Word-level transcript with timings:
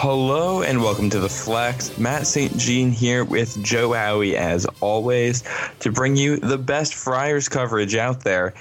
Hello 0.00 0.62
and 0.62 0.80
welcome 0.80 1.10
to 1.10 1.18
the 1.18 1.28
Flex. 1.28 1.98
Matt 1.98 2.24
St. 2.24 2.56
Jean 2.56 2.92
here 2.92 3.24
with 3.24 3.60
Joe 3.64 3.94
Howie 3.94 4.36
as 4.36 4.64
always 4.80 5.42
to 5.80 5.90
bring 5.90 6.14
you 6.14 6.36
the 6.36 6.56
best 6.56 6.94
Friars 6.94 7.48
coverage 7.48 7.96
out 7.96 8.22
there. 8.22 8.54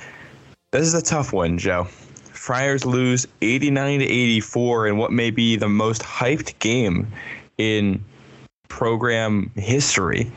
This 0.71 0.88
is 0.88 0.96
a 0.96 1.02
tough 1.04 1.34
one, 1.34 1.60
Joe. 1.60 1.84
Friars 1.84 2.88
lose 2.88 3.28
89 3.43 4.00
to 4.00 4.05
84 4.05 4.88
in 4.88 4.97
what 4.97 5.11
may 5.11 5.29
be 5.29 5.55
the 5.55 5.70
most 5.70 6.02
hyped 6.02 6.57
game 6.57 7.05
in 7.60 8.04
program 8.68 9.51
history. 9.54 10.32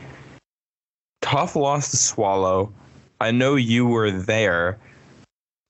Tough 1.23 1.55
loss 1.55 1.89
to 1.89 1.97
swallow. 1.97 2.71
I 3.19 3.31
know 3.31 3.55
you 3.55 3.87
were 3.87 4.11
there. 4.11 4.77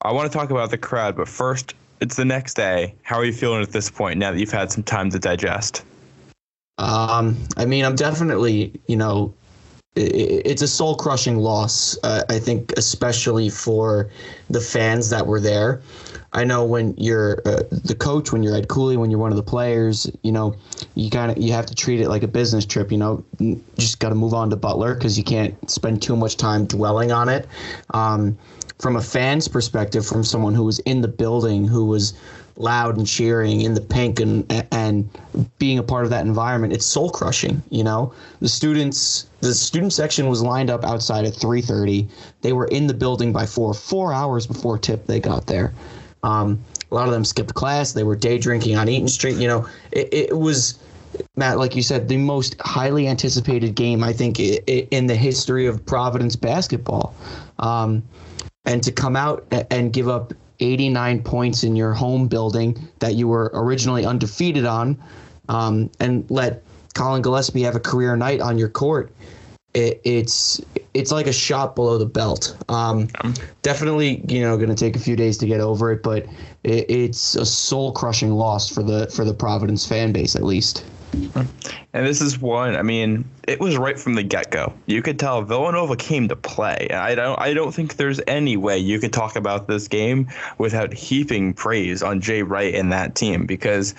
I 0.02 0.12
want 0.12 0.30
to 0.30 0.38
talk 0.38 0.50
about 0.50 0.72
the 0.72 0.78
crowd, 0.78 1.16
but 1.16 1.30
first, 1.30 1.74
it's 2.02 2.16
the 2.16 2.26
next 2.26 2.56
day. 2.56 2.94
How 3.04 3.18
are 3.18 3.26
you 3.26 3.34
feeling 3.34 3.62
at 3.62 3.72
this 3.72 3.90
point 3.90 4.20
now 4.20 4.32
that 4.32 4.40
you've 4.40 4.52
had 4.52 4.72
some 4.72 4.84
time 4.84 5.10
to 5.12 5.20
digest? 5.20 5.86
Um, 6.80 7.38
I 7.58 7.66
mean, 7.66 7.86
I'm 7.86 7.96
definitely, 7.96 8.74
you 8.88 8.98
know, 8.98 9.34
it's 9.96 10.62
a 10.62 10.68
soul 10.68 10.96
crushing 10.96 11.38
loss. 11.38 11.98
Uh, 12.04 12.24
I 12.30 12.40
think, 12.40 12.74
especially 12.78 13.50
for 13.50 14.10
the 14.50 14.62
fans 14.62 15.10
that 15.10 15.28
were 15.28 15.40
there. 15.40 15.82
I 16.34 16.46
know 16.46 16.64
when 16.64 16.96
you're 16.98 17.42
uh, 17.46 17.64
the 17.70 17.96
coach, 18.00 18.32
when 18.32 18.42
you're 18.42 18.56
Ed 18.56 18.70
Cooley, 18.70 18.96
when 18.96 19.12
you're 19.12 19.20
one 19.20 19.32
of 19.32 19.36
the 19.36 19.44
players, 19.44 20.10
you 20.24 20.32
know, 20.32 20.56
you 20.96 21.10
kind 21.10 21.30
of 21.30 21.38
you 21.38 21.52
have 21.52 21.66
to 21.66 21.76
treat 21.76 22.00
it 22.00 22.08
like 22.08 22.24
a 22.24 22.28
business 22.28 22.66
trip. 22.66 22.90
You 22.90 23.00
know, 23.00 23.26
you 23.38 23.62
just 23.78 24.00
got 24.00 24.10
to 24.10 24.16
move 24.16 24.34
on 24.34 24.50
to 24.52 24.56
Butler 24.56 24.96
because 24.96 25.18
you 25.18 25.26
can't 25.26 25.70
spend 25.70 26.02
too 26.02 26.16
much 26.16 26.38
time 26.38 26.66
dwelling 26.66 27.12
on 27.12 27.28
it. 27.28 27.50
Um, 27.94 28.38
from 28.82 28.96
a 28.96 29.02
fan's 29.02 29.48
perspective, 29.48 30.06
from 30.06 30.24
someone 30.24 30.56
who 30.56 30.64
was 30.64 30.80
in 30.80 31.02
the 31.02 31.08
building, 31.08 31.68
who 31.68 31.86
was 31.86 32.14
loud 32.58 32.98
and 32.98 33.08
cheering 33.08 33.62
in 33.62 33.74
the 33.74 33.82
pink 33.82 34.20
and 34.20 34.46
and 34.72 35.10
being 35.58 35.78
a 35.78 35.84
part 35.84 36.04
of 36.04 36.10
that 36.10 36.26
environment, 36.26 36.74
it's 36.74 36.86
soul 36.86 37.10
crushing. 37.10 37.62
You 37.70 37.84
know, 37.84 38.14
the 38.40 38.50
students, 38.50 39.28
the 39.42 39.54
student 39.54 39.94
section 39.94 40.28
was 40.28 40.42
lined 40.42 40.70
up 40.70 40.84
outside 40.84 41.26
at 41.26 41.34
3:30. 41.34 42.08
They 42.42 42.54
were 42.54 42.66
in 42.66 42.88
the 42.88 42.94
building 42.94 43.32
by 43.32 43.46
four, 43.46 43.74
four 43.74 44.14
hours 44.14 44.48
before 44.48 44.78
tip. 44.78 45.06
They 45.06 45.20
got 45.20 45.46
there. 45.46 45.74
Um, 46.24 46.60
a 46.92 46.96
lot 46.96 47.08
of 47.08 47.14
them 47.14 47.24
skipped 47.24 47.54
class. 47.54 47.94
They 47.94 48.04
were 48.04 48.16
day 48.16 48.38
drinking 48.38 48.76
on 48.78 48.90
Eaton 48.90 49.08
Street. 49.08 49.38
You 49.38 49.48
know, 49.48 49.68
it, 49.92 50.10
it 50.12 50.38
was. 50.38 50.80
Matt, 51.36 51.58
like 51.58 51.76
you 51.76 51.84
said, 51.84 52.08
the 52.08 52.16
most 52.16 52.56
highly 52.62 53.06
anticipated 53.06 53.76
game 53.76 54.02
I 54.02 54.14
think 54.14 54.40
in 54.40 55.08
the 55.08 55.16
history 55.16 55.66
of 55.66 55.86
Providence 55.86 56.38
basketball. 56.38 57.14
Um, 57.60 58.02
and 58.66 58.84
to 58.84 58.92
come 58.92 59.16
out 59.16 59.46
and 59.72 59.92
give 59.92 60.08
up 60.08 60.34
89 60.60 61.24
points 61.24 61.64
in 61.64 61.76
your 61.76 61.94
home 61.94 62.28
building 62.28 62.88
that 63.00 63.16
you 63.16 63.28
were 63.28 63.52
originally 63.54 64.06
undefeated 64.06 64.66
on, 64.66 65.02
um, 65.50 65.90
and 66.00 66.30
let 66.30 66.64
Colin 66.94 67.22
Gillespie 67.22 67.64
have 67.64 67.76
a 67.76 67.80
career 67.80 68.16
night 68.16 68.42
on 68.42 68.58
your 68.58 68.70
court, 68.70 69.12
it, 69.74 70.02
it's 70.04 70.62
it's 70.94 71.12
like 71.12 71.28
a 71.28 71.34
shot 71.34 71.76
below 71.76 71.98
the 71.98 72.06
belt. 72.06 72.58
Um, 72.68 73.08
definitely, 73.62 74.24
you 74.28 74.42
know, 74.42 74.58
going 74.58 74.70
to 74.70 74.76
take 74.76 74.96
a 74.96 75.00
few 75.00 75.16
days 75.16 75.38
to 75.40 75.48
get 75.48 75.62
over 75.62 75.92
it, 75.92 76.04
but 76.04 76.26
it, 76.64 76.90
it's 76.90 77.36
a 77.36 77.46
soul 77.46 77.94
crushing 77.94 78.32
loss 78.32 78.70
for 78.70 78.84
the 78.84 79.08
for 79.08 79.24
the 79.24 79.34
Providence 79.34 79.88
fan 79.88 80.12
base, 80.12 80.36
at 80.36 80.44
least. 80.44 80.84
And 81.14 82.08
this 82.08 82.22
is 82.22 82.40
one. 82.40 82.76
I 82.76 82.84
mean, 82.84 83.26
it 83.48 83.60
was 83.60 83.78
right 83.78 84.00
from 84.00 84.14
the 84.14 84.24
get 84.24 84.50
go. 84.50 84.74
You 84.86 85.02
could 85.02 85.20
tell 85.20 85.42
Villanova 85.42 85.98
came 85.98 86.30
to 86.30 86.36
play. 86.38 86.88
I 86.90 87.16
don't. 87.16 87.38
I 87.40 87.54
don't 87.54 87.74
think 87.74 87.98
there's 87.98 88.22
any 88.28 88.56
way 88.56 88.78
you 88.78 89.00
could 89.00 89.12
talk 89.12 89.36
about 89.36 89.68
this 89.68 89.88
game 89.90 90.30
without 90.58 90.94
heaping 90.94 91.54
praise 91.54 92.02
on 92.02 92.22
Jay 92.22 92.44
Wright 92.44 92.74
and 92.74 92.94
that 92.94 93.16
team 93.16 93.46
because 93.46 93.94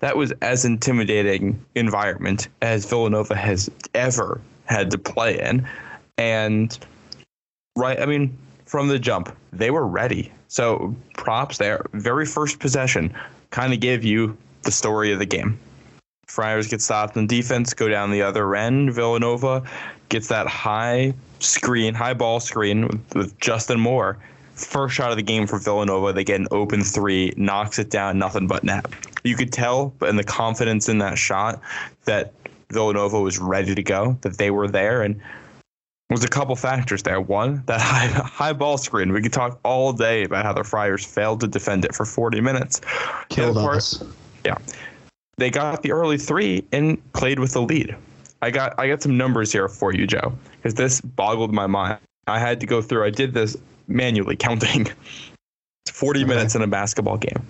that 0.00 0.16
was 0.16 0.32
as 0.42 0.66
intimidating 0.66 1.64
environment 1.74 2.48
as 2.60 2.84
Villanova 2.84 3.34
has 3.34 3.70
ever 3.94 4.40
had 4.66 4.90
to 4.90 4.98
play 4.98 5.40
in. 5.40 5.66
And 6.18 6.78
right, 7.76 7.98
I 7.98 8.04
mean, 8.04 8.36
from 8.66 8.88
the 8.88 8.98
jump, 8.98 9.34
they 9.52 9.70
were 9.70 9.86
ready. 9.86 10.32
So 10.48 10.94
props 11.14 11.56
there. 11.56 11.86
Very 11.92 12.26
first 12.26 12.58
possession 12.58 13.14
kind 13.50 13.72
of 13.72 13.80
gave 13.80 14.04
you 14.04 14.36
the 14.62 14.70
story 14.70 15.12
of 15.12 15.18
the 15.18 15.26
game. 15.26 15.58
Friars 16.28 16.68
get 16.68 16.82
stopped 16.82 17.16
in 17.16 17.26
defense, 17.26 17.74
go 17.74 17.88
down 17.88 18.10
the 18.10 18.22
other 18.22 18.54
end. 18.54 18.92
Villanova 18.92 19.62
gets 20.10 20.28
that 20.28 20.46
high 20.46 21.14
screen, 21.40 21.94
high 21.94 22.14
ball 22.14 22.38
screen 22.38 22.86
with, 22.86 23.14
with 23.14 23.40
Justin 23.40 23.80
Moore. 23.80 24.18
First 24.54 24.94
shot 24.94 25.10
of 25.10 25.16
the 25.16 25.22
game 25.22 25.46
for 25.46 25.58
Villanova. 25.58 26.12
They 26.12 26.24
get 26.24 26.38
an 26.40 26.48
open 26.50 26.84
three, 26.84 27.32
knocks 27.36 27.78
it 27.78 27.90
down, 27.90 28.18
nothing 28.18 28.46
but 28.46 28.62
net. 28.62 28.86
You 29.24 29.36
could 29.36 29.52
tell, 29.52 29.94
but 29.98 30.10
in 30.10 30.16
the 30.16 30.24
confidence 30.24 30.88
in 30.88 30.98
that 30.98 31.16
shot, 31.16 31.60
that 32.04 32.32
Villanova 32.70 33.20
was 33.20 33.38
ready 33.38 33.74
to 33.74 33.82
go, 33.82 34.18
that 34.20 34.36
they 34.36 34.50
were 34.50 34.68
there, 34.68 35.02
and 35.02 35.20
was 36.10 36.24
a 36.24 36.28
couple 36.28 36.56
factors 36.56 37.02
there. 37.04 37.20
One, 37.20 37.62
that 37.66 37.80
high, 37.80 38.06
high 38.06 38.52
ball 38.52 38.76
screen. 38.76 39.12
We 39.12 39.22
could 39.22 39.32
talk 39.32 39.58
all 39.64 39.92
day 39.92 40.24
about 40.24 40.44
how 40.44 40.52
the 40.52 40.64
Friars 40.64 41.06
failed 41.06 41.40
to 41.40 41.46
defend 41.46 41.84
it 41.84 41.94
for 41.94 42.04
40 42.04 42.40
minutes. 42.42 42.82
Killed 43.30 43.56
us. 43.56 44.02
Yeah 44.44 44.58
they 45.38 45.50
got 45.50 45.82
the 45.82 45.92
early 45.92 46.18
three 46.18 46.64
and 46.72 47.00
played 47.12 47.38
with 47.38 47.52
the 47.52 47.62
lead. 47.62 47.96
I 48.42 48.50
got 48.50 48.78
I 48.78 48.88
got 48.88 49.02
some 49.02 49.16
numbers 49.16 49.50
here 49.50 49.68
for 49.68 49.94
you, 49.94 50.06
Joe, 50.06 50.36
because 50.56 50.74
this 50.74 51.00
boggled 51.00 51.52
my 51.52 51.66
mind. 51.66 51.98
I 52.26 52.38
had 52.38 52.60
to 52.60 52.66
go 52.66 52.82
through. 52.82 53.06
I 53.06 53.10
did 53.10 53.32
this 53.32 53.56
manually 53.86 54.36
counting. 54.46 54.88
40 55.90 56.20
okay. 56.20 56.28
minutes 56.28 56.54
in 56.54 56.62
a 56.62 56.66
basketball 56.66 57.16
game. 57.16 57.48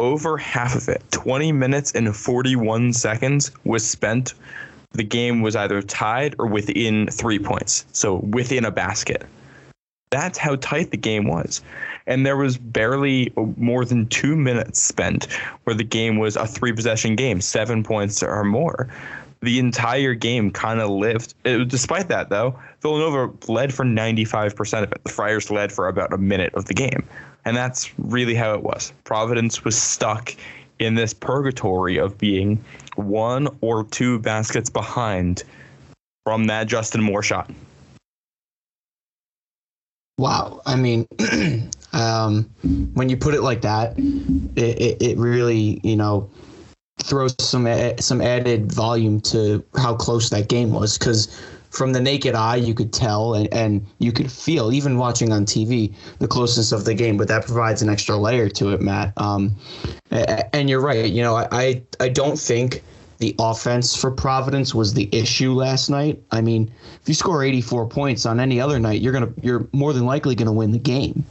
Over 0.00 0.36
half 0.36 0.74
of 0.74 0.88
it, 0.88 1.02
20 1.12 1.52
minutes 1.52 1.92
and 1.92 2.14
41 2.14 2.92
seconds, 2.94 3.52
was 3.64 3.88
spent. 3.88 4.34
The 4.92 5.04
game 5.04 5.40
was 5.40 5.54
either 5.54 5.80
tied 5.82 6.34
or 6.38 6.46
within 6.46 7.06
three 7.08 7.38
points, 7.38 7.86
so 7.92 8.16
within 8.16 8.64
a 8.64 8.70
basket. 8.70 9.24
That's 10.10 10.36
how 10.36 10.56
tight 10.56 10.90
the 10.90 10.96
game 10.96 11.28
was 11.28 11.62
and 12.10 12.26
there 12.26 12.36
was 12.36 12.58
barely 12.58 13.32
more 13.56 13.84
than 13.84 14.06
two 14.08 14.34
minutes 14.34 14.82
spent 14.82 15.32
where 15.62 15.76
the 15.76 15.84
game 15.84 16.18
was 16.18 16.34
a 16.36 16.44
three 16.44 16.72
possession 16.72 17.14
game, 17.14 17.40
seven 17.40 17.84
points 17.84 18.20
or 18.22 18.42
more. 18.44 18.88
The 19.42 19.60
entire 19.60 20.14
game 20.14 20.50
kind 20.50 20.80
of 20.80 20.90
lived. 20.90 21.34
It, 21.44 21.68
despite 21.68 22.08
that, 22.08 22.28
though, 22.28 22.58
Villanova 22.82 23.32
led 23.50 23.72
for 23.72 23.84
95% 23.84 24.82
of 24.82 24.92
it. 24.92 25.04
The 25.04 25.12
Friars 25.12 25.50
led 25.50 25.72
for 25.72 25.86
about 25.88 26.12
a 26.12 26.18
minute 26.18 26.52
of 26.54 26.66
the 26.66 26.74
game. 26.74 27.06
And 27.44 27.56
that's 27.56 27.96
really 27.96 28.34
how 28.34 28.54
it 28.54 28.62
was. 28.64 28.92
Providence 29.04 29.64
was 29.64 29.80
stuck 29.80 30.34
in 30.80 30.96
this 30.96 31.14
purgatory 31.14 31.96
of 31.96 32.18
being 32.18 32.62
one 32.96 33.48
or 33.60 33.84
two 33.84 34.18
baskets 34.18 34.68
behind 34.68 35.44
from 36.24 36.48
that 36.48 36.66
Justin 36.66 37.02
Moore 37.02 37.22
shot. 37.22 37.50
Wow. 40.18 40.60
I 40.66 40.76
mean, 40.76 41.06
um, 41.92 42.44
when 42.94 43.08
you 43.08 43.16
put 43.16 43.34
it 43.34 43.42
like 43.42 43.62
that, 43.62 43.98
it, 43.98 44.80
it, 44.80 45.02
it 45.02 45.18
really, 45.18 45.80
you 45.82 45.96
know, 45.96 46.30
throws 47.02 47.34
some 47.40 47.66
some 47.98 48.20
added 48.20 48.70
volume 48.70 49.20
to 49.20 49.64
how 49.76 49.94
close 49.94 50.30
that 50.30 50.48
game 50.48 50.72
was 50.72 50.98
because 50.98 51.40
from 51.70 51.92
the 51.92 52.00
naked 52.00 52.34
eye 52.34 52.56
you 52.56 52.74
could 52.74 52.92
tell 52.92 53.34
and, 53.34 53.52
and 53.54 53.86
you 53.98 54.12
could 54.12 54.30
feel 54.30 54.70
even 54.70 54.98
watching 54.98 55.32
on 55.32 55.46
tv 55.46 55.94
the 56.18 56.28
closeness 56.28 56.72
of 56.72 56.84
the 56.84 56.92
game 56.92 57.16
but 57.16 57.26
that 57.26 57.46
provides 57.46 57.80
an 57.80 57.88
extra 57.88 58.16
layer 58.16 58.50
to 58.50 58.70
it 58.70 58.82
matt 58.82 59.14
um, 59.16 59.56
and 60.52 60.68
you're 60.68 60.80
right 60.80 61.06
you 61.06 61.22
know 61.22 61.36
I, 61.36 61.82
I 62.00 62.08
don't 62.08 62.38
think 62.38 62.82
the 63.20 63.36
offense 63.38 63.94
for 63.94 64.10
Providence 64.10 64.74
was 64.74 64.94
the 64.94 65.06
issue 65.12 65.52
last 65.52 65.90
night. 65.90 66.22
I 66.30 66.40
mean, 66.40 66.72
if 67.02 67.06
you 67.06 67.12
score 67.12 67.44
84 67.44 67.86
points 67.86 68.24
on 68.24 68.40
any 68.40 68.58
other 68.58 68.78
night, 68.78 69.02
you're 69.02 69.12
gonna 69.12 69.30
you're 69.42 69.68
more 69.72 69.92
than 69.92 70.06
likely 70.06 70.34
gonna 70.34 70.54
win 70.54 70.70
the 70.70 70.78
game. 70.78 71.24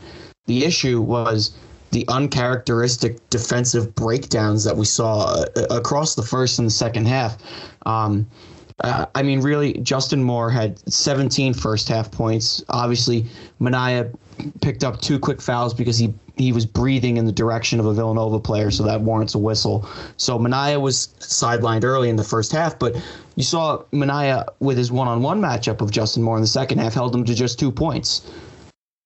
The 0.50 0.66
issue 0.66 1.00
was 1.00 1.52
the 1.92 2.08
uncharacteristic 2.08 3.30
defensive 3.30 3.94
breakdowns 3.94 4.64
that 4.64 4.76
we 4.76 4.86
saw 4.86 5.44
uh, 5.56 5.68
across 5.70 6.16
the 6.16 6.24
first 6.24 6.58
and 6.58 6.66
the 6.66 6.72
second 6.72 7.08
half. 7.08 7.38
Um, 7.86 8.26
uh, 8.84 9.06
I 9.14 9.22
mean, 9.22 9.42
really, 9.42 9.74
Justin 9.74 10.24
Moore 10.24 10.50
had 10.50 10.80
17 10.92 11.54
first 11.54 11.88
half 11.88 12.10
points. 12.10 12.64
Obviously, 12.70 13.28
Minaya 13.60 14.10
picked 14.60 14.84
up 14.84 15.00
two 15.02 15.20
quick 15.20 15.40
fouls 15.40 15.72
because 15.72 16.00
he 16.00 16.16
he 16.36 16.52
was 16.52 16.66
breathing 16.66 17.18
in 17.18 17.26
the 17.26 17.32
direction 17.32 17.80
of 17.80 17.86
a 17.86 17.94
Villanova 17.94 18.40
player, 18.40 18.72
so 18.72 18.82
that 18.82 19.02
warrants 19.02 19.36
a 19.36 19.38
whistle. 19.38 19.88
So 20.18 20.40
Minaya 20.40 20.80
was 20.80 21.10
sidelined 21.20 21.84
early 21.84 22.10
in 22.10 22.16
the 22.16 22.24
first 22.24 22.52
half, 22.52 22.80
but 22.80 22.96
you 23.36 23.44
saw 23.44 23.84
Minaya 23.92 24.48
with 24.60 24.80
his 24.80 24.92
one-on-one 24.92 25.40
matchup 25.40 25.82
of 25.82 25.92
Justin 25.92 26.24
Moore 26.24 26.38
in 26.38 26.42
the 26.42 26.48
second 26.48 26.80
half 26.80 26.96
held 26.96 27.14
him 27.14 27.24
to 27.26 27.36
just 27.36 27.60
two 27.60 27.72
points. 27.72 28.22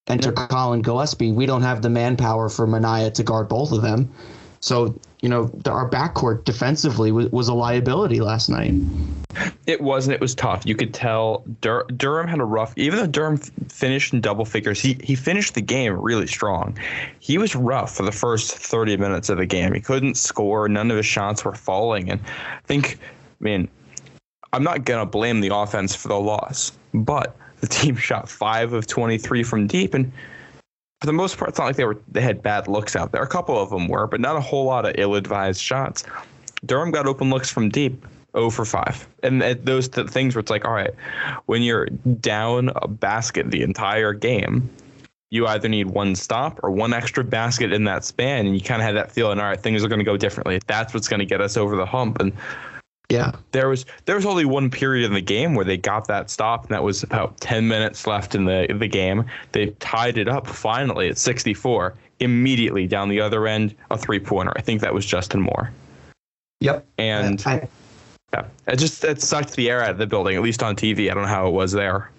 Enter 0.08 0.32
Colin 0.32 0.82
Gillespie. 0.82 1.32
We 1.32 1.46
don't 1.46 1.62
have 1.62 1.82
the 1.82 1.90
manpower 1.90 2.50
for 2.50 2.68
Minaya 2.68 3.12
to 3.12 3.24
guard 3.24 3.48
both 3.48 3.72
of 3.72 3.82
them. 3.82 4.12
So 4.60 5.00
you 5.24 5.30
know, 5.30 5.46
the, 5.46 5.72
our 5.72 5.90
backcourt 5.90 6.44
defensively 6.44 7.14
was, 7.14 7.32
was 7.32 7.48
a 7.48 7.54
liability 7.54 8.20
last 8.20 8.50
night. 8.50 8.74
It 9.66 9.80
was 9.80 10.06
and 10.06 10.14
it 10.14 10.20
was 10.20 10.36
tough. 10.36 10.66
You 10.66 10.76
could 10.76 10.94
tell 10.94 11.46
Dur- 11.62 11.86
Durham 11.96 12.28
had 12.28 12.42
a 12.42 12.46
rough. 12.46 12.74
Even 12.76 13.00
though 13.00 13.08
Durham 13.08 13.40
f- 13.42 13.50
finished 13.72 14.14
in 14.14 14.20
double 14.20 14.44
figures, 14.44 14.82
he 14.82 14.98
he 15.02 15.16
finished 15.16 15.56
the 15.56 15.62
game 15.62 15.94
really 15.94 16.28
strong. 16.28 16.78
He 17.20 17.38
was 17.38 17.56
rough 17.56 17.96
for 17.96 18.04
the 18.04 18.12
first 18.12 18.52
thirty 18.52 18.98
minutes 18.98 19.30
of 19.30 19.38
the 19.38 19.46
game. 19.46 19.74
He 19.74 19.80
couldn't 19.80 20.16
score. 20.16 20.68
None 20.68 20.92
of 20.92 20.98
his 20.98 21.06
shots 21.06 21.46
were 21.46 21.56
falling, 21.56 22.12
and 22.12 22.20
I 22.22 22.60
think, 22.66 23.00
I 23.40 23.44
mean, 23.44 23.70
I'm 24.52 24.64
not 24.64 24.84
gonna 24.84 25.06
blame 25.06 25.40
the 25.40 25.56
offense 25.56 25.96
for 25.96 26.10
the 26.10 26.20
loss, 26.20 26.74
but 26.94 27.34
the 27.64 27.68
team 27.70 27.96
shot 27.96 28.28
five 28.28 28.74
of 28.74 28.88
twenty 28.88 29.18
three 29.18 29.42
from 29.42 29.68
deep, 29.68 29.94
and 29.94 30.12
for 31.00 31.08
the 31.08 31.14
most 31.14 31.38
part, 31.38 31.50
it's 31.50 31.58
not 31.58 31.66
like 31.66 31.78
they 31.78 31.86
were 31.86 31.98
they 32.12 32.20
had 32.20 32.44
bad 32.44 32.68
looks 32.68 32.94
out 32.94 33.14
there. 33.14 33.24
A 33.24 33.28
couple 33.28 33.58
of 33.58 33.70
them 33.70 33.88
were, 33.88 34.06
but 34.06 34.20
not 34.20 34.36
a 34.36 34.42
whole 34.42 34.66
lot 34.66 34.86
of 34.86 34.96
ill-advised 34.98 35.62
shots. 35.62 36.04
Durham 36.66 36.92
got 36.92 37.08
open 37.08 37.30
looks 37.30 37.50
from 37.50 37.70
deep, 37.70 38.06
0 38.36 38.50
for 38.50 38.66
5. 38.66 39.08
And 39.24 39.42
those 39.42 39.88
th- 39.88 40.08
things 40.08 40.36
where 40.36 40.42
it's 40.42 40.50
like, 40.50 40.66
all 40.66 40.74
right, 40.74 40.92
when 41.46 41.62
you're 41.62 41.88
down 42.20 42.70
a 42.76 42.88
basket 42.88 43.52
the 43.52 43.64
entire 43.64 44.14
game, 44.14 44.70
you 45.30 45.48
either 45.48 45.68
need 45.68 45.88
one 45.88 46.16
stop 46.16 46.60
or 46.64 46.72
one 46.72 46.94
extra 46.94 47.24
basket 47.24 47.72
in 47.72 47.86
that 47.86 48.04
span, 48.04 48.46
and 48.46 48.56
you 48.56 48.62
kind 48.62 48.82
of 48.82 48.86
had 48.86 48.96
that 48.96 49.12
feeling, 49.12 49.40
all 49.40 49.46
right, 49.46 49.60
things 49.60 49.84
are 49.84 49.88
going 49.88 50.00
to 50.00 50.06
go 50.06 50.18
differently. 50.18 50.60
That's 50.68 50.94
what's 50.94 51.08
going 51.08 51.20
to 51.22 51.26
get 51.26 51.42
us 51.42 51.58
over 51.58 51.76
the 51.76 51.86
hump. 51.86 52.20
And 52.20 52.34
yeah. 53.10 53.34
There 53.52 53.70
was 53.70 53.86
there 54.06 54.16
was 54.16 54.26
only 54.26 54.46
one 54.46 54.70
period 54.70 55.06
in 55.06 55.14
the 55.14 55.22
game 55.22 55.56
where 55.56 55.66
they 55.66 55.78
got 55.78 56.08
that 56.08 56.30
stop, 56.30 56.64
and 56.64 56.72
that 56.72 56.84
was 56.84 57.04
about 57.04 57.40
ten 57.40 57.68
minutes 57.68 58.08
left 58.08 58.34
in 58.36 58.46
the 58.46 58.68
the 58.78 58.88
game. 58.88 59.26
They 59.52 59.68
tied 59.80 60.18
it 60.18 60.28
up 60.28 60.48
finally 60.48 61.10
at 61.10 61.18
64. 61.18 61.94
Immediately 62.20 62.88
down 62.88 63.10
the 63.10 63.20
other 63.20 63.48
end, 63.48 63.76
a 63.92 63.98
three 63.98 64.20
pointer. 64.20 64.54
I 64.56 64.62
think 64.62 64.82
that 64.82 64.94
was 64.94 65.06
Justin 65.06 65.42
Moore. 65.42 65.72
Yep. 66.62 66.86
And 66.98 67.44
I, 67.46 67.68
yeah, 68.34 68.46
it 68.68 68.78
just 68.78 69.04
it 69.04 69.22
sucked 69.22 69.56
the 69.56 69.70
air 69.70 69.84
out 69.84 69.92
of 69.92 69.98
the 69.98 70.08
building. 70.08 70.36
At 70.36 70.42
least 70.42 70.64
on 70.64 70.76
TV, 70.76 71.12
I 71.12 71.14
don't 71.14 71.24
know 71.24 71.30
how 71.30 71.48
it 71.48 71.52
was 71.52 71.74
there. 71.74 72.10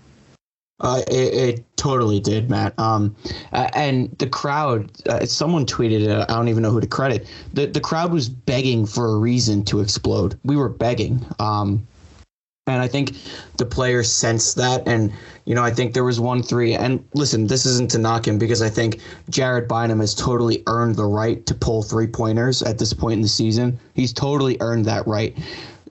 Uh, 0.81 1.03
it, 1.09 1.35
it, 1.35 1.77
totally 1.77 2.19
did, 2.19 2.51
Matt. 2.51 2.77
Um, 2.79 3.15
and 3.53 4.11
the 4.19 4.27
crowd, 4.27 4.91
uh, 5.09 5.25
someone 5.25 5.67
tweeted 5.67 6.01
it. 6.01 6.11
I 6.11 6.35
don't 6.35 6.49
even 6.49 6.63
know 6.63 6.71
who 6.71 6.81
to 6.81 6.87
credit. 6.87 7.29
The 7.53 7.67
the 7.67 7.81
crowd 7.81 8.11
was 8.11 8.29
begging 8.29 8.87
for 8.87 9.07
a 9.07 9.19
reason 9.19 9.65
to 9.67 9.81
explode. 9.81 10.39
We 10.45 10.57
were 10.57 10.69
begging. 10.69 11.25
Um, 11.39 11.87
and 12.67 12.81
I 12.81 12.89
think 12.89 13.15
the 13.59 13.67
players 13.67 14.11
sensed 14.11 14.57
that. 14.57 14.89
And, 14.89 15.13
you 15.45 15.55
know, 15.55 15.63
I 15.63 15.71
think 15.71 15.93
there 15.93 16.05
was 16.05 16.19
one 16.19 16.43
three. 16.43 16.75
And 16.75 17.05
listen, 17.13 17.47
this 17.47 17.67
isn't 17.67 17.91
to 17.91 17.99
knock 17.99 18.27
him 18.27 18.39
because 18.39 18.63
I 18.63 18.71
think 18.71 19.01
Jared 19.29 19.69
Bynum 19.69 20.01
has 20.01 20.15
totally 20.15 20.63
earned 20.67 20.97
the 20.97 21.05
right 21.05 21.45
to 21.45 21.55
pull 21.55 21.83
three 21.83 22.07
pointers 22.07 22.63
at 22.63 22.79
this 22.79 22.95
point 22.95 23.15
in 23.15 23.23
the 23.23 23.29
season. 23.29 23.79
He's 23.93 24.15
totally 24.15 24.57
earned 24.61 24.87
that 24.87 25.07
right 25.07 25.37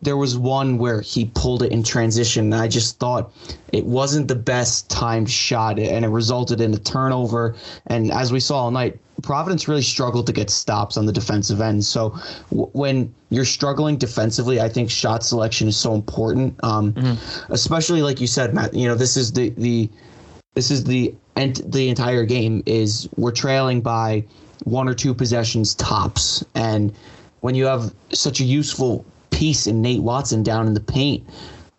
there 0.04 0.18
was 0.18 0.38
one 0.38 0.78
where 0.78 1.02
he 1.02 1.32
pulled 1.34 1.64
it 1.64 1.72
in 1.72 1.84
transition, 1.84 2.52
and 2.52 2.62
I 2.62 2.68
just 2.68 3.00
thought 3.00 3.32
it 3.72 3.86
wasn't 3.86 4.28
the 4.28 4.36
best 4.36 4.90
timed 4.90 5.30
shot, 5.30 5.80
and 5.80 6.06
it 6.06 6.10
resulted 6.10 6.62
in 6.62 6.74
a 6.74 6.78
turnover. 6.78 7.56
And 7.88 8.12
as 8.12 8.32
we 8.32 8.40
saw 8.40 8.64
all 8.64 8.72
night, 8.72 9.00
Providence 9.22 9.68
really 9.68 9.82
struggled 9.84 10.28
to 10.28 10.34
get 10.34 10.50
stops 10.50 10.98
on 10.98 11.06
the 11.06 11.14
defensive 11.14 11.62
end. 11.62 11.86
So 11.86 12.10
w- 12.50 12.70
when 12.74 13.14
you're 13.30 13.46
struggling 13.46 13.96
defensively, 13.96 14.60
I 14.60 14.68
think 14.68 14.90
shot 14.90 15.24
selection 15.24 15.68
is 15.68 15.78
so 15.78 15.94
important. 15.94 16.60
Um, 16.64 16.94
mm-hmm. 16.94 17.54
Especially 17.54 18.02
like 18.02 18.20
you 18.20 18.28
said, 18.28 18.54
Matt. 18.54 18.74
You 18.74 18.88
know, 18.88 18.96
this 18.96 19.16
is 19.16 19.32
the 19.32 19.50
the 19.52 19.90
this 20.56 20.72
is 20.72 20.84
the 20.84 21.16
and 21.36 21.56
the 21.66 21.90
entire 21.90 22.26
game 22.26 22.64
is 22.66 23.08
we're 23.16 23.32
trailing 23.32 23.82
by 23.82 24.26
one 24.66 24.90
or 24.90 24.94
two 24.94 25.14
possessions 25.14 25.76
tops, 25.76 26.44
and 26.56 26.94
when 27.42 27.56
you 27.56 27.66
have 27.66 27.94
such 28.14 28.40
a 28.40 28.44
useful 28.44 29.06
piece 29.44 29.68
in 29.68 29.82
Nate 29.82 30.02
Watson 30.02 30.42
down 30.42 30.68
in 30.68 30.74
the 30.74 30.80
paint. 30.80 31.22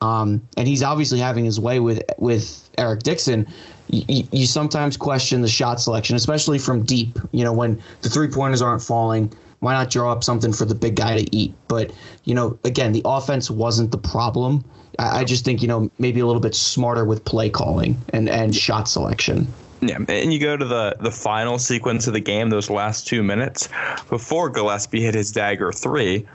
Um, 0.02 0.46
and 0.58 0.68
he's 0.68 0.82
obviously 0.82 1.18
having 1.18 1.46
his 1.46 1.58
way 1.58 1.80
with 1.80 2.02
with 2.18 2.68
Eric 2.76 3.02
Dixon. 3.04 3.46
You, 3.88 4.24
you 4.32 4.44
sometimes 4.44 4.98
question 4.98 5.40
the 5.40 5.48
shot 5.48 5.80
selection, 5.80 6.14
especially 6.14 6.58
from 6.58 6.84
deep. 6.84 7.18
You 7.32 7.42
know, 7.42 7.54
when 7.54 7.80
the 8.02 8.10
three 8.10 8.28
pointers 8.28 8.60
aren't 8.60 8.82
falling, 8.82 9.32
why 9.60 9.72
not 9.72 9.88
draw 9.88 10.12
up 10.12 10.22
something 10.22 10.52
for 10.52 10.66
the 10.66 10.74
big 10.74 10.96
guy 10.96 11.16
to 11.16 11.34
eat? 11.34 11.54
But 11.68 11.90
you 12.24 12.34
know, 12.34 12.58
again, 12.64 12.92
the 12.92 13.00
offense 13.06 13.50
wasn't 13.50 13.92
the 13.92 13.98
problem. 13.98 14.62
I, 14.98 15.20
I 15.20 15.24
just 15.24 15.46
think 15.46 15.62
you 15.62 15.68
know 15.68 15.90
maybe 15.98 16.20
a 16.20 16.26
little 16.26 16.42
bit 16.42 16.54
smarter 16.54 17.06
with 17.06 17.24
play 17.24 17.48
calling 17.48 17.96
and 18.12 18.28
and 18.28 18.54
shot 18.54 18.88
selection. 18.88 19.46
Yeah, 19.80 19.98
and 20.06 20.34
you 20.34 20.38
go 20.38 20.58
to 20.58 20.66
the 20.66 20.96
the 21.00 21.10
final 21.10 21.58
sequence 21.58 22.06
of 22.06 22.12
the 22.12 22.20
game, 22.20 22.50
those 22.50 22.68
last 22.68 23.06
two 23.06 23.22
minutes 23.22 23.70
before 24.10 24.50
Gillespie 24.50 25.00
hit 25.00 25.14
his 25.14 25.32
dagger 25.32 25.72
three 25.72 26.26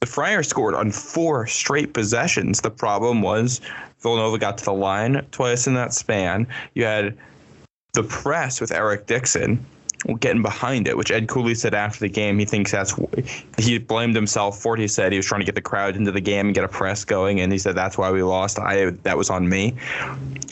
the 0.00 0.06
Friars 0.06 0.48
scored 0.48 0.74
on 0.74 0.90
four 0.90 1.46
straight 1.46 1.94
possessions. 1.94 2.60
The 2.60 2.70
problem 2.70 3.22
was 3.22 3.60
Villanova 4.00 4.38
got 4.38 4.58
to 4.58 4.64
the 4.64 4.72
line 4.72 5.24
twice 5.30 5.66
in 5.66 5.74
that 5.74 5.94
span. 5.94 6.46
You 6.74 6.84
had 6.84 7.16
the 7.92 8.02
press 8.02 8.60
with 8.60 8.72
Eric 8.72 9.06
Dixon 9.06 9.64
getting 10.20 10.42
behind 10.42 10.86
it, 10.86 10.96
which 10.96 11.10
Ed 11.10 11.28
Cooley 11.28 11.54
said 11.54 11.74
after 11.74 12.00
the 12.00 12.08
game 12.08 12.38
he 12.38 12.44
thinks 12.44 12.70
that's 12.70 12.94
he 13.58 13.78
blamed 13.78 14.14
himself 14.14 14.60
for 14.60 14.74
it. 14.74 14.80
He 14.80 14.88
said 14.88 15.12
he 15.12 15.18
was 15.18 15.26
trying 15.26 15.40
to 15.40 15.46
get 15.46 15.54
the 15.54 15.62
crowd 15.62 15.96
into 15.96 16.12
the 16.12 16.20
game 16.20 16.46
and 16.46 16.54
get 16.54 16.64
a 16.64 16.68
press 16.68 17.04
going, 17.04 17.40
and 17.40 17.50
he 17.50 17.58
said 17.58 17.74
that's 17.74 17.96
why 17.96 18.10
we 18.10 18.22
lost. 18.22 18.58
I 18.58 18.90
that 18.90 19.16
was 19.16 19.30
on 19.30 19.48
me. 19.48 19.74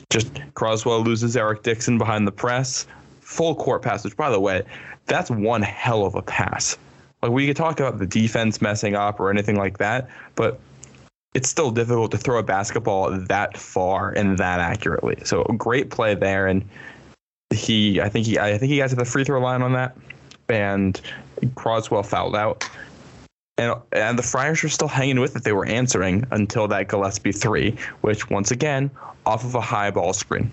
Just 0.09 0.41
Croswell 0.55 1.01
loses 1.01 1.37
Eric 1.37 1.63
Dixon 1.63 1.97
behind 1.97 2.27
the 2.27 2.31
press, 2.31 2.87
full 3.21 3.55
court 3.55 3.83
pass. 3.83 4.03
Which, 4.03 4.17
by 4.17 4.31
the 4.31 4.39
way, 4.39 4.63
that's 5.05 5.29
one 5.29 5.61
hell 5.61 6.05
of 6.05 6.15
a 6.15 6.21
pass. 6.21 6.77
Like 7.21 7.31
we 7.31 7.47
could 7.47 7.57
talk 7.57 7.79
about 7.79 7.99
the 7.99 8.05
defense 8.05 8.61
messing 8.61 8.95
up 8.95 9.19
or 9.19 9.29
anything 9.29 9.55
like 9.55 9.77
that, 9.79 10.09
but 10.35 10.59
it's 11.33 11.49
still 11.49 11.71
difficult 11.71 12.11
to 12.11 12.17
throw 12.17 12.39
a 12.39 12.43
basketball 12.43 13.11
that 13.11 13.57
far 13.57 14.11
and 14.11 14.37
that 14.37 14.59
accurately. 14.59 15.17
So 15.25 15.43
a 15.43 15.53
great 15.53 15.89
play 15.89 16.15
there, 16.15 16.47
and 16.47 16.67
he, 17.53 17.99
I 17.99 18.09
think 18.09 18.25
he, 18.25 18.39
I 18.39 18.57
think 18.57 18.71
he 18.71 18.77
got 18.77 18.89
to 18.91 18.95
the 18.95 19.05
free 19.05 19.23
throw 19.23 19.39
line 19.41 19.61
on 19.61 19.73
that, 19.73 19.97
and 20.47 20.99
Croswell 21.55 22.03
fouled 22.03 22.35
out, 22.35 22.69
and 23.57 23.75
and 23.91 24.17
the 24.17 24.23
Friars 24.23 24.63
were 24.63 24.69
still 24.69 24.87
hanging 24.87 25.19
with 25.19 25.35
it. 25.35 25.43
They 25.43 25.53
were 25.53 25.65
answering 25.65 26.25
until 26.31 26.67
that 26.69 26.87
Gillespie 26.87 27.33
three, 27.33 27.75
which 28.01 28.29
once 28.29 28.51
again 28.51 28.89
off 29.25 29.43
of 29.43 29.55
a 29.55 29.61
high 29.61 29.91
ball 29.91 30.13
screen. 30.13 30.51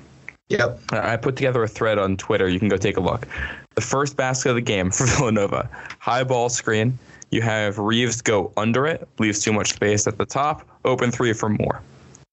Yep. 0.52 0.80
I 0.92 1.16
put 1.16 1.36
together 1.36 1.62
a 1.62 1.68
thread 1.68 1.98
on 1.98 2.18
Twitter. 2.18 2.46
You 2.46 2.58
can 2.58 2.68
go 2.68 2.76
take 2.76 2.98
a 2.98 3.00
look. 3.00 3.26
The 3.74 3.80
first 3.80 4.18
basket 4.18 4.50
of 4.50 4.56
the 4.56 4.60
game 4.60 4.90
for 4.90 5.06
Villanova, 5.16 5.68
high 5.98 6.24
ball 6.24 6.50
screen. 6.50 6.98
You 7.30 7.40
have 7.40 7.78
Reeves 7.78 8.20
go 8.20 8.52
under 8.58 8.86
it, 8.86 9.08
leaves 9.18 9.42
too 9.42 9.54
much 9.54 9.72
space 9.72 10.06
at 10.06 10.18
the 10.18 10.26
top, 10.26 10.68
open 10.84 11.10
three 11.10 11.32
for 11.32 11.48
Moore. 11.48 11.80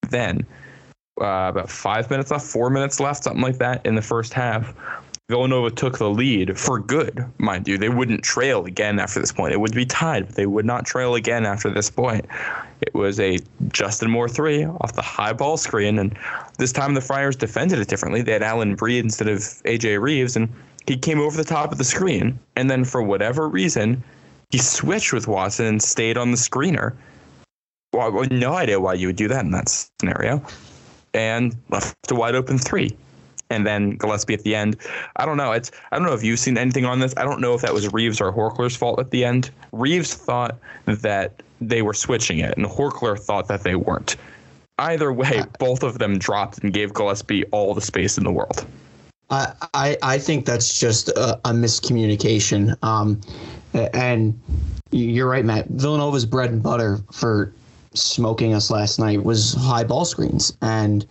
Then, 0.09 0.45
uh, 1.21 1.47
about 1.49 1.69
five 1.69 2.09
minutes 2.09 2.31
left, 2.31 2.45
four 2.45 2.69
minutes 2.69 2.99
left, 2.99 3.23
something 3.23 3.41
like 3.41 3.57
that 3.59 3.85
in 3.85 3.95
the 3.95 4.01
first 4.01 4.33
half. 4.33 4.73
Villanova 5.29 5.69
took 5.69 5.99
the 5.99 6.09
lead 6.09 6.57
for 6.57 6.79
good, 6.79 7.23
mind 7.37 7.67
you. 7.67 7.77
They 7.77 7.89
wouldn't 7.89 8.23
trail 8.23 8.65
again 8.65 8.99
after 8.99 9.19
this 9.19 9.31
point. 9.31 9.53
It 9.53 9.59
would 9.59 9.75
be 9.75 9.85
tied, 9.85 10.25
but 10.25 10.35
they 10.35 10.47
would 10.47 10.65
not 10.65 10.87
trail 10.87 11.13
again 11.13 11.45
after 11.45 11.69
this 11.69 11.91
point. 11.91 12.25
It 12.81 12.95
was 12.95 13.19
a 13.19 13.37
Justin 13.67 14.09
Moore 14.09 14.27
three 14.27 14.65
off 14.65 14.93
the 14.93 15.03
high 15.03 15.33
ball 15.33 15.57
screen, 15.57 15.99
and 15.99 16.17
this 16.57 16.71
time 16.71 16.95
the 16.95 17.01
Friars 17.01 17.35
defended 17.35 17.77
it 17.77 17.87
differently. 17.87 18.23
They 18.23 18.31
had 18.31 18.41
Alyn 18.41 18.75
Breed 18.75 19.05
instead 19.05 19.27
of 19.27 19.37
AJ 19.37 20.01
Reeves, 20.01 20.35
and 20.35 20.49
he 20.87 20.97
came 20.97 21.19
over 21.19 21.37
the 21.37 21.43
top 21.43 21.71
of 21.71 21.77
the 21.77 21.83
screen. 21.83 22.39
And 22.55 22.67
then 22.71 22.83
for 22.83 23.03
whatever 23.03 23.47
reason, 23.47 24.03
he 24.49 24.57
switched 24.57 25.13
with 25.13 25.27
Watson 25.27 25.67
and 25.67 25.81
stayed 25.81 26.17
on 26.17 26.31
the 26.31 26.37
screener. 26.37 26.95
Well, 27.93 28.25
no 28.31 28.53
idea 28.53 28.79
why 28.79 28.95
you 28.95 29.07
would 29.07 29.15
do 29.15 29.27
that 29.27 29.45
in 29.45 29.51
that 29.51 29.69
scenario. 29.99 30.43
And 31.13 31.55
left 31.69 32.11
a 32.11 32.15
wide 32.15 32.33
open 32.33 32.57
three 32.57 32.97
and 33.49 33.65
then 33.65 33.91
Gillespie 33.91 34.33
at 34.33 34.43
the 34.43 34.55
end. 34.55 34.77
I 35.15 35.25
don't 35.25 35.37
know. 35.37 35.51
It's 35.51 35.71
I 35.91 35.97
don't 35.97 36.05
know 36.05 36.13
if 36.13 36.23
you've 36.23 36.39
seen 36.39 36.57
anything 36.57 36.85
on 36.85 36.99
this. 36.99 37.13
I 37.17 37.23
don't 37.23 37.41
know 37.41 37.53
if 37.53 37.61
that 37.61 37.73
was 37.73 37.91
Reeves 37.91 38.21
or 38.21 38.31
Horchler's 38.31 38.75
fault 38.75 38.99
at 38.99 39.11
the 39.11 39.25
end. 39.25 39.51
Reeves 39.71 40.13
thought 40.13 40.57
that 40.85 41.41
they 41.61 41.81
were 41.81 41.93
switching 41.93 42.39
it, 42.39 42.55
and 42.57 42.65
Horkler 42.65 43.19
thought 43.19 43.47
that 43.47 43.63
they 43.63 43.75
weren't. 43.75 44.15
Either 44.77 45.11
way, 45.11 45.43
both 45.59 45.83
of 45.83 45.99
them 45.99 46.17
dropped 46.17 46.59
and 46.59 46.73
gave 46.73 46.93
Gillespie 46.93 47.43
all 47.45 47.73
the 47.73 47.81
space 47.81 48.17
in 48.17 48.23
the 48.23 48.31
world. 48.31 48.65
I 49.29 49.53
I, 49.73 49.97
I 50.01 50.17
think 50.17 50.45
that's 50.45 50.79
just 50.79 51.09
a, 51.09 51.35
a 51.45 51.51
miscommunication. 51.51 52.75
Um, 52.83 53.19
and 53.73 54.39
you're 54.91 55.29
right, 55.29 55.45
Matt. 55.45 55.67
Villanova's 55.67 56.25
bread 56.25 56.49
and 56.51 56.63
butter 56.63 56.99
for 57.11 57.53
smoking 57.93 58.53
us 58.53 58.69
last 58.69 58.99
night 58.99 59.23
was 59.23 59.53
high 59.53 59.83
ball 59.83 60.05
screens 60.05 60.55
and 60.61 61.05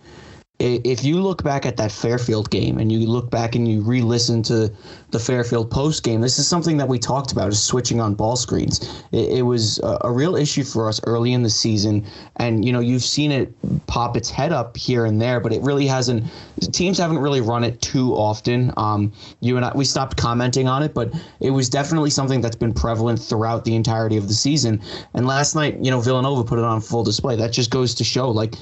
if 0.59 1.05
you 1.05 1.21
look 1.21 1.41
back 1.41 1.65
at 1.65 1.77
that 1.77 1.89
Fairfield 1.89 2.49
game 2.49 2.79
and 2.79 2.91
you 2.91 3.07
look 3.07 3.31
back 3.31 3.55
and 3.55 3.65
you 3.65 3.81
re-listen 3.81 4.43
to 4.43 4.69
the 5.11 5.19
Fairfield 5.19 5.71
post 5.71 6.03
game, 6.03 6.19
this 6.19 6.37
is 6.37 6.47
something 6.49 6.75
that 6.77 6.87
we 6.87 6.99
talked 6.99 7.31
about: 7.31 7.49
is 7.49 7.63
switching 7.63 8.01
on 8.01 8.13
ball 8.13 8.35
screens. 8.35 9.03
It, 9.13 9.37
it 9.37 9.41
was 9.43 9.79
a, 9.79 9.99
a, 10.01 10.11
real 10.11 10.35
issue 10.35 10.65
for 10.65 10.89
us 10.89 10.99
early 11.07 11.31
in 11.31 11.43
the 11.43 11.49
season, 11.49 12.05
and 12.35 12.65
you 12.65 12.73
know 12.73 12.81
you've 12.81 13.03
seen 13.03 13.31
it 13.31 13.53
pop 13.87 14.17
its 14.17 14.29
head 14.29 14.51
up 14.51 14.75
here 14.75 15.05
and 15.05 15.21
there, 15.21 15.39
but 15.39 15.53
it 15.53 15.61
really 15.61 15.87
hasn't. 15.87 16.25
Teams 16.73 16.97
haven't 16.97 17.19
really 17.19 17.41
run 17.41 17.63
it 17.63 17.81
too 17.81 18.13
often. 18.13 18.73
Um, 18.75 19.13
you 19.39 19.55
and 19.55 19.65
I, 19.65 19.71
we 19.73 19.85
stopped 19.85 20.17
commenting 20.17 20.67
on 20.67 20.83
it, 20.83 20.93
but 20.93 21.13
it 21.39 21.51
was 21.51 21.69
definitely 21.69 22.09
something 22.09 22.41
that's 22.41 22.57
been 22.57 22.73
prevalent 22.73 23.19
throughout 23.19 23.63
the 23.63 23.75
entirety 23.75 24.17
of 24.17 24.27
the 24.27 24.33
season. 24.33 24.81
And 25.13 25.25
last 25.25 25.55
night, 25.55 25.77
you 25.81 25.89
know, 25.89 26.01
Villanova 26.01 26.43
put 26.43 26.59
it 26.59 26.65
on 26.65 26.81
full 26.81 27.05
display. 27.05 27.37
That 27.37 27.53
just 27.53 27.71
goes 27.71 27.95
to 27.95 28.03
show, 28.03 28.29
like. 28.29 28.55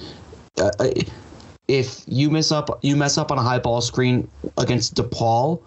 Uh, 0.60 0.72
if 1.68 2.04
you 2.08 2.30
mess 2.30 2.52
up 2.52 2.80
you 2.82 2.96
mess 2.96 3.18
up 3.18 3.32
on 3.32 3.38
a 3.38 3.42
high 3.42 3.60
ball 3.60 3.82
screen 3.82 4.28
against 4.58 4.96
DePaul, 4.96 5.62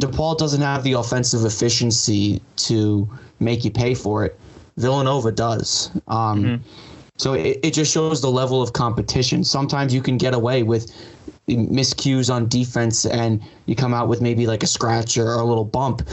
DePaul 0.00 0.38
doesn't 0.38 0.62
have 0.62 0.82
the 0.82 0.94
offensive 0.94 1.44
efficiency 1.44 2.40
to 2.56 3.08
make 3.38 3.64
you 3.64 3.70
pay 3.70 3.94
for 3.94 4.24
it. 4.24 4.38
Villanova 4.76 5.30
does. 5.30 5.90
Um, 6.08 6.44
mm-hmm. 6.44 6.68
So 7.18 7.34
it, 7.34 7.60
it 7.62 7.74
just 7.74 7.92
shows 7.92 8.22
the 8.22 8.30
level 8.30 8.62
of 8.62 8.72
competition. 8.72 9.44
Sometimes 9.44 9.92
you 9.92 10.00
can 10.00 10.16
get 10.16 10.32
away 10.32 10.62
with 10.62 10.90
miscues 11.48 12.32
on 12.32 12.48
defense 12.48 13.04
and 13.04 13.42
you 13.66 13.74
come 13.76 13.92
out 13.92 14.08
with 14.08 14.22
maybe 14.22 14.46
like 14.46 14.62
a 14.62 14.66
scratch 14.66 15.18
or 15.18 15.34
a 15.34 15.44
little 15.44 15.64
bump. 15.64 16.08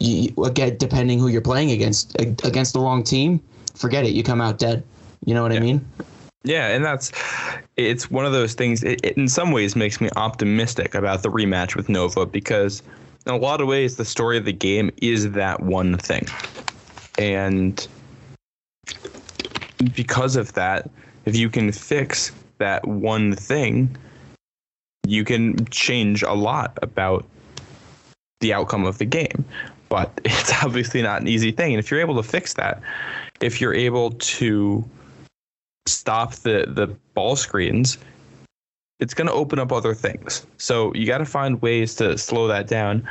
You, 0.00 0.32
again, 0.44 0.76
depending 0.76 1.20
who 1.20 1.28
you're 1.28 1.40
playing 1.40 1.70
against, 1.70 2.18
against 2.20 2.72
the 2.72 2.80
wrong 2.80 3.04
team, 3.04 3.40
forget 3.76 4.04
it. 4.04 4.10
You 4.10 4.24
come 4.24 4.40
out 4.40 4.58
dead. 4.58 4.82
You 5.24 5.34
know 5.34 5.42
what 5.42 5.52
yeah. 5.52 5.58
I 5.58 5.62
mean? 5.62 5.86
Yeah, 6.42 6.68
and 6.68 6.84
that's 6.84 7.12
it's 7.86 8.10
one 8.10 8.24
of 8.24 8.32
those 8.32 8.54
things. 8.54 8.82
It, 8.82 9.04
it, 9.04 9.16
in 9.16 9.28
some 9.28 9.52
ways 9.52 9.76
makes 9.76 10.00
me 10.00 10.08
optimistic 10.16 10.94
about 10.94 11.22
the 11.22 11.30
rematch 11.30 11.74
with 11.74 11.88
Nova 11.88 12.26
because 12.26 12.82
in 13.26 13.32
a 13.32 13.36
lot 13.36 13.60
of 13.60 13.66
ways 13.66 13.96
the 13.96 14.04
story 14.04 14.36
of 14.36 14.44
the 14.44 14.52
game 14.52 14.90
is 15.02 15.32
that 15.32 15.60
one 15.60 15.96
thing, 15.98 16.26
and 17.18 17.86
because 19.94 20.36
of 20.36 20.52
that, 20.54 20.90
if 21.24 21.36
you 21.36 21.48
can 21.48 21.72
fix 21.72 22.32
that 22.58 22.86
one 22.86 23.34
thing, 23.34 23.96
you 25.06 25.24
can 25.24 25.64
change 25.66 26.22
a 26.22 26.32
lot 26.32 26.78
about 26.82 27.24
the 28.40 28.52
outcome 28.52 28.84
of 28.84 28.98
the 28.98 29.04
game. 29.04 29.44
But 29.88 30.20
it's 30.24 30.52
obviously 30.62 31.02
not 31.02 31.20
an 31.20 31.28
easy 31.28 31.52
thing, 31.52 31.72
and 31.72 31.78
if 31.78 31.90
you're 31.90 32.00
able 32.00 32.16
to 32.16 32.28
fix 32.28 32.54
that, 32.54 32.80
if 33.40 33.60
you're 33.60 33.74
able 33.74 34.10
to 34.10 34.84
stop 35.86 36.34
the 36.34 36.66
the 36.68 36.88
ball 37.14 37.36
screens, 37.36 37.98
it's 39.00 39.14
going 39.14 39.26
to 39.26 39.32
open 39.32 39.58
up 39.58 39.72
other 39.72 39.94
things. 39.94 40.46
So 40.58 40.92
you 40.94 41.06
got 41.06 41.18
to 41.18 41.24
find 41.24 41.60
ways 41.62 41.94
to 41.96 42.18
slow 42.18 42.46
that 42.48 42.66
down. 42.66 43.08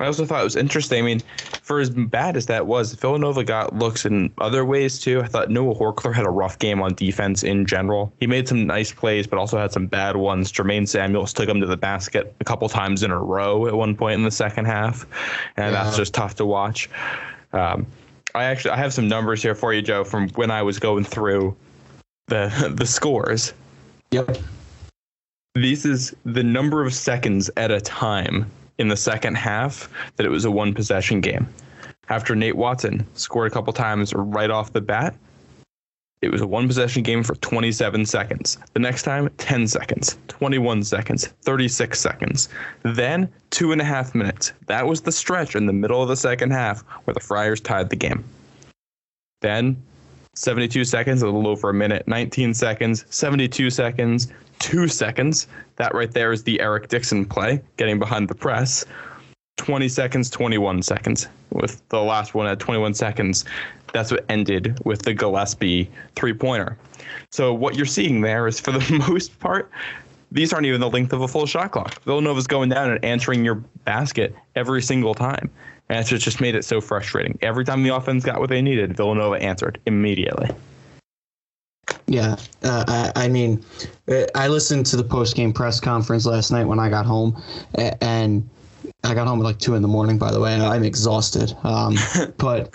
I 0.00 0.06
also 0.06 0.24
thought 0.24 0.40
it 0.40 0.44
was 0.44 0.56
interesting. 0.56 1.00
I 1.00 1.02
mean, 1.02 1.22
for 1.62 1.80
as 1.80 1.90
bad 1.90 2.36
as 2.36 2.46
that 2.46 2.66
was, 2.66 2.94
Villanova 2.94 3.42
got 3.42 3.74
looks 3.76 4.06
in 4.06 4.32
other 4.38 4.64
ways 4.64 5.00
too. 5.00 5.20
I 5.20 5.26
thought 5.26 5.50
Noah 5.50 5.74
Horchler 5.74 6.14
had 6.14 6.24
a 6.24 6.30
rough 6.30 6.58
game 6.58 6.80
on 6.80 6.94
defense 6.94 7.42
in 7.42 7.66
general. 7.66 8.12
He 8.20 8.26
made 8.26 8.46
some 8.46 8.66
nice 8.66 8.92
plays, 8.92 9.26
but 9.26 9.38
also 9.38 9.58
had 9.58 9.72
some 9.72 9.86
bad 9.86 10.16
ones. 10.16 10.52
Jermaine 10.52 10.86
Samuels 10.86 11.32
took 11.32 11.48
him 11.48 11.60
to 11.60 11.66
the 11.66 11.76
basket 11.76 12.34
a 12.40 12.44
couple 12.44 12.68
times 12.68 13.02
in 13.02 13.10
a 13.10 13.18
row 13.18 13.66
at 13.66 13.74
one 13.74 13.96
point 13.96 14.14
in 14.14 14.22
the 14.22 14.30
second 14.30 14.66
half, 14.66 15.04
and 15.56 15.72
yeah. 15.72 15.82
that's 15.82 15.96
just 15.96 16.14
tough 16.14 16.36
to 16.36 16.46
watch. 16.46 16.88
Um, 17.52 17.84
I 18.36 18.44
actually 18.44 18.72
I 18.72 18.76
have 18.76 18.92
some 18.92 19.08
numbers 19.08 19.42
here 19.42 19.56
for 19.56 19.72
you, 19.72 19.82
Joe, 19.82 20.04
from 20.04 20.28
when 20.30 20.50
I 20.52 20.62
was 20.62 20.78
going 20.78 21.04
through 21.04 21.56
the 22.28 22.72
the 22.74 22.86
scores. 22.86 23.52
Yep. 24.10 24.38
This 25.54 25.84
is 25.84 26.14
the 26.24 26.44
number 26.44 26.84
of 26.84 26.94
seconds 26.94 27.50
at 27.56 27.70
a 27.70 27.80
time 27.80 28.50
in 28.78 28.88
the 28.88 28.96
second 28.96 29.36
half 29.36 29.88
that 30.16 30.24
it 30.24 30.30
was 30.30 30.44
a 30.44 30.50
one 30.50 30.72
possession 30.72 31.20
game. 31.20 31.48
After 32.08 32.34
Nate 32.34 32.56
Watson 32.56 33.06
scored 33.14 33.50
a 33.50 33.54
couple 33.54 33.72
times 33.72 34.14
right 34.14 34.50
off 34.50 34.72
the 34.72 34.80
bat, 34.80 35.14
it 36.20 36.32
was 36.32 36.40
a 36.40 36.46
one 36.46 36.66
possession 36.66 37.02
game 37.02 37.22
for 37.22 37.34
27 37.36 38.04
seconds. 38.06 38.58
The 38.72 38.80
next 38.80 39.02
time, 39.02 39.28
10 39.38 39.68
seconds, 39.68 40.18
21 40.28 40.82
seconds, 40.82 41.26
36 41.42 42.00
seconds. 42.00 42.48
Then, 42.82 43.28
two 43.50 43.72
and 43.72 43.80
a 43.80 43.84
half 43.84 44.14
minutes. 44.14 44.52
That 44.66 44.86
was 44.86 45.02
the 45.02 45.12
stretch 45.12 45.54
in 45.54 45.66
the 45.66 45.72
middle 45.72 46.02
of 46.02 46.08
the 46.08 46.16
second 46.16 46.50
half 46.50 46.82
where 47.04 47.14
the 47.14 47.20
Friars 47.20 47.60
tied 47.60 47.90
the 47.90 47.96
game. 47.96 48.24
Then, 49.42 49.80
72 50.38 50.84
seconds, 50.84 51.20
a 51.20 51.26
little 51.26 51.48
over 51.48 51.70
a 51.70 51.74
minute, 51.74 52.06
19 52.06 52.54
seconds, 52.54 53.04
72 53.10 53.70
seconds, 53.70 54.28
two 54.60 54.86
seconds. 54.86 55.48
That 55.76 55.92
right 55.94 56.12
there 56.12 56.30
is 56.30 56.44
the 56.44 56.60
Eric 56.60 56.86
Dixon 56.86 57.24
play, 57.24 57.60
getting 57.76 57.98
behind 57.98 58.28
the 58.28 58.36
press. 58.36 58.84
20 59.56 59.88
seconds, 59.88 60.30
21 60.30 60.82
seconds. 60.82 61.26
With 61.50 61.86
the 61.88 62.00
last 62.00 62.36
one 62.36 62.46
at 62.46 62.60
21 62.60 62.94
seconds, 62.94 63.44
that's 63.92 64.12
what 64.12 64.24
ended 64.28 64.78
with 64.84 65.02
the 65.02 65.12
Gillespie 65.12 65.90
three 66.14 66.34
pointer. 66.34 66.78
So 67.32 67.52
what 67.52 67.74
you're 67.74 67.84
seeing 67.84 68.20
there 68.20 68.46
is, 68.46 68.60
for 68.60 68.70
the 68.70 69.04
most 69.08 69.36
part, 69.40 69.68
these 70.30 70.52
aren't 70.52 70.66
even 70.66 70.80
the 70.80 70.90
length 70.90 71.12
of 71.12 71.22
a 71.22 71.28
full 71.28 71.46
shot 71.46 71.72
clock. 71.72 72.00
Villanova's 72.04 72.46
going 72.46 72.68
down 72.68 72.92
and 72.92 73.04
answering 73.04 73.44
your 73.44 73.56
basket 73.84 74.36
every 74.54 74.82
single 74.82 75.14
time. 75.14 75.50
And 75.88 75.98
it's 75.98 76.24
just 76.24 76.40
made 76.40 76.54
it 76.54 76.64
so 76.64 76.80
frustrating. 76.80 77.38
Every 77.40 77.64
time 77.64 77.82
the 77.82 77.94
offense 77.94 78.24
got 78.24 78.40
what 78.40 78.50
they 78.50 78.60
needed, 78.60 78.96
Villanova 78.96 79.36
answered 79.36 79.80
immediately. 79.86 80.50
Yeah, 82.06 82.36
uh, 82.62 82.84
I, 82.86 83.24
I, 83.24 83.28
mean, 83.28 83.64
uh, 84.08 84.24
I 84.34 84.48
listened 84.48 84.86
to 84.86 84.96
the 84.96 85.04
post 85.04 85.34
game 85.34 85.52
press 85.52 85.80
conference 85.80 86.26
last 86.26 86.50
night 86.50 86.64
when 86.64 86.78
I 86.78 86.88
got 86.88 87.06
home, 87.06 87.42
and 87.74 88.48
I 89.04 89.14
got 89.14 89.26
home 89.26 89.40
at 89.40 89.44
like 89.44 89.58
two 89.58 89.74
in 89.74 89.82
the 89.82 89.88
morning. 89.88 90.18
By 90.18 90.30
the 90.30 90.40
way, 90.40 90.54
and 90.54 90.62
I'm 90.62 90.84
exhausted. 90.84 91.54
Um, 91.64 91.96
but 92.38 92.74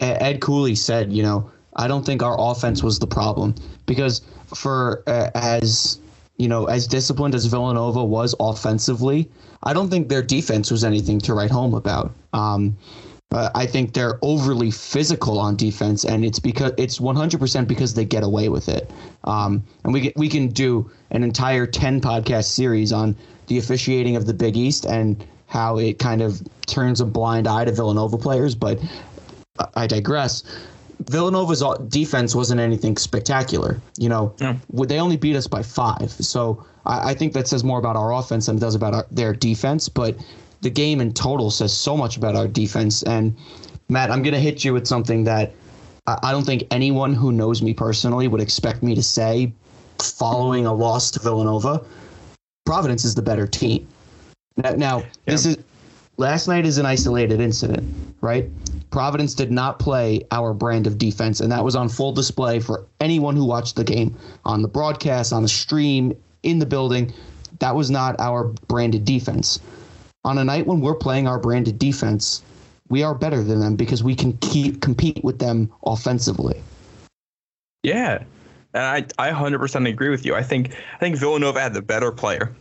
Ed 0.00 0.40
Cooley 0.40 0.74
said, 0.74 1.12
you 1.12 1.22
know, 1.22 1.50
I 1.76 1.88
don't 1.88 2.04
think 2.04 2.22
our 2.22 2.36
offense 2.38 2.82
was 2.82 2.98
the 2.98 3.06
problem 3.06 3.54
because 3.86 4.22
for 4.54 5.02
uh, 5.06 5.30
as 5.34 5.98
you 6.36 6.48
know, 6.48 6.66
as 6.66 6.86
disciplined 6.86 7.34
as 7.34 7.46
Villanova 7.46 8.02
was 8.02 8.34
offensively, 8.40 9.28
I 9.62 9.72
don't 9.72 9.90
think 9.90 10.08
their 10.08 10.22
defense 10.22 10.70
was 10.70 10.84
anything 10.84 11.18
to 11.20 11.34
write 11.34 11.50
home 11.50 11.74
about. 11.74 12.12
Um, 12.32 12.76
uh, 13.32 13.50
I 13.54 13.64
think 13.66 13.94
they're 13.94 14.18
overly 14.22 14.70
physical 14.70 15.38
on 15.38 15.54
defense, 15.54 16.04
and 16.04 16.24
it's 16.24 16.40
because 16.40 16.72
it's 16.76 16.98
100% 16.98 17.68
because 17.68 17.94
they 17.94 18.04
get 18.04 18.24
away 18.24 18.48
with 18.48 18.68
it. 18.68 18.90
Um, 19.24 19.62
and 19.84 19.92
we 19.92 20.12
we 20.16 20.28
can 20.28 20.48
do 20.48 20.90
an 21.10 21.22
entire 21.22 21.66
10 21.66 22.00
podcast 22.00 22.46
series 22.46 22.92
on 22.92 23.14
the 23.46 23.58
officiating 23.58 24.16
of 24.16 24.26
the 24.26 24.34
Big 24.34 24.56
East 24.56 24.84
and 24.84 25.24
how 25.46 25.78
it 25.78 25.98
kind 25.98 26.22
of 26.22 26.42
turns 26.66 27.00
a 27.00 27.04
blind 27.04 27.46
eye 27.46 27.64
to 27.64 27.72
Villanova 27.72 28.18
players. 28.18 28.54
But 28.56 28.80
I 29.74 29.86
digress. 29.86 30.42
Villanova's 31.08 31.62
defense 31.88 32.34
wasn't 32.34 32.60
anything 32.60 32.96
spectacular. 32.96 33.80
You 33.96 34.08
know, 34.08 34.34
yeah. 34.38 34.56
they 34.72 35.00
only 35.00 35.16
beat 35.16 35.36
us 35.36 35.46
by 35.46 35.62
five. 35.62 36.10
So 36.10 36.64
I, 36.84 37.10
I, 37.10 37.14
think 37.14 37.32
that 37.32 37.48
says 37.48 37.64
more 37.64 37.78
about 37.78 37.96
our 37.96 38.12
offense 38.12 38.46
than 38.46 38.56
it 38.56 38.60
does 38.60 38.74
about 38.74 38.94
our, 38.94 39.06
their 39.10 39.32
defense. 39.32 39.88
But 39.88 40.16
the 40.60 40.70
game 40.70 41.00
in 41.00 41.12
total 41.12 41.50
says 41.50 41.72
so 41.76 41.96
much 41.96 42.16
about 42.16 42.36
our 42.36 42.46
defense. 42.46 43.02
And 43.02 43.36
Matt, 43.88 44.10
I'm 44.10 44.22
going 44.22 44.34
to 44.34 44.40
hit 44.40 44.64
you 44.64 44.74
with 44.74 44.86
something 44.86 45.24
that 45.24 45.52
I, 46.06 46.18
I 46.24 46.32
don't 46.32 46.44
think 46.44 46.64
anyone 46.70 47.14
who 47.14 47.32
knows 47.32 47.62
me 47.62 47.72
personally 47.72 48.28
would 48.28 48.40
expect 48.40 48.82
me 48.82 48.94
to 48.94 49.02
say 49.02 49.52
following 49.98 50.66
a 50.66 50.72
loss 50.72 51.10
to 51.12 51.20
Villanova. 51.20 51.84
Providence 52.66 53.04
is 53.04 53.14
the 53.14 53.22
better 53.22 53.46
team. 53.46 53.86
Now, 54.56 54.72
now 54.72 54.98
yeah. 54.98 55.06
this 55.26 55.46
is 55.46 55.58
last 56.18 56.46
night 56.46 56.66
is 56.66 56.78
an 56.78 56.86
isolated 56.86 57.40
incident, 57.40 57.92
right? 58.20 58.48
Providence 58.90 59.34
did 59.34 59.52
not 59.52 59.78
play 59.78 60.26
our 60.32 60.52
brand 60.52 60.86
of 60.86 60.98
defense, 60.98 61.40
and 61.40 61.52
that 61.52 61.64
was 61.64 61.76
on 61.76 61.88
full 61.88 62.12
display 62.12 62.58
for 62.58 62.84
anyone 63.00 63.36
who 63.36 63.44
watched 63.44 63.76
the 63.76 63.84
game 63.84 64.16
on 64.44 64.62
the 64.62 64.68
broadcast, 64.68 65.32
on 65.32 65.42
the 65.42 65.48
stream, 65.48 66.16
in 66.42 66.58
the 66.58 66.66
building. 66.66 67.12
That 67.60 67.76
was 67.76 67.90
not 67.90 68.18
our 68.18 68.44
branded 68.44 69.04
defense. 69.04 69.60
On 70.24 70.38
a 70.38 70.44
night 70.44 70.66
when 70.66 70.80
we're 70.80 70.94
playing 70.94 71.28
our 71.28 71.38
branded 71.38 71.78
defense, 71.78 72.42
we 72.88 73.02
are 73.02 73.14
better 73.14 73.42
than 73.42 73.60
them 73.60 73.76
because 73.76 74.02
we 74.02 74.14
can 74.14 74.36
keep 74.38 74.80
compete 74.80 75.22
with 75.22 75.38
them 75.38 75.72
offensively. 75.84 76.60
Yeah. 77.82 78.24
And 78.74 78.84
I, 79.18 79.28
I 79.28 79.32
100% 79.32 79.88
agree 79.88 80.10
with 80.10 80.26
you. 80.26 80.34
I 80.34 80.42
think 80.42 80.72
I 80.94 80.98
think 80.98 81.16
Villanova 81.16 81.60
had 81.60 81.74
the 81.74 81.82
better 81.82 82.12
player. 82.12 82.52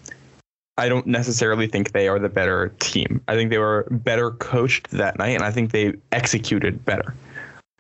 I 0.80 0.88
don't 0.88 1.06
necessarily 1.06 1.68
think 1.68 1.92
they 1.92 2.08
are 2.08 2.20
the 2.20 2.30
better 2.30 2.70
team. 2.80 3.22
I 3.28 3.36
think 3.36 3.50
they 3.50 3.58
were 3.58 3.86
better 3.92 4.32
coached 4.32 4.90
that 4.92 5.20
night, 5.20 5.36
and 5.36 5.44
I 5.44 5.52
think 5.52 5.72
they 5.72 5.94
executed 6.14 6.86
better. 6.86 7.14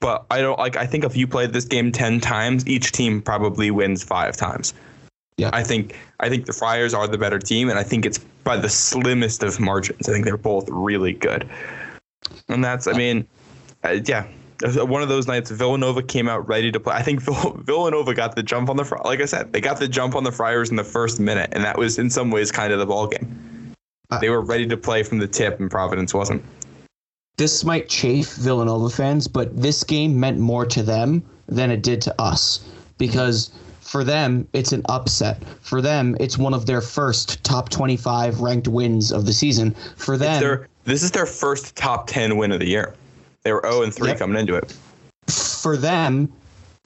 But 0.02 0.26
I 0.30 0.42
don't 0.42 0.60
like. 0.60 0.76
I 0.76 0.86
think 0.86 1.06
if 1.06 1.16
you 1.16 1.26
played 1.26 1.54
this 1.54 1.66
game 1.66 1.92
ten 1.92 2.20
times, 2.20 2.68
each 2.68 2.92
team 2.92 3.22
probably 3.22 3.72
wins 3.72 4.04
five 4.04 4.36
times. 4.36 4.74
Yeah. 5.38 5.50
I 5.54 5.64
think 5.64 5.98
I 6.20 6.28
think 6.28 6.46
the 6.46 6.54
Friars 6.54 6.94
are 6.94 7.08
the 7.08 7.18
better 7.18 7.40
team, 7.40 7.70
and 7.70 7.80
I 7.80 7.84
think 7.84 8.06
it's 8.06 8.20
by 8.44 8.58
the 8.58 8.70
slimmest 8.70 9.44
of 9.44 9.60
margins. 9.60 10.10
I 10.10 10.12
think 10.12 10.26
they're 10.26 10.38
both 10.38 10.68
really 10.70 11.14
good, 11.14 11.50
and 12.50 12.64
that's. 12.64 12.86
I 12.86 12.94
mean, 12.94 13.26
uh, 13.86 14.00
yeah. 14.04 14.28
One 14.62 15.02
of 15.02 15.10
those 15.10 15.28
nights 15.28 15.50
Villanova 15.52 16.04
came 16.04 16.28
out 16.28 16.48
ready 16.48 16.72
to 16.72 16.80
play. 16.80 16.96
I 16.96 17.02
think 17.02 17.22
Villanova 17.66 18.14
got 18.14 18.36
the 18.36 18.44
jump 18.44 18.70
on 18.70 18.78
the 18.78 19.02
like 19.06 19.22
I 19.22 19.26
said, 19.26 19.54
they 19.54 19.62
got 19.62 19.80
the 19.80 19.88
jump 19.88 20.16
on 20.16 20.24
the 20.24 20.32
Friars 20.32 20.70
in 20.70 20.76
the 20.76 20.84
first 20.84 21.20
minute, 21.20 21.50
and 21.54 21.64
that 21.64 21.78
was 21.78 21.98
in 21.98 22.10
some 22.10 22.32
ways 22.32 22.52
kind 22.52 22.74
of 22.74 22.80
the 22.80 22.86
ball 22.86 23.08
game. 23.08 23.74
Uh, 24.10 24.20
they 24.20 24.30
were 24.30 24.42
ready 24.42 24.66
to 24.68 24.78
play 24.78 25.04
from 25.04 25.20
the 25.20 25.28
tip, 25.28 25.60
and 25.60 25.70
Providence 25.70 26.14
wasn't. 26.14 26.44
This 27.38 27.64
might 27.64 27.88
chafe 27.88 28.36
Villanova 28.36 28.90
fans, 28.90 29.28
but 29.28 29.56
this 29.56 29.84
game 29.84 30.20
meant 30.20 30.40
more 30.40 30.66
to 30.66 30.84
them 30.84 31.24
than 31.48 31.72
it 31.72 31.82
did 31.82 32.02
to 32.02 32.22
us 32.22 32.60
because 32.98 33.52
for 33.80 34.04
them 34.04 34.48
it's 34.54 34.74
an 34.74 34.82
upset. 34.90 35.42
For 35.62 35.82
them, 35.82 36.18
it's 36.20 36.38
one 36.38 36.54
of 36.54 36.66
their 36.66 36.82
first 36.82 37.44
top 37.44 37.70
25 37.70 38.42
ranked 38.42 38.68
wins 38.68 39.12
of 39.12 39.26
the 39.26 39.34
season. 39.34 39.74
For 39.96 40.18
them, 40.18 40.42
their, 40.42 40.68
this 40.84 41.02
is 41.02 41.12
their 41.12 41.26
first 41.26 41.76
top 41.76 42.08
10 42.08 42.36
win 42.36 42.52
of 42.52 42.60
the 42.60 42.68
year. 42.68 42.94
They 43.44 43.54
were 43.54 43.62
0 43.64 43.84
and 43.84 43.94
3 43.94 44.10
yep. 44.10 44.20
coming 44.20 44.40
into 44.40 44.56
it. 44.56 44.76
For 45.30 45.78
them, 45.78 46.32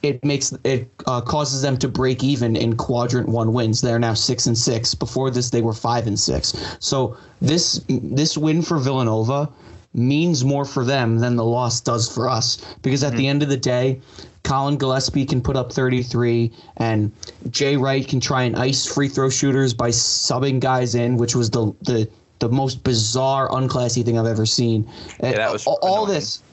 it 0.04 0.24
makes 0.24 0.54
it 0.66 0.90
uh, 1.08 1.22
causes 1.22 1.62
them 1.62 1.78
to 1.78 1.88
break 1.88 2.24
even 2.24 2.56
in 2.56 2.76
quadrant 2.76 3.30
one 3.30 3.54
wins. 3.54 3.82
They're 3.82 4.00
now 4.00 4.14
six 4.14 4.46
and 4.46 4.58
six. 4.58 4.94
Before 4.94 5.32
this, 5.32 5.50
they 5.50 5.62
were 5.62 5.74
five 5.74 6.08
and 6.08 6.20
six. 6.20 6.54
So 6.80 7.18
this 7.42 7.82
this 7.88 8.38
win 8.38 8.62
for 8.62 8.78
Villanova 8.78 9.50
means 9.94 10.44
more 10.44 10.66
for 10.66 10.84
them 10.84 11.20
than 11.20 11.36
the 11.36 11.46
loss 11.46 11.80
does 11.80 12.14
for 12.14 12.30
us 12.30 12.58
because 12.82 13.04
at 13.04 13.10
mm-hmm. 13.10 13.18
the 13.18 13.28
end 13.28 13.44
of 13.44 13.50
the 13.50 13.58
day, 13.58 14.02
Colin 14.44 14.76
Gillespie 14.76 15.26
can 15.26 15.42
put 15.42 15.56
up 15.56 15.72
33, 15.72 16.52
and 16.78 17.12
Jay 17.50 17.78
Wright 17.78 18.06
can 18.06 18.20
try 18.20 18.44
and 18.44 18.58
ice 18.58 18.86
free 18.86 19.08
throw 19.08 19.30
shooters 19.30 19.74
by 19.74 19.90
subbing 19.90 20.60
guys 20.60 20.96
in, 20.96 21.16
which 21.16 21.36
was 21.36 21.50
the 21.50 21.74
the 21.82 22.10
the 22.44 22.50
most 22.50 22.84
bizarre, 22.84 23.48
unclassy 23.50 24.04
thing 24.04 24.20
I've 24.20 24.26
ever 24.26 24.46
seen. 24.46 24.90
Yeah, 25.22 25.32
that 25.32 25.50
uh, 25.50 25.54
was 25.54 25.66
all, 25.66 25.80
all 25.82 26.06
this. 26.06 26.44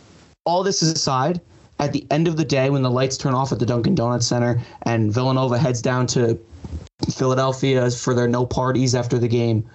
All 0.47 0.62
this 0.62 0.80
aside, 0.82 1.40
at 1.80 1.92
the 1.92 2.06
end 2.11 2.28
of 2.28 2.37
the 2.37 2.44
day, 2.44 2.70
when 2.70 2.82
the 2.82 2.90
lights 2.90 3.18
turn 3.18 3.35
off 3.35 3.52
at 3.52 3.59
the 3.59 3.66
Dunkin' 3.66 3.94
Donuts 3.94 4.26
Center 4.26 4.61
and 4.82 5.12
Villanova 5.12 5.59
heads 5.59 5.82
down 5.82 6.06
to 6.09 6.38
Philadelphia 7.12 7.90
for 7.90 8.14
their 8.14 8.28
no 8.28 8.47
parties 8.47 8.94
after 8.94 9.18
the 9.18 9.28
game, 9.28 9.68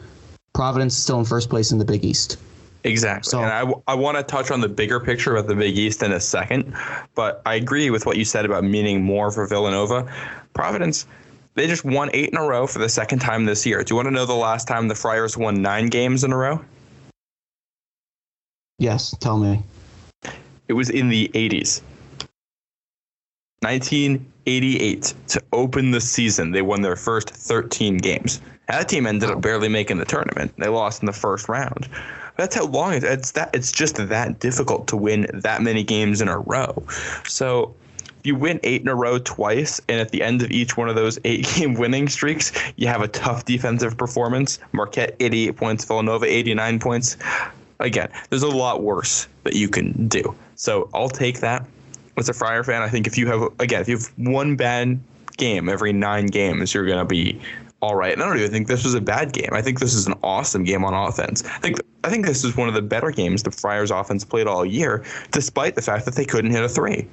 Providence 0.54 0.96
is 0.96 1.04
still 1.04 1.20
in 1.20 1.26
first 1.26 1.50
place 1.50 1.72
in 1.72 1.78
the 1.78 1.86
Big 1.86 2.06
East. 2.06 2.38
Exactly. 2.86 3.30
So, 3.30 3.40
and 3.40 3.52
I, 3.52 3.92
I 3.92 3.96
want 3.96 4.18
to 4.18 4.24
touch 4.24 4.52
on 4.52 4.62
the 4.62 4.70
bigger 4.70 5.00
picture 5.00 5.36
about 5.36 5.48
the 5.48 5.56
Big 5.56 5.78
East 5.78 6.02
in 6.02 6.14
a 6.14 6.20
second, 6.20 6.74
but 7.14 7.42
I 7.46 7.56
agree 7.56 7.90
with 7.90 8.06
what 8.06 8.16
you 8.16 8.24
said 8.24 8.46
about 8.46 8.64
meaning 8.64 9.04
more 9.04 9.32
for 9.32 9.46
Villanova. 9.48 10.12
Providence, 10.54 11.06
they 11.56 11.68
just 11.68 11.86
won 11.86 12.10
eight 12.14 12.30
in 12.30 12.38
a 12.38 12.44
row 12.44 12.68
for 12.68 12.80
the 12.80 12.90
second 12.90 13.20
time 13.20 13.46
this 13.46 13.66
year. 13.66 13.84
Do 13.84 13.94
you 13.94 13.96
want 13.96 14.08
to 14.08 14.12
know 14.12 14.26
the 14.26 14.34
last 14.34 14.68
time 14.68 14.88
the 14.88 14.96
Friars 14.96 15.38
won 15.38 15.62
nine 15.62 15.88
games 15.88 16.24
in 16.24 16.32
a 16.32 16.38
row? 16.38 16.64
Yes, 18.78 19.16
tell 19.20 19.38
me. 19.38 19.64
It 20.68 20.74
was 20.74 20.90
in 20.90 21.10
the 21.10 21.30
80s. 21.30 21.82
1988 23.62 25.14
to 25.30 25.44
open 25.54 25.92
the 25.92 26.02
season. 26.02 26.52
They 26.52 26.62
won 26.62 26.82
their 26.82 26.96
first 26.96 27.30
13 27.30 27.98
games. 27.98 28.42
That 28.68 28.90
team 28.90 29.08
ended 29.08 29.30
up 29.30 29.42
barely 29.42 29.70
making 29.70 29.98
the 29.98 30.06
tournament. 30.06 30.54
They 30.58 30.68
lost 30.68 31.02
in 31.02 31.06
the 31.06 31.14
first 31.14 31.48
round. 31.48 31.88
That's 32.38 32.56
how 32.56 32.66
long 32.66 32.94
it's, 32.94 33.06
it's 33.06 33.32
that 33.32 33.56
it's 33.56 33.72
just 33.72 33.96
that 33.96 34.40
difficult 34.40 34.88
to 34.88 34.98
win 34.98 35.28
that 35.34 35.62
many 35.62 35.84
games 35.84 36.20
in 36.20 36.28
a 36.28 36.40
row. 36.40 36.84
So 37.28 37.74
you 38.26 38.36
win 38.36 38.60
eight 38.64 38.82
in 38.82 38.88
a 38.88 38.96
row 38.96 39.20
twice, 39.20 39.82
and 39.88 40.00
at 40.00 40.10
the 40.10 40.22
end 40.22 40.42
of 40.42 40.52
each 40.52 40.78
one 40.78 40.90
of 40.90 40.96
those 40.96 41.20
eight 41.24 41.48
game 41.56 41.76
winning 41.76 42.08
streaks, 42.08 42.52
you 42.76 42.88
have 42.88 43.02
a 43.02 43.08
tough 43.08 43.46
defensive 43.46 43.98
performance. 43.98 44.60
Marquette 44.72 45.16
88 45.20 45.56
points, 45.56 45.86
Villanova 45.86 46.26
89 46.26 46.80
points. 46.80 47.18
Again, 47.80 48.10
there's 48.30 48.44
a 48.44 48.48
lot 48.48 48.82
worse 48.82 49.28
that 49.44 49.56
you 49.56 49.68
can 49.68 50.08
do. 50.08 50.36
So 50.56 50.90
I'll 50.94 51.10
take 51.10 51.42
that. 51.42 51.66
As 52.18 52.30
a 52.30 52.34
Friar 52.34 52.64
fan, 52.64 52.82
I 52.82 52.88
think 52.88 53.08
if 53.08 53.18
you 53.18 53.28
have 53.28 53.52
again, 53.60 53.82
if 53.82 53.90
you 53.90 53.98
have 53.98 54.10
one 54.16 54.56
bad 54.56 54.98
game 55.36 55.68
every 55.68 55.92
nine 55.92 56.28
games, 56.28 56.74
you're 56.74 56.86
gonna 56.86 57.04
be 57.04 57.42
all 57.82 57.96
right. 57.96 58.14
And 58.14 58.24
I 58.24 58.28
don't 58.28 58.38
even 58.38 58.52
think 58.52 58.68
this 58.68 58.84
was 58.84 58.94
a 58.94 59.02
bad 59.02 59.34
game. 59.34 59.50
I 59.52 59.62
think 59.62 59.80
this 59.80 59.94
is 59.94 60.08
an 60.08 60.14
awesome 60.24 60.64
game 60.64 60.86
on 60.86 60.94
offense. 60.94 61.44
I 61.44 61.60
think 61.60 61.80
I 62.04 62.10
think 62.10 62.26
this 62.26 62.44
is 62.44 62.56
one 62.56 62.68
of 62.68 62.74
the 62.74 62.82
better 62.82 63.12
games 63.12 63.44
the 63.44 63.52
Friars 63.52 63.92
offense 63.92 64.24
played 64.24 64.48
all 64.48 64.66
year, 64.66 65.04
despite 65.32 65.76
the 65.76 65.82
fact 65.82 66.06
that 66.06 66.16
they 66.16 66.26
couldn't 66.26 66.52
hit 66.52 66.64
a 66.64 66.70
three. 66.70 67.08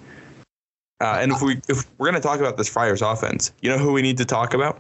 Uh, 1.02 1.18
and 1.20 1.32
if 1.32 1.42
we 1.42 1.60
if 1.68 1.84
we're 1.98 2.08
going 2.08 2.20
to 2.20 2.26
talk 2.26 2.38
about 2.38 2.56
this 2.56 2.68
Friars 2.68 3.02
offense, 3.02 3.52
you 3.60 3.68
know 3.68 3.76
who 3.76 3.92
we 3.92 4.02
need 4.02 4.16
to 4.18 4.24
talk 4.24 4.54
about? 4.54 4.78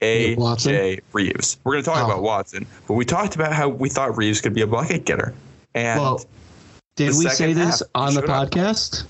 AJ 0.00 1.00
Reeves. 1.12 1.58
We're 1.64 1.72
going 1.72 1.84
to 1.84 1.90
talk 1.90 2.02
oh. 2.02 2.06
about 2.06 2.22
Watson, 2.22 2.66
but 2.86 2.94
we 2.94 3.04
talked 3.04 3.34
about 3.34 3.52
how 3.52 3.68
we 3.68 3.90
thought 3.90 4.16
Reeves 4.16 4.40
could 4.40 4.54
be 4.54 4.62
a 4.62 4.66
bucket 4.66 5.04
getter. 5.04 5.34
And 5.74 6.00
well, 6.00 6.24
did 6.96 7.10
we 7.10 7.28
say 7.28 7.52
this 7.52 7.80
half, 7.80 7.88
on 7.94 8.14
the 8.14 8.22
podcast? 8.22 9.02
Up. 9.02 9.08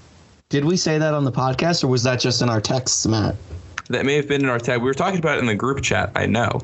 Did 0.49 0.65
we 0.65 0.77
say 0.77 0.99
that 0.99 1.15
on 1.15 1.25
the 1.25 1.33
podcast, 1.33 1.85
or 1.85 1.87
was 1.89 2.03
that 2.03 2.19
just 2.19 2.43
in 2.43 2.49
our 2.49 2.61
texts, 2.61 3.07
Matt? 3.07 3.37
That 3.91 4.05
may 4.05 4.15
have 4.15 4.27
been 4.27 4.43
in 4.43 4.49
our 4.49 4.59
tag. 4.59 4.81
We 4.81 4.87
were 4.87 4.95
talking 4.95 5.21
about 5.21 5.37
it 5.37 5.41
in 5.41 5.47
the 5.47 5.55
group 5.55 5.83
chat. 5.83 6.11
I 6.17 6.27
know. 6.27 6.61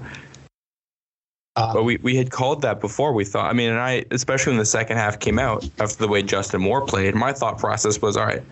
Uh, 1.56 1.72
but 1.72 1.84
we, 1.84 1.98
we 1.98 2.16
had 2.16 2.32
called 2.32 2.62
that 2.62 2.80
before. 2.80 3.12
We 3.12 3.24
thought, 3.24 3.48
I 3.48 3.52
mean, 3.52 3.70
and 3.70 3.78
I, 3.78 4.04
especially 4.10 4.52
when 4.52 4.58
the 4.58 4.64
second 4.64 4.96
half 4.96 5.20
came 5.20 5.38
out 5.38 5.68
after 5.78 5.98
the 5.98 6.08
way 6.08 6.22
Justin 6.22 6.60
Moore 6.60 6.84
played, 6.84 7.14
my 7.14 7.32
thought 7.32 7.58
process 7.58 8.02
was, 8.02 8.16
all 8.16 8.26
right, 8.26 8.42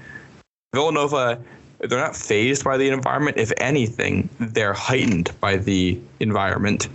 Villanova, 0.74 1.38
they're 1.80 1.98
not 1.98 2.16
phased 2.16 2.64
by 2.64 2.78
the 2.78 2.88
environment. 2.88 3.36
If 3.36 3.52
anything, 3.58 4.30
they're 4.40 4.72
heightened 4.72 5.30
by 5.40 5.56
the 5.56 6.00
environment. 6.20 6.88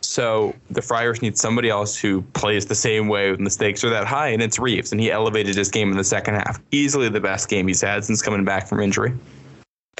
So 0.00 0.54
the 0.70 0.80
Friars 0.80 1.20
need 1.20 1.36
somebody 1.36 1.68
else 1.68 1.96
who 1.96 2.22
plays 2.32 2.66
the 2.66 2.74
same 2.74 3.08
way 3.08 3.30
when 3.30 3.44
the 3.44 3.50
stakes 3.50 3.84
are 3.84 3.90
that 3.90 4.06
high, 4.06 4.28
and 4.28 4.42
it's 4.42 4.58
Reeves. 4.58 4.90
And 4.90 5.00
he 5.00 5.10
elevated 5.10 5.56
his 5.56 5.68
game 5.68 5.90
in 5.90 5.98
the 5.98 6.04
second 6.04 6.36
half. 6.36 6.58
Easily 6.70 7.10
the 7.10 7.20
best 7.20 7.50
game 7.50 7.68
he's 7.68 7.82
had 7.82 8.04
since 8.04 8.22
coming 8.22 8.44
back 8.44 8.66
from 8.66 8.80
injury. 8.80 9.12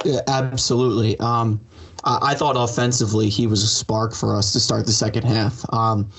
Yeah, 0.05 0.21
absolutely. 0.27 1.19
Um, 1.21 1.61
I, 2.05 2.19
I 2.23 2.35
thought 2.35 2.57
offensively 2.57 3.29
he 3.29 3.47
was 3.47 3.63
a 3.63 3.67
spark 3.67 4.15
for 4.15 4.37
us 4.37 4.53
to 4.53 4.61
start 4.61 4.87
the 4.87 4.93
second 4.93 5.25
half. 5.25 5.65
Um, 5.73 6.11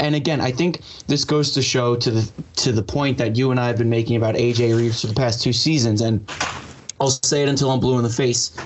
and 0.00 0.14
again, 0.14 0.40
I 0.40 0.50
think 0.50 0.80
this 1.06 1.24
goes 1.24 1.52
to 1.52 1.62
show 1.62 1.96
to 1.96 2.10
the 2.10 2.32
to 2.56 2.72
the 2.72 2.82
point 2.82 3.18
that 3.18 3.36
you 3.36 3.50
and 3.50 3.60
I 3.60 3.66
have 3.66 3.78
been 3.78 3.90
making 3.90 4.16
about 4.16 4.34
AJ 4.34 4.76
Reeves 4.76 5.00
for 5.00 5.06
the 5.06 5.14
past 5.14 5.42
two 5.42 5.52
seasons, 5.52 6.00
and 6.00 6.28
I'll 7.00 7.10
say 7.10 7.42
it 7.42 7.48
until 7.48 7.70
I'm 7.70 7.80
blue 7.80 7.98
in 7.98 8.02
the 8.02 8.10
face. 8.10 8.56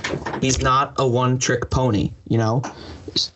He's 0.41 0.63
not 0.63 0.95
a 0.99 1.07
one-trick 1.07 1.71
pony. 1.71 2.13
You 2.29 2.39
know, 2.39 2.63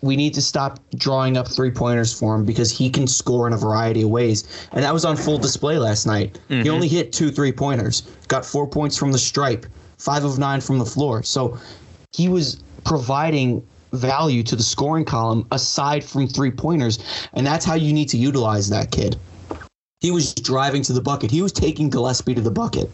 we 0.02 0.16
need 0.16 0.34
to 0.34 0.42
stop 0.42 0.78
drawing 0.94 1.36
up 1.36 1.48
three 1.48 1.70
pointers 1.70 2.16
for 2.16 2.34
him 2.34 2.44
because 2.44 2.70
he 2.70 2.88
can 2.88 3.06
score 3.06 3.46
in 3.46 3.52
a 3.52 3.56
variety 3.56 4.02
of 4.02 4.10
ways. 4.10 4.68
And 4.72 4.84
that 4.84 4.92
was 4.92 5.04
on 5.04 5.16
full 5.16 5.38
display 5.38 5.78
last 5.78 6.06
night. 6.06 6.38
Mm-hmm. 6.48 6.62
He 6.62 6.70
only 6.70 6.88
hit 6.88 7.12
two 7.12 7.30
three 7.30 7.52
pointers, 7.52 8.02
got 8.28 8.44
four 8.44 8.66
points 8.66 8.96
from 8.96 9.12
the 9.12 9.18
stripe 9.18 9.66
five 9.98 10.24
of 10.24 10.38
nine 10.38 10.60
from 10.60 10.78
the 10.78 10.84
floor. 10.84 11.22
So 11.22 11.58
he 12.12 12.28
was 12.28 12.62
providing 12.84 13.66
value 13.92 14.42
to 14.42 14.56
the 14.56 14.62
scoring 14.62 15.04
column 15.04 15.46
aside 15.52 16.04
from 16.04 16.26
three 16.26 16.50
pointers. 16.50 16.98
And 17.32 17.46
that's 17.46 17.64
how 17.64 17.74
you 17.74 17.92
need 17.92 18.08
to 18.10 18.16
utilize 18.16 18.68
that 18.70 18.90
kid. 18.90 19.16
He 20.00 20.10
was 20.10 20.34
driving 20.34 20.82
to 20.82 20.92
the 20.92 21.00
bucket, 21.00 21.30
he 21.30 21.42
was 21.42 21.52
taking 21.52 21.88
Gillespie 21.90 22.34
to 22.34 22.40
the 22.40 22.50
bucket. 22.50 22.90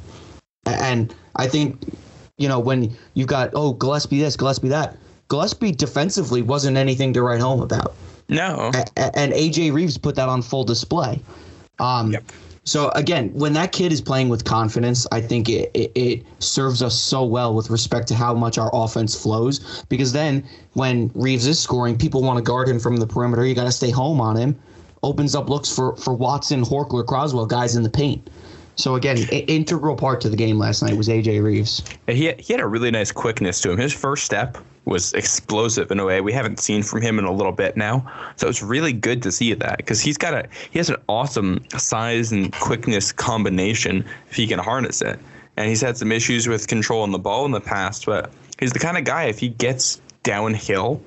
And 0.66 1.12
I 1.36 1.48
think, 1.48 1.94
you 2.38 2.48
know, 2.48 2.60
when 2.60 2.96
you've 3.14 3.28
got, 3.28 3.50
oh, 3.54 3.72
Gillespie 3.72 4.20
this, 4.20 4.36
Gillespie 4.36 4.68
that, 4.68 4.96
Gillespie 5.28 5.72
defensively 5.72 6.42
wasn't 6.42 6.76
anything 6.76 7.12
to 7.14 7.22
write 7.22 7.40
home 7.40 7.60
about. 7.60 7.94
No. 8.28 8.70
And 8.96 9.32
AJ 9.32 9.72
Reeves 9.72 9.98
put 9.98 10.14
that 10.16 10.28
on 10.28 10.42
full 10.42 10.64
display. 10.64 11.20
Um, 11.78 12.12
yep. 12.12 12.24
So 12.64 12.90
again, 12.90 13.32
when 13.32 13.54
that 13.54 13.72
kid 13.72 13.90
is 13.92 14.00
playing 14.00 14.28
with 14.28 14.44
confidence, 14.44 15.06
I 15.10 15.20
think 15.20 15.48
it, 15.48 15.70
it, 15.74 15.92
it, 15.94 16.26
serves 16.40 16.82
us 16.82 16.98
so 16.98 17.24
well 17.24 17.54
with 17.54 17.70
respect 17.70 18.06
to 18.08 18.14
how 18.14 18.34
much 18.34 18.58
our 18.58 18.70
offense 18.72 19.20
flows. 19.20 19.82
Because 19.88 20.12
then 20.12 20.46
when 20.74 21.10
Reeves 21.14 21.46
is 21.46 21.58
scoring, 21.58 21.96
people 21.96 22.22
want 22.22 22.36
to 22.36 22.42
guard 22.42 22.68
him 22.68 22.78
from 22.78 22.96
the 22.98 23.06
perimeter. 23.06 23.46
You 23.46 23.54
got 23.54 23.64
to 23.64 23.72
stay 23.72 23.90
home 23.90 24.20
on 24.20 24.36
him. 24.36 24.58
Opens 25.02 25.34
up 25.34 25.48
looks 25.48 25.74
for 25.74 25.96
for 25.96 26.12
Watson, 26.12 26.62
Horchler, 26.62 27.06
Croswell, 27.06 27.46
guys 27.46 27.76
in 27.76 27.82
the 27.82 27.90
paint. 27.90 28.28
So 28.76 28.94
again, 28.94 29.16
integral 29.30 29.96
part 29.96 30.20
to 30.22 30.28
the 30.28 30.36
game 30.36 30.58
last 30.58 30.82
night 30.82 30.96
was 30.96 31.08
AJ 31.08 31.42
Reeves. 31.42 31.82
He 32.06 32.32
he 32.38 32.52
had 32.52 32.60
a 32.60 32.66
really 32.66 32.90
nice 32.90 33.10
quickness 33.10 33.60
to 33.62 33.70
him. 33.70 33.78
His 33.78 33.94
first 33.94 34.24
step 34.24 34.58
was 34.84 35.12
explosive 35.12 35.90
in 35.90 36.00
a 36.00 36.04
way 36.04 36.20
we 36.20 36.32
haven't 36.32 36.58
seen 36.58 36.82
from 36.82 37.02
him 37.02 37.18
in 37.18 37.24
a 37.24 37.32
little 37.32 37.52
bit 37.52 37.76
now. 37.76 38.10
So 38.36 38.48
it's 38.48 38.62
really 38.62 38.92
good 38.92 39.22
to 39.22 39.32
see 39.32 39.52
that 39.54 39.76
because 39.76 40.00
he's 40.00 40.16
got 40.16 40.34
a 40.34 40.48
he 40.70 40.78
has 40.78 40.88
an 40.88 40.96
awesome 41.08 41.64
size 41.76 42.32
and 42.32 42.52
quickness 42.52 43.12
combination 43.12 44.04
if 44.28 44.36
he 44.36 44.46
can 44.46 44.58
harness 44.58 45.02
it. 45.02 45.18
And 45.56 45.68
he's 45.68 45.80
had 45.80 45.96
some 45.96 46.12
issues 46.12 46.48
with 46.48 46.68
controlling 46.68 47.12
the 47.12 47.18
ball 47.18 47.44
in 47.44 47.52
the 47.52 47.60
past, 47.60 48.06
but 48.06 48.32
he's 48.58 48.72
the 48.72 48.78
kind 48.78 48.96
of 48.96 49.04
guy 49.04 49.24
if 49.24 49.38
he 49.38 49.48
gets 49.48 50.00
downhill, 50.22 51.02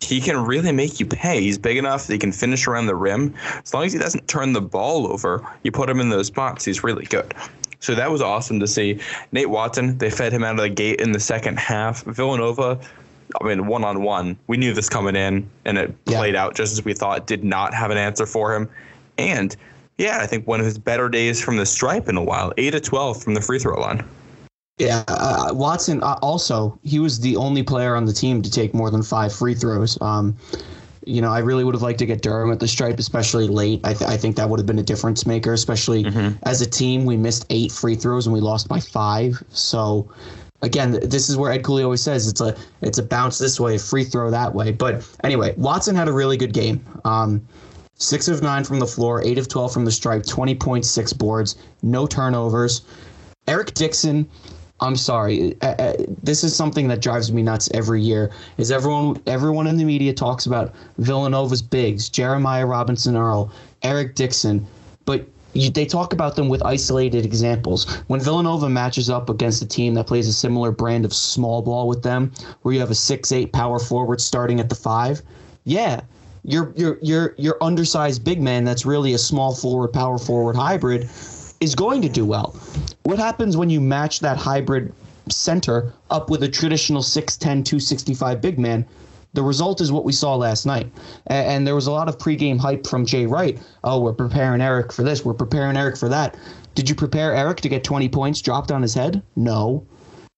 he 0.00 0.20
can 0.20 0.36
really 0.44 0.72
make 0.72 1.00
you 1.00 1.06
pay. 1.06 1.40
He's 1.40 1.58
big 1.58 1.76
enough 1.76 2.06
that 2.06 2.12
he 2.12 2.18
can 2.18 2.32
finish 2.32 2.66
around 2.66 2.86
the 2.86 2.94
rim. 2.94 3.34
As 3.62 3.72
long 3.72 3.84
as 3.84 3.92
he 3.92 3.98
doesn't 3.98 4.28
turn 4.28 4.52
the 4.52 4.60
ball 4.60 5.06
over, 5.06 5.46
you 5.62 5.72
put 5.72 5.88
him 5.88 6.00
in 6.00 6.08
those 6.08 6.26
spots, 6.26 6.64
he's 6.64 6.84
really 6.84 7.06
good. 7.06 7.34
So 7.84 7.94
that 7.94 8.10
was 8.10 8.22
awesome 8.22 8.60
to 8.60 8.66
see. 8.66 8.98
Nate 9.30 9.50
Watson, 9.50 9.98
they 9.98 10.08
fed 10.08 10.32
him 10.32 10.42
out 10.42 10.54
of 10.54 10.62
the 10.62 10.70
gate 10.70 11.02
in 11.02 11.12
the 11.12 11.20
second 11.20 11.58
half. 11.58 12.02
Villanova, 12.04 12.80
I 13.38 13.44
mean, 13.46 13.66
one 13.66 13.84
on 13.84 14.02
one, 14.02 14.38
we 14.46 14.56
knew 14.56 14.72
this 14.72 14.88
coming 14.88 15.14
in, 15.16 15.46
and 15.66 15.76
it 15.76 15.94
yeah. 16.06 16.16
played 16.16 16.34
out 16.34 16.54
just 16.54 16.72
as 16.72 16.82
we 16.82 16.94
thought. 16.94 17.26
Did 17.26 17.44
not 17.44 17.74
have 17.74 17.90
an 17.90 17.98
answer 17.98 18.24
for 18.24 18.54
him, 18.54 18.70
and 19.18 19.54
Yeah, 19.98 20.18
I 20.20 20.26
think 20.26 20.46
one 20.46 20.60
of 20.60 20.66
his 20.66 20.78
better 20.78 21.10
days 21.10 21.42
from 21.42 21.56
the 21.58 21.66
stripe 21.66 22.08
in 22.08 22.16
a 22.16 22.22
while. 22.22 22.52
Eight 22.56 22.74
of 22.74 22.82
twelve 22.82 23.22
from 23.22 23.34
the 23.34 23.40
free 23.40 23.58
throw 23.58 23.78
line. 23.78 24.02
Yeah, 24.78 25.04
uh, 25.06 25.50
Watson 25.52 26.02
uh, 26.02 26.18
also 26.20 26.78
he 26.82 26.98
was 26.98 27.20
the 27.20 27.36
only 27.36 27.62
player 27.62 27.94
on 27.94 28.06
the 28.06 28.12
team 28.12 28.42
to 28.42 28.50
take 28.50 28.74
more 28.74 28.90
than 28.90 29.02
five 29.02 29.32
free 29.32 29.54
throws. 29.54 30.00
Um, 30.00 30.36
you 31.06 31.20
know, 31.20 31.30
I 31.30 31.38
really 31.38 31.64
would 31.64 31.74
have 31.74 31.82
liked 31.82 31.98
to 32.00 32.06
get 32.06 32.22
Durham 32.22 32.50
at 32.50 32.60
the 32.60 32.68
stripe, 32.68 32.98
especially 32.98 33.46
late. 33.48 33.80
I, 33.84 33.94
th- 33.94 34.08
I 34.08 34.16
think 34.16 34.36
that 34.36 34.48
would 34.48 34.58
have 34.58 34.66
been 34.66 34.78
a 34.78 34.82
difference 34.84 35.26
maker, 35.26 35.52
especially 35.52 36.04
mm-hmm. 36.04 36.36
as 36.44 36.60
a 36.60 36.66
team. 36.66 37.04
We 37.04 37.16
missed 37.16 37.46
eight 37.50 37.72
free 37.72 37.94
throws 37.94 38.26
and 38.26 38.32
we 38.32 38.40
lost 38.40 38.68
by 38.68 38.80
five. 38.80 39.42
So, 39.50 40.10
again, 40.62 40.92
this 41.02 41.28
is 41.28 41.36
where 41.36 41.52
Ed 41.52 41.62
Cooley 41.64 41.82
always 41.82 42.02
says 42.02 42.28
it's 42.28 42.40
a 42.40 42.56
it's 42.80 42.98
a 42.98 43.02
bounce 43.02 43.38
this 43.38 43.60
way, 43.60 43.76
a 43.76 43.78
free 43.78 44.04
throw 44.04 44.30
that 44.30 44.54
way. 44.54 44.72
But 44.72 45.06
anyway, 45.22 45.54
Watson 45.56 45.94
had 45.94 46.08
a 46.08 46.12
really 46.12 46.36
good 46.36 46.52
game. 46.52 46.84
Um, 47.04 47.46
six 47.96 48.28
of 48.28 48.42
nine 48.42 48.64
from 48.64 48.78
the 48.78 48.86
floor, 48.86 49.22
eight 49.22 49.38
of 49.38 49.48
twelve 49.48 49.72
from 49.72 49.84
the 49.84 49.92
stripe, 49.92 50.24
twenty 50.24 50.54
point 50.54 50.84
six 50.84 51.12
boards, 51.12 51.56
no 51.82 52.06
turnovers. 52.06 52.82
Eric 53.46 53.74
Dixon 53.74 54.28
I'm 54.80 54.96
sorry. 54.96 55.56
Uh, 55.62 55.66
uh, 55.78 55.92
this 56.22 56.42
is 56.42 56.54
something 56.54 56.88
that 56.88 57.00
drives 57.00 57.32
me 57.32 57.42
nuts 57.42 57.70
every 57.72 58.02
year. 58.02 58.30
Is 58.58 58.70
everyone 58.70 59.22
everyone 59.26 59.66
in 59.66 59.76
the 59.76 59.84
media 59.84 60.12
talks 60.12 60.46
about 60.46 60.74
Villanova's 60.98 61.62
bigs, 61.62 62.08
Jeremiah 62.08 62.66
Robinson 62.66 63.16
Earl, 63.16 63.52
Eric 63.82 64.14
Dixon, 64.14 64.66
but 65.04 65.26
you, 65.52 65.70
they 65.70 65.86
talk 65.86 66.12
about 66.12 66.34
them 66.34 66.48
with 66.48 66.62
isolated 66.64 67.24
examples. 67.24 68.02
When 68.08 68.20
Villanova 68.20 68.68
matches 68.68 69.08
up 69.08 69.30
against 69.30 69.62
a 69.62 69.66
team 69.66 69.94
that 69.94 70.08
plays 70.08 70.26
a 70.26 70.32
similar 70.32 70.72
brand 70.72 71.04
of 71.04 71.14
small 71.14 71.62
ball 71.62 71.86
with 71.86 72.02
them, 72.02 72.32
where 72.62 72.74
you 72.74 72.80
have 72.80 72.90
a 72.90 72.96
six-eight 72.96 73.52
power 73.52 73.78
forward 73.78 74.20
starting 74.20 74.58
at 74.58 74.68
the 74.68 74.74
five, 74.74 75.22
yeah, 75.62 76.00
your 76.42 76.72
your 76.76 76.98
your 77.00 77.34
your 77.38 77.56
undersized 77.62 78.24
big 78.24 78.42
man 78.42 78.64
that's 78.64 78.84
really 78.84 79.14
a 79.14 79.18
small 79.18 79.54
forward 79.54 79.92
power 79.92 80.18
forward 80.18 80.56
hybrid 80.56 81.08
is 81.64 81.74
going 81.74 82.02
to 82.02 82.08
do 82.08 82.24
well. 82.24 82.54
What 83.04 83.18
happens 83.18 83.56
when 83.56 83.70
you 83.70 83.80
match 83.80 84.20
that 84.20 84.36
hybrid 84.36 84.92
center 85.30 85.94
up 86.10 86.28
with 86.28 86.42
a 86.42 86.48
traditional 86.48 87.02
6'10, 87.02 87.40
265 87.40 88.40
big 88.40 88.58
man? 88.58 88.86
The 89.32 89.42
result 89.42 89.80
is 89.80 89.90
what 89.90 90.04
we 90.04 90.12
saw 90.12 90.36
last 90.36 90.66
night. 90.66 90.92
And, 91.26 91.66
there 91.66 91.74
was 91.74 91.88
a 91.88 91.90
lot 91.90 92.08
of 92.08 92.18
pregame 92.18 92.58
hype 92.58 92.86
from 92.86 93.04
Jay 93.04 93.26
Wright. 93.26 93.58
Oh, 93.82 93.98
we're 93.98 94.12
preparing 94.12 94.60
Eric 94.60 94.92
for 94.92 95.02
this, 95.02 95.24
we're 95.24 95.34
preparing 95.34 95.76
Eric 95.76 95.96
for 95.96 96.08
that. 96.10 96.36
Did 96.74 96.88
you 96.88 96.94
prepare 96.94 97.34
Eric 97.34 97.60
to 97.62 97.68
get 97.68 97.82
20 97.82 98.08
points 98.10 98.40
dropped 98.40 98.70
on 98.70 98.82
his 98.82 98.94
head? 98.94 99.22
No. 99.34 99.86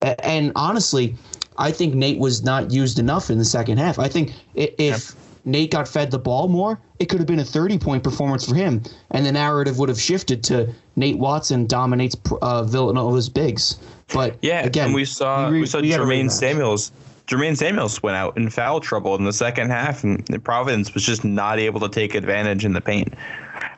And 0.00 0.52
honestly, 0.54 1.16
I 1.58 1.72
think 1.72 1.94
Nate 1.94 2.18
was 2.18 2.44
not 2.44 2.70
used 2.70 2.98
enough 2.98 3.30
in 3.30 3.38
the 3.38 3.44
second 3.44 3.78
half. 3.78 3.98
I 3.98 4.08
think 4.08 4.32
if. 4.54 4.78
Yep 4.78 5.00
Nate 5.46 5.70
got 5.70 5.86
fed 5.86 6.10
the 6.10 6.18
ball 6.18 6.48
more, 6.48 6.80
it 6.98 7.08
could 7.08 7.20
have 7.20 7.26
been 7.28 7.38
a 7.38 7.44
30 7.44 7.78
point 7.78 8.02
performance 8.02 8.44
for 8.46 8.56
him. 8.56 8.82
And 9.12 9.24
the 9.24 9.30
narrative 9.32 9.78
would 9.78 9.88
have 9.88 10.00
shifted 10.00 10.42
to 10.44 10.74
Nate 10.96 11.18
Watson 11.18 11.66
dominates 11.66 12.16
uh, 12.42 12.62
Villanova's 12.64 13.28
bigs. 13.28 13.78
But 14.12 14.36
yeah, 14.42 14.64
again, 14.64 14.86
and 14.86 14.94
we 14.94 15.04
saw 15.04 15.48
we, 15.48 15.54
re- 15.54 15.60
we 15.60 15.66
saw 15.66 15.80
we 15.80 15.90
Jermaine 15.90 16.30
Samuels. 16.30 16.92
Jermaine 17.26 17.56
Samuels 17.56 18.02
went 18.02 18.16
out 18.16 18.36
in 18.36 18.48
foul 18.50 18.80
trouble 18.80 19.14
in 19.16 19.24
the 19.24 19.32
second 19.32 19.70
half, 19.70 20.04
and 20.04 20.44
Providence 20.44 20.94
was 20.94 21.04
just 21.04 21.24
not 21.24 21.58
able 21.58 21.80
to 21.80 21.88
take 21.88 22.14
advantage 22.14 22.64
in 22.64 22.72
the 22.72 22.80
paint. 22.80 23.14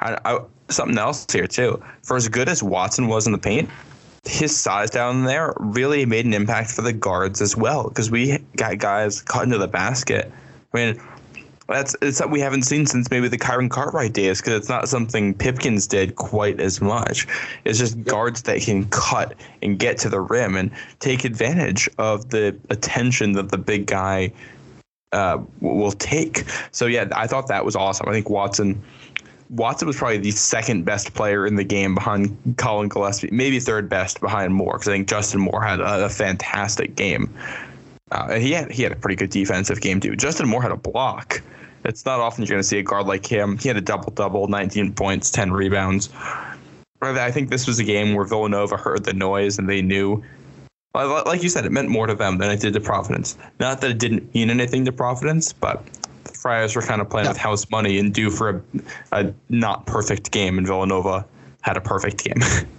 I, 0.00 0.18
I, 0.24 0.40
something 0.68 0.98
else 0.98 1.26
here 1.33 1.46
too. 1.46 1.83
For 2.02 2.16
as 2.16 2.28
good 2.28 2.48
as 2.48 2.62
Watson 2.62 3.09
was 3.09 3.26
in 3.26 3.33
the 3.33 3.38
paint, 3.38 3.70
his 4.24 4.54
size 4.54 4.90
down 4.90 5.24
there 5.24 5.54
really 5.59 6.04
made 6.04 6.26
an 6.26 6.35
impact 6.35 6.70
for 6.70 6.83
the 6.83 6.92
guards 6.92 7.40
as 7.40 7.57
well 7.57 7.88
because 7.88 8.11
we 8.11 8.38
got 8.57 8.78
guys 8.78 9.22
caught 9.22 9.44
into 9.44 9.59
the 9.59 9.68
basket. 9.68 10.31
I 10.74 10.76
mean, 10.76 11.00
that's 11.68 11.94
it's 12.00 12.18
something 12.18 12.33
we 12.33 12.40
haven't 12.40 12.62
seen 12.62 12.87
since 12.87 13.11
maybe 13.11 13.28
the 13.28 13.38
Kyron 13.38 13.70
Cartwright 13.70 14.14
days 14.14 14.40
because 14.40 14.54
it's 14.54 14.68
not 14.68 14.88
something 14.88 15.35
Pipkins 15.35 15.87
did 15.87 16.16
quite 16.16 16.61
as 16.61 16.81
much. 16.81 17.26
It's 17.64 17.78
just 17.78 18.02
guards 18.04 18.42
that 18.42 18.62
can 18.62 18.87
cut 18.87 19.35
and 19.62 19.78
get 19.78 19.98
to 19.98 20.09
the 20.09 20.20
rim 20.20 20.57
and 20.57 20.70
take 20.98 21.24
advantage 21.24 21.88
of 21.98 22.31
the 22.31 22.57
attention 22.70 23.33
that 23.33 23.50
the 23.50 23.59
big 23.59 23.87
guy 23.87 24.33
uh, 25.12 25.38
will 25.61 25.92
take. 25.92 26.44
So 26.70 26.87
yeah, 26.87 27.09
I 27.14 27.26
thought 27.26 27.48
that 27.48 27.64
was 27.64 27.76
awesome. 27.76 28.09
I 28.09 28.12
think 28.12 28.31
Watson. 28.31 28.83
Watson 29.50 29.87
was 29.87 29.96
probably 29.96 30.18
the 30.18 30.31
second 30.33 30.85
best 30.85 31.14
player 31.14 31.46
in 31.46 31.57
the 31.57 31.64
game 31.64 31.94
behind 31.94 32.37
Colin 32.59 32.90
Gillespie, 32.90 33.31
maybe 33.33 33.59
third 33.59 33.88
best 33.88 34.20
behind 34.20 34.54
Moore, 34.54 34.74
because 34.74 34.88
I 34.88 34.92
think 34.92 35.09
Justin 35.09 35.40
Moore 35.40 35.62
had 35.62 35.81
a, 35.81 36.04
a 36.04 36.09
fantastic 36.11 36.94
game. 36.96 37.35
Uh, 38.11 38.38
he 38.38 38.53
had 38.53 38.71
he 38.71 38.83
had 38.83 38.92
a 38.92 38.97
pretty 38.97 39.16
good 39.16 39.31
defensive 39.31 39.81
game 39.81 40.01
too. 40.01 40.16
Justin 40.16 40.49
Moore 40.49 40.62
had 40.62 40.73
a 40.73 40.77
block 40.77 41.42
it's 41.85 42.05
not 42.05 42.21
often 42.21 42.44
you're 42.44 42.55
going 42.55 42.61
to 42.61 42.68
see 42.68 42.79
a 42.79 42.83
guard 42.83 43.07
like 43.07 43.27
him. 43.27 43.59
He 43.59 43.68
had 43.68 43.77
a 43.77 43.81
double 43.81 44.12
double, 44.12 44.47
19 44.49 44.94
points, 44.94 45.31
10 45.31 45.53
rebounds. 45.53 46.11
I 47.01 47.31
think 47.31 47.51
this 47.51 47.66
was 47.66 47.79
a 47.79 47.85
game 47.85 48.14
where 48.14 48.25
Villanova 48.25 48.77
heard 48.77 49.05
the 49.05 49.12
noise 49.12 49.59
and 49.59 49.68
they 49.68 49.83
knew. 49.83 50.23
Like 50.94 51.42
you 51.42 51.49
said, 51.49 51.64
it 51.64 51.71
meant 51.71 51.88
more 51.88 52.07
to 52.07 52.14
them 52.14 52.38
than 52.38 52.51
it 52.51 52.61
did 52.61 52.75
to 52.75 52.81
Providence. 52.81 53.37
Not 53.61 53.81
that 53.83 53.90
it 53.90 53.99
didn't 53.99 54.35
mean 54.35 54.51
anything 54.51 54.85
to 54.87 54.92
Providence, 54.92 55.53
but 55.53 55.85
the 56.25 56.33
Friars 56.33 56.75
were 56.75 56.83
kind 56.83 57.01
of 57.01 57.09
playing 57.09 57.29
with 57.29 57.37
house 57.37 57.71
money 57.71 57.99
and 57.99 58.12
due 58.12 58.31
for 58.31 58.49
a, 58.51 58.62
a 59.12 59.35
not 59.49 59.87
perfect 59.87 60.33
game, 60.33 60.59
and 60.59 60.66
Villanova 60.66 61.25
had 61.61 61.77
a 61.77 61.81
perfect 61.81 62.25
game. 62.25 62.40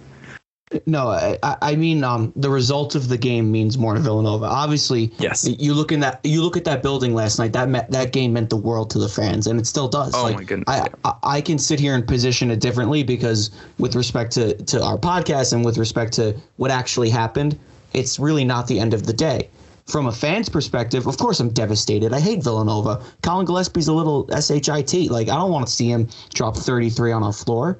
No, 0.86 1.08
I, 1.08 1.36
I 1.42 1.74
mean 1.74 2.04
um, 2.04 2.32
the 2.36 2.48
result 2.48 2.94
of 2.94 3.08
the 3.08 3.18
game 3.18 3.50
means 3.50 3.76
more 3.76 3.94
to 3.94 4.00
Villanova. 4.00 4.44
Obviously, 4.44 5.12
yes. 5.18 5.48
You 5.58 5.74
look 5.74 5.90
in 5.90 5.98
that 6.00 6.20
you 6.22 6.42
look 6.42 6.56
at 6.56 6.64
that 6.64 6.80
building 6.80 7.12
last 7.12 7.40
night. 7.40 7.52
That 7.52 7.90
that 7.90 8.12
game 8.12 8.34
meant 8.34 8.50
the 8.50 8.56
world 8.56 8.88
to 8.90 9.00
the 9.00 9.08
fans, 9.08 9.48
and 9.48 9.58
it 9.58 9.66
still 9.66 9.88
does. 9.88 10.14
Oh 10.14 10.22
like, 10.22 10.36
my 10.36 10.44
goodness! 10.44 10.66
I, 10.68 10.88
I, 11.04 11.14
I 11.22 11.40
can 11.40 11.58
sit 11.58 11.80
here 11.80 11.96
and 11.96 12.06
position 12.06 12.52
it 12.52 12.60
differently 12.60 13.02
because 13.02 13.50
with 13.78 13.96
respect 13.96 14.30
to 14.32 14.54
to 14.54 14.80
our 14.80 14.96
podcast 14.96 15.52
and 15.52 15.64
with 15.64 15.76
respect 15.76 16.12
to 16.14 16.36
what 16.56 16.70
actually 16.70 17.10
happened, 17.10 17.58
it's 17.92 18.20
really 18.20 18.44
not 18.44 18.68
the 18.68 18.78
end 18.78 18.94
of 18.94 19.06
the 19.06 19.12
day. 19.12 19.48
From 19.86 20.06
a 20.06 20.12
fan's 20.12 20.48
perspective, 20.48 21.08
of 21.08 21.16
course, 21.18 21.40
I'm 21.40 21.48
devastated. 21.48 22.12
I 22.12 22.20
hate 22.20 22.44
Villanova. 22.44 23.02
Colin 23.22 23.44
Gillespie's 23.44 23.88
a 23.88 23.92
little 23.92 24.28
shit. 24.40 25.10
Like 25.10 25.28
I 25.28 25.34
don't 25.34 25.50
want 25.50 25.66
to 25.66 25.72
see 25.72 25.90
him 25.90 26.08
drop 26.32 26.56
33 26.56 27.10
on 27.10 27.24
our 27.24 27.32
floor, 27.32 27.76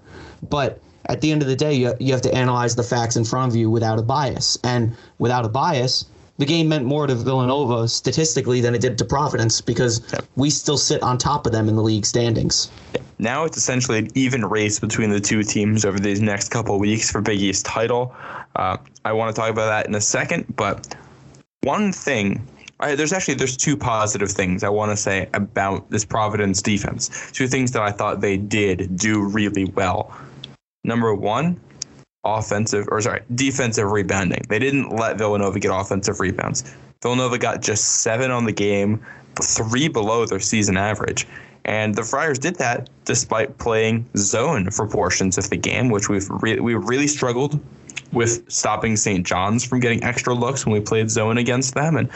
but 0.48 0.80
at 1.10 1.20
the 1.20 1.32
end 1.32 1.42
of 1.42 1.48
the 1.48 1.56
day, 1.56 1.74
you, 1.74 1.92
you 1.98 2.12
have 2.12 2.22
to 2.22 2.34
analyze 2.34 2.76
the 2.76 2.84
facts 2.84 3.16
in 3.16 3.24
front 3.24 3.50
of 3.50 3.56
you 3.56 3.68
without 3.68 3.98
a 3.98 4.02
bias. 4.02 4.56
And 4.62 4.96
without 5.18 5.44
a 5.44 5.48
bias, 5.48 6.04
the 6.38 6.46
game 6.46 6.68
meant 6.68 6.84
more 6.84 7.06
to 7.06 7.14
Villanova 7.14 7.88
statistically 7.88 8.60
than 8.60 8.74
it 8.74 8.80
did 8.80 8.96
to 8.98 9.04
Providence 9.04 9.60
because 9.60 10.00
we 10.36 10.48
still 10.48 10.78
sit 10.78 11.02
on 11.02 11.18
top 11.18 11.46
of 11.46 11.52
them 11.52 11.68
in 11.68 11.74
the 11.74 11.82
league 11.82 12.06
standings. 12.06 12.70
Now 13.18 13.44
it's 13.44 13.56
essentially 13.56 13.98
an 13.98 14.08
even 14.14 14.46
race 14.46 14.78
between 14.78 15.10
the 15.10 15.20
two 15.20 15.42
teams 15.42 15.84
over 15.84 15.98
these 15.98 16.20
next 16.20 16.48
couple 16.48 16.78
weeks 16.78 17.10
for 17.10 17.20
Big 17.20 17.40
East 17.40 17.66
title. 17.66 18.14
Uh, 18.56 18.78
I 19.04 19.12
want 19.12 19.34
to 19.34 19.38
talk 19.38 19.50
about 19.50 19.66
that 19.66 19.86
in 19.86 19.94
a 19.94 20.00
second, 20.00 20.46
but 20.56 20.94
one 21.62 21.92
thing 21.92 22.46
there's 22.80 23.12
actually 23.12 23.34
there's 23.34 23.56
two 23.56 23.76
positive 23.76 24.30
things 24.30 24.64
I 24.64 24.70
want 24.70 24.90
to 24.90 24.96
say 24.96 25.28
about 25.34 25.90
this 25.90 26.04
Providence 26.04 26.62
defense. 26.62 27.30
Two 27.32 27.46
things 27.46 27.72
that 27.72 27.82
I 27.82 27.90
thought 27.90 28.20
they 28.20 28.38
did 28.38 28.96
do 28.96 29.20
really 29.20 29.66
well. 29.66 30.16
Number 30.84 31.14
one, 31.14 31.60
offensive 32.24 32.86
or 32.90 33.00
sorry, 33.00 33.22
defensive 33.34 33.90
rebounding. 33.90 34.42
They 34.48 34.58
didn't 34.58 34.90
let 34.90 35.18
Villanova 35.18 35.58
get 35.58 35.70
offensive 35.74 36.20
rebounds. 36.20 36.64
Villanova 37.02 37.38
got 37.38 37.62
just 37.62 38.02
seven 38.02 38.30
on 38.30 38.44
the 38.44 38.52
game, 38.52 39.04
three 39.42 39.88
below 39.88 40.26
their 40.26 40.40
season 40.40 40.76
average. 40.76 41.26
And 41.64 41.94
the 41.94 42.02
Friars 42.02 42.38
did 42.38 42.56
that 42.56 42.88
despite 43.04 43.58
playing 43.58 44.08
zone 44.16 44.70
for 44.70 44.86
portions 44.86 45.38
of 45.38 45.50
the 45.50 45.56
game, 45.56 45.90
which 45.90 46.08
we've 46.08 46.28
re- 46.28 46.60
we 46.60 46.74
really 46.74 47.06
struggled 47.06 47.60
with 48.12 48.50
stopping 48.50 48.96
St. 48.96 49.26
John's 49.26 49.64
from 49.64 49.80
getting 49.80 50.02
extra 50.02 50.34
looks 50.34 50.66
when 50.66 50.72
we 50.72 50.80
played 50.80 51.10
zone 51.10 51.38
against 51.38 51.74
them, 51.74 51.96
and 51.96 52.08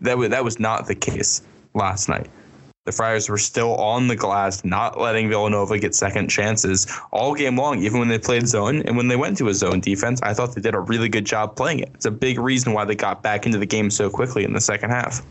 that 0.00 0.12
w- 0.12 0.28
that 0.28 0.44
was 0.44 0.58
not 0.58 0.86
the 0.86 0.94
case 0.94 1.42
last 1.74 2.08
night. 2.08 2.28
The 2.90 2.96
Friars 2.96 3.28
were 3.28 3.38
still 3.38 3.76
on 3.76 4.08
the 4.08 4.16
glass, 4.16 4.64
not 4.64 5.00
letting 5.00 5.28
Villanova 5.28 5.78
get 5.78 5.94
second 5.94 6.26
chances 6.26 6.88
all 7.12 7.36
game 7.36 7.56
long, 7.56 7.84
even 7.84 8.00
when 8.00 8.08
they 8.08 8.18
played 8.18 8.48
zone. 8.48 8.82
And 8.82 8.96
when 8.96 9.06
they 9.06 9.14
went 9.14 9.38
to 9.38 9.48
a 9.48 9.54
zone 9.54 9.78
defense, 9.78 10.20
I 10.24 10.34
thought 10.34 10.56
they 10.56 10.60
did 10.60 10.74
a 10.74 10.80
really 10.80 11.08
good 11.08 11.24
job 11.24 11.54
playing 11.54 11.78
it. 11.78 11.90
It's 11.94 12.06
a 12.06 12.10
big 12.10 12.40
reason 12.40 12.72
why 12.72 12.84
they 12.84 12.96
got 12.96 13.22
back 13.22 13.46
into 13.46 13.58
the 13.58 13.66
game 13.66 13.92
so 13.92 14.10
quickly 14.10 14.42
in 14.42 14.54
the 14.54 14.60
second 14.60 14.90
half. 14.90 15.22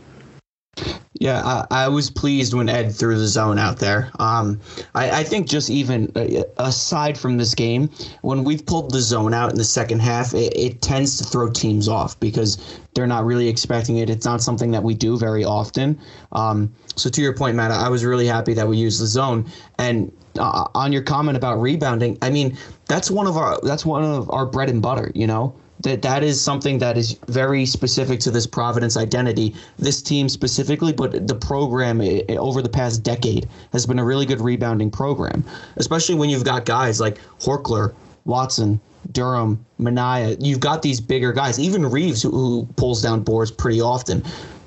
Yeah, 1.20 1.42
I, 1.44 1.84
I, 1.84 1.88
was 1.88 2.08
pleased 2.10 2.54
when 2.54 2.70
Ed 2.70 2.94
threw 2.94 3.18
the 3.18 3.28
zone 3.28 3.58
out 3.58 3.78
there. 3.78 4.10
Um, 4.18 4.58
I, 4.94 5.20
I, 5.20 5.22
think 5.22 5.50
just 5.50 5.68
even 5.68 6.10
uh, 6.16 6.44
aside 6.56 7.18
from 7.18 7.36
this 7.36 7.54
game, 7.54 7.90
when 8.22 8.42
we've 8.42 8.64
pulled 8.64 8.90
the 8.90 9.02
zone 9.02 9.34
out 9.34 9.50
in 9.50 9.58
the 9.58 9.64
second 9.64 10.00
half, 10.00 10.32
it, 10.32 10.56
it, 10.56 10.80
tends 10.80 11.18
to 11.18 11.24
throw 11.24 11.50
teams 11.50 11.88
off 11.88 12.18
because 12.20 12.80
they're 12.94 13.06
not 13.06 13.26
really 13.26 13.48
expecting 13.48 13.98
it. 13.98 14.08
It's 14.08 14.24
not 14.24 14.40
something 14.40 14.70
that 14.70 14.82
we 14.82 14.94
do 14.94 15.18
very 15.18 15.44
often. 15.44 16.00
Um, 16.32 16.72
so 16.96 17.10
to 17.10 17.20
your 17.20 17.34
point, 17.34 17.54
Matt, 17.54 17.70
I 17.70 17.90
was 17.90 18.02
really 18.02 18.26
happy 18.26 18.54
that 18.54 18.66
we 18.66 18.78
used 18.78 18.98
the 18.98 19.06
zone. 19.06 19.44
And 19.78 20.10
uh, 20.38 20.68
on 20.74 20.90
your 20.90 21.02
comment 21.02 21.36
about 21.36 21.60
rebounding, 21.60 22.16
I 22.22 22.30
mean 22.30 22.56
that's 22.86 23.10
one 23.10 23.26
of 23.26 23.36
our 23.36 23.60
that's 23.62 23.84
one 23.84 24.04
of 24.04 24.30
our 24.30 24.46
bread 24.46 24.70
and 24.70 24.80
butter. 24.80 25.12
You 25.14 25.26
know, 25.26 25.54
that 25.80 26.02
that 26.02 26.22
is 26.22 26.40
something 26.40 26.78
that 26.78 26.96
is 26.96 27.18
very 27.28 27.64
specific 27.66 28.20
to 28.20 28.30
this 28.30 28.46
Providence 28.46 28.96
identity. 28.96 29.54
This 29.78 30.02
team 30.02 30.28
specifically, 30.28 30.92
but 30.92 31.26
the 31.26 31.34
program 31.34 32.00
eh, 32.00 32.22
eh, 32.28 32.36
over 32.36 32.62
the 32.62 32.68
past 32.68 33.02
decade 33.02 33.48
has 33.72 33.86
been 33.86 33.98
a 33.98 34.04
really 34.04 34.26
good 34.26 34.40
rebounding 34.40 34.90
program, 34.90 35.44
especially 35.76 36.14
when 36.14 36.30
you've 36.30 36.44
got 36.44 36.64
guys 36.66 37.00
like 37.00 37.18
Horchler, 37.40 37.94
Watson, 38.24 38.80
Durham, 39.12 39.64
Minaya. 39.78 40.36
You've 40.38 40.60
got 40.60 40.82
these 40.82 41.00
bigger 41.00 41.32
guys, 41.32 41.58
even 41.58 41.86
Reeves, 41.86 42.22
who, 42.22 42.30
who 42.30 42.68
pulls 42.76 43.02
down 43.02 43.22
boards 43.22 43.50
pretty 43.50 43.80
often. 43.80 44.22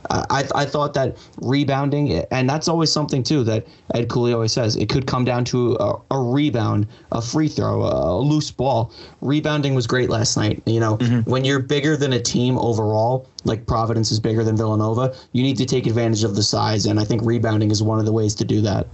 I, 0.10 0.48
I 0.56 0.66
thought 0.66 0.94
that 0.96 1.18
rebounding, 1.42 2.12
and 2.32 2.50
that's 2.50 2.68
always 2.68 2.92
something 2.92 3.24
too 3.24 3.44
that 3.46 3.66
Ed 3.94 4.10
Cooley 4.10 4.34
always 4.34 4.52
says, 4.52 4.76
it 4.76 4.90
could 4.90 5.08
come 5.08 5.24
down 5.26 5.46
to 5.46 5.76
a, 5.80 5.96
a 6.12 6.20
rebound, 6.20 6.88
a 7.12 7.22
free 7.22 7.48
throw, 7.48 7.84
a, 7.84 8.20
loose 8.20 8.52
ball. 8.52 8.92
Rebounding 9.22 9.76
was 9.76 9.88
great 9.88 10.10
last 10.10 10.38
night. 10.38 10.62
You 10.66 10.80
know, 10.80 10.98
mm-hmm. 10.98 11.30
when 11.30 11.46
you're 11.46 11.60
bigger 11.60 11.96
than 11.98 12.14
a 12.14 12.20
team 12.20 12.58
overall, 12.58 13.28
like 13.44 13.66
Providence 13.66 14.12
is 14.12 14.20
bigger 14.20 14.44
than 14.44 14.58
Villanova, 14.58 15.16
you 15.32 15.44
need 15.44 15.58
to 15.58 15.66
take 15.66 15.86
advantage 15.88 16.24
of 16.24 16.36
the 16.36 16.44
size, 16.44 16.86
and 16.86 17.00
I 17.00 17.04
think 17.04 17.22
rebounding 17.24 17.72
is 17.72 17.82
one 17.82 18.00
of 18.00 18.06
the 18.06 18.14
ways 18.14 18.36
to 18.36 18.46
do 18.46 18.62
that. 18.62 18.88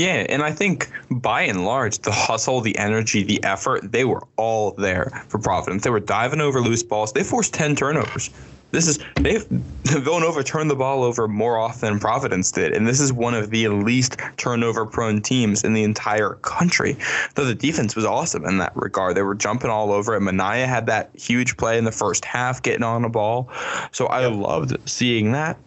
Yeah, 0.00 0.24
and 0.30 0.42
I 0.42 0.50
think 0.50 0.90
by 1.10 1.42
and 1.42 1.66
large, 1.66 1.98
the 1.98 2.10
hustle, 2.10 2.62
the 2.62 2.74
energy, 2.78 3.22
the 3.22 3.44
effort, 3.44 3.92
they 3.92 4.06
were 4.06 4.22
all 4.38 4.70
there 4.70 5.22
for 5.28 5.36
Providence. 5.38 5.84
They 5.84 5.90
were 5.90 6.00
diving 6.00 6.40
over 6.40 6.62
loose 6.62 6.82
balls. 6.82 7.12
They 7.12 7.22
forced 7.22 7.52
10 7.52 7.76
turnovers. 7.76 8.30
This 8.70 8.88
is 8.88 8.98
they've 9.16 9.44
Villanova 9.84 10.42
turned 10.42 10.70
the 10.70 10.74
ball 10.74 11.02
over 11.02 11.28
more 11.28 11.58
often 11.58 11.90
than 11.90 12.00
Providence 12.00 12.50
did, 12.50 12.72
and 12.72 12.86
this 12.86 12.98
is 12.98 13.12
one 13.12 13.34
of 13.34 13.50
the 13.50 13.68
least 13.68 14.16
turnover-prone 14.38 15.20
teams 15.20 15.64
in 15.64 15.74
the 15.74 15.84
entire 15.84 16.36
country. 16.36 16.96
Though 17.34 17.44
the 17.44 17.54
defense 17.54 17.94
was 17.94 18.06
awesome 18.06 18.46
in 18.46 18.56
that 18.56 18.74
regard, 18.74 19.18
they 19.18 19.22
were 19.22 19.34
jumping 19.34 19.68
all 19.68 19.92
over 19.92 20.14
it. 20.14 20.20
Minaya 20.20 20.66
had 20.66 20.86
that 20.86 21.10
huge 21.12 21.58
play 21.58 21.76
in 21.76 21.84
the 21.84 21.92
first 21.92 22.24
half, 22.24 22.62
getting 22.62 22.84
on 22.84 23.02
the 23.02 23.10
ball. 23.10 23.50
So 23.92 24.06
I 24.06 24.24
loved 24.28 24.78
seeing 24.88 25.32
that. 25.32 25.58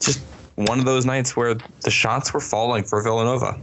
Just 0.00 0.18
one 0.56 0.80
of 0.80 0.86
those 0.86 1.06
nights 1.06 1.36
where 1.36 1.54
the 1.54 1.90
shots 1.90 2.34
were 2.34 2.40
falling 2.40 2.82
for 2.82 3.00
Villanova, 3.00 3.60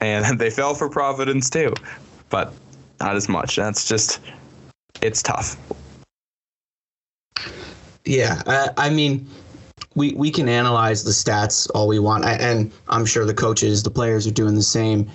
and 0.00 0.38
they 0.38 0.50
fell 0.50 0.74
for 0.74 0.88
Providence 0.88 1.50
too, 1.50 1.74
but 2.30 2.52
not 3.00 3.16
as 3.16 3.28
much. 3.28 3.56
That's 3.56 3.88
just 3.88 4.20
it's 5.02 5.22
tough. 5.22 5.56
Yeah, 8.04 8.42
I, 8.46 8.70
I 8.76 8.90
mean, 8.90 9.26
we 9.94 10.12
we 10.12 10.30
can 10.30 10.48
analyze 10.48 11.04
the 11.04 11.10
stats 11.10 11.68
all 11.74 11.88
we 11.88 11.98
want, 11.98 12.24
and 12.24 12.72
I'm 12.88 13.06
sure 13.06 13.24
the 13.24 13.34
coaches, 13.34 13.82
the 13.82 13.90
players 13.90 14.26
are 14.26 14.32
doing 14.32 14.54
the 14.54 14.62
same. 14.62 15.10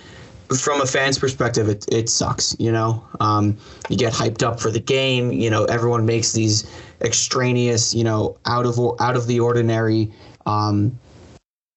From 0.58 0.80
a 0.80 0.86
fan's 0.86 1.16
perspective, 1.16 1.68
it, 1.68 1.84
it 1.92 2.08
sucks. 2.08 2.56
You 2.58 2.72
know, 2.72 3.04
um, 3.20 3.56
you 3.88 3.96
get 3.96 4.12
hyped 4.12 4.42
up 4.42 4.58
for 4.58 4.70
the 4.70 4.80
game. 4.80 5.30
You 5.30 5.48
know, 5.48 5.64
everyone 5.66 6.06
makes 6.06 6.32
these 6.32 6.68
extraneous, 7.02 7.94
you 7.94 8.02
know, 8.02 8.36
out 8.46 8.66
of 8.66 8.78
out 9.00 9.16
of 9.16 9.26
the 9.28 9.38
ordinary. 9.38 10.12
Um, 10.46 10.98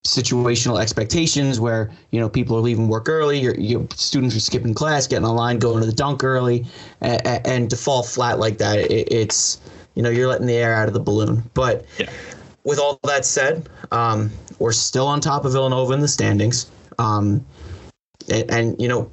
situational 0.06 0.82
expectations 0.82 1.60
where 1.62 1.90
you 2.12 2.20
know 2.20 2.28
people 2.28 2.58
are 2.58 2.62
leaving 2.62 2.90
work 2.90 3.08
early 3.08 3.40
your, 3.40 3.56
your 3.56 3.88
students 3.96 4.36
are 4.36 4.40
skipping 4.42 4.74
class 4.74 5.08
getting 5.08 5.26
online 5.26 5.58
going 5.58 5.80
to 5.80 5.86
the 5.86 5.94
dunk 5.94 6.26
early 6.26 6.66
and, 7.00 7.48
and 7.48 7.70
to 7.70 7.78
fall 7.78 8.04
flat 8.04 8.38
like 8.38 8.58
that 8.58 8.80
it, 8.80 9.10
it's 9.10 9.62
you 9.96 10.02
know, 10.02 10.10
you're 10.10 10.28
letting 10.28 10.48
the 10.48 10.56
air 10.56 10.74
out 10.74 10.88
of 10.88 10.94
the 10.94 11.00
balloon. 11.00 11.44
But 11.54 11.86
yeah. 11.98 12.10
with 12.64 12.80
all 12.80 13.00
that 13.04 13.26
said, 13.26 13.70
um, 13.92 14.32
we're 14.60 14.72
still 14.72 15.08
on 15.08 15.22
top 15.22 15.46
of 15.46 15.54
Villanova 15.54 15.94
in 15.94 16.00
the 16.00 16.08
standings. 16.08 16.70
Um, 17.00 17.46
and, 18.32 18.50
and, 18.52 18.82
you 18.82 18.88
know, 18.88 19.10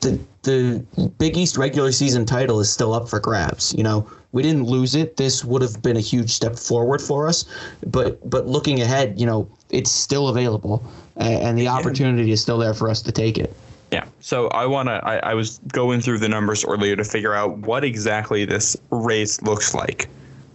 the 0.00 0.18
the 0.42 0.84
Big 1.18 1.36
East 1.36 1.56
regular 1.56 1.90
season 1.90 2.24
title 2.24 2.60
is 2.60 2.70
still 2.70 2.92
up 2.92 3.08
for 3.08 3.18
grabs. 3.18 3.74
You 3.76 3.82
know, 3.82 4.08
we 4.30 4.42
didn't 4.42 4.64
lose 4.64 4.94
it. 4.94 5.16
This 5.16 5.44
would 5.44 5.62
have 5.62 5.82
been 5.82 5.96
a 5.96 6.00
huge 6.00 6.30
step 6.30 6.56
forward 6.56 7.00
for 7.00 7.26
us. 7.26 7.44
But 7.86 8.28
but 8.28 8.46
looking 8.46 8.80
ahead, 8.80 9.18
you 9.18 9.26
know, 9.26 9.48
it's 9.70 9.90
still 9.90 10.28
available, 10.28 10.84
and 11.16 11.58
the 11.58 11.68
opportunity 11.68 12.30
is 12.30 12.40
still 12.40 12.58
there 12.58 12.74
for 12.74 12.88
us 12.88 13.02
to 13.02 13.12
take 13.12 13.38
it. 13.38 13.54
Yeah. 13.92 14.06
So 14.20 14.48
I 14.48 14.66
want 14.66 14.88
to, 14.88 14.94
I, 15.04 15.30
I 15.30 15.34
was 15.34 15.58
going 15.68 16.00
through 16.00 16.18
the 16.18 16.28
numbers 16.28 16.64
earlier 16.64 16.96
to 16.96 17.04
figure 17.04 17.34
out 17.34 17.58
what 17.58 17.84
exactly 17.84 18.44
this 18.44 18.76
race 18.90 19.40
looks 19.42 19.74
like 19.74 20.08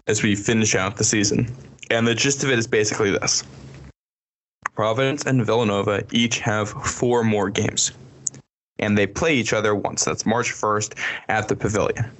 as 0.07 0.21
we 0.21 0.35
finish 0.35 0.75
out 0.75 0.97
the 0.97 1.03
season. 1.03 1.47
And 1.89 2.05
the 2.05 2.15
gist 2.15 2.43
of 2.43 2.49
it 2.49 2.59
is 2.59 2.67
basically 2.67 3.11
this 3.11 3.43
Providence 4.75 5.23
and 5.25 5.45
Villanova 5.45 6.03
each 6.11 6.39
have 6.39 6.69
four 6.69 7.23
more 7.23 7.49
games. 7.49 7.91
And 8.79 8.97
they 8.97 9.05
play 9.05 9.35
each 9.35 9.53
other 9.53 9.75
once. 9.75 10.03
That's 10.05 10.25
March 10.25 10.51
1st 10.51 10.97
at 11.29 11.47
the 11.47 11.55
Pavilion. 11.55 12.11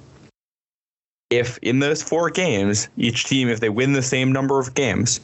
If 1.30 1.58
in 1.58 1.80
those 1.80 2.02
four 2.02 2.30
games, 2.30 2.88
each 2.96 3.24
team, 3.24 3.48
if 3.48 3.60
they 3.60 3.70
win 3.70 3.94
the 3.94 4.02
same 4.02 4.32
number 4.32 4.60
of 4.60 4.74
games, 4.74 5.20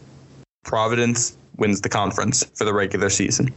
Providence 0.65 1.37
wins 1.59 1.81
the 1.81 1.89
conference 1.89 2.45
for 2.55 2.65
the 2.65 2.73
regular 2.73 3.11
season. 3.11 3.53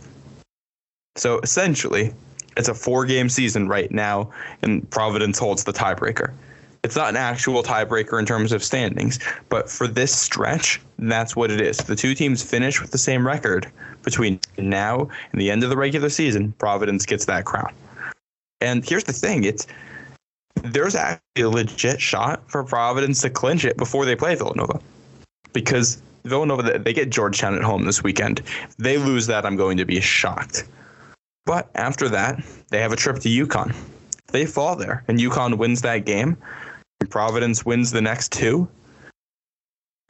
So 1.16 1.40
essentially, 1.40 2.14
it's 2.58 2.68
a 2.68 2.74
four 2.74 3.06
game 3.06 3.30
season 3.30 3.68
right 3.68 3.92
now, 3.92 4.32
and 4.62 4.90
Providence 4.90 5.40
holds 5.40 5.64
the 5.64 5.74
tiebreaker. 5.74 6.34
It's 6.84 6.96
not 6.96 7.10
an 7.10 7.16
actual 7.16 7.62
tiebreaker 7.62 8.18
in 8.20 8.26
terms 8.26 8.52
of 8.52 8.64
standings, 8.64 9.20
but 9.50 9.70
for 9.70 9.88
this 9.88 10.16
stretch, 10.16 10.82
that's 10.98 11.36
what 11.36 11.52
it 11.52 11.62
is. 11.62 11.78
The 11.78 11.96
two 11.96 12.16
teams 12.16 12.42
finish 12.42 12.82
with 12.82 12.92
the 12.92 12.98
same 12.98 13.26
record 13.26 13.72
between 14.02 14.40
now 14.58 15.08
and 15.32 15.40
the 15.40 15.52
end 15.52 15.64
of 15.64 15.70
the 15.70 15.78
regular 15.78 16.10
season. 16.10 16.54
Providence 16.54 17.06
gets 17.06 17.26
that 17.26 17.46
crown. 17.46 17.72
And 18.62 18.88
here's 18.88 19.04
the 19.04 19.14
thing: 19.14 19.44
it's 19.44 19.68
there's 20.56 20.96
actually 20.96 21.44
a 21.44 21.50
legit 21.50 22.02
shot 22.02 22.42
for 22.50 22.64
Providence 22.64 23.22
to 23.22 23.30
clinch 23.30 23.64
it 23.64 23.78
before 23.78 24.06
they 24.06 24.16
play 24.16 24.36
Villanova, 24.36 24.80
because 25.54 26.02
Villanova 26.24 26.80
they 26.80 26.94
get 26.94 27.10
Georgetown 27.10 27.56
at 27.56 27.64
home 27.64 27.86
this 27.86 28.04
weekend. 28.04 28.40
If 28.40 28.78
they 28.78 28.98
lose 28.98 29.28
that, 29.28 29.46
I'm 29.46 29.56
going 29.56 29.78
to 29.78 29.86
be 29.86 30.00
shocked. 30.02 30.66
But 31.46 31.70
after 31.76 32.08
that, 32.10 32.44
they 32.70 32.80
have 32.80 32.92
a 32.92 32.96
trip 32.96 33.18
to. 33.18 33.70
If 33.72 34.28
they 34.28 34.46
fall 34.46 34.76
there 34.76 35.04
and 35.08 35.20
UConn 35.20 35.58
wins 35.58 35.82
that 35.82 36.06
game, 36.06 36.38
and 37.00 37.10
Providence 37.10 37.66
wins 37.66 37.92
the 37.92 38.02
next 38.02 38.32
two, 38.32 38.68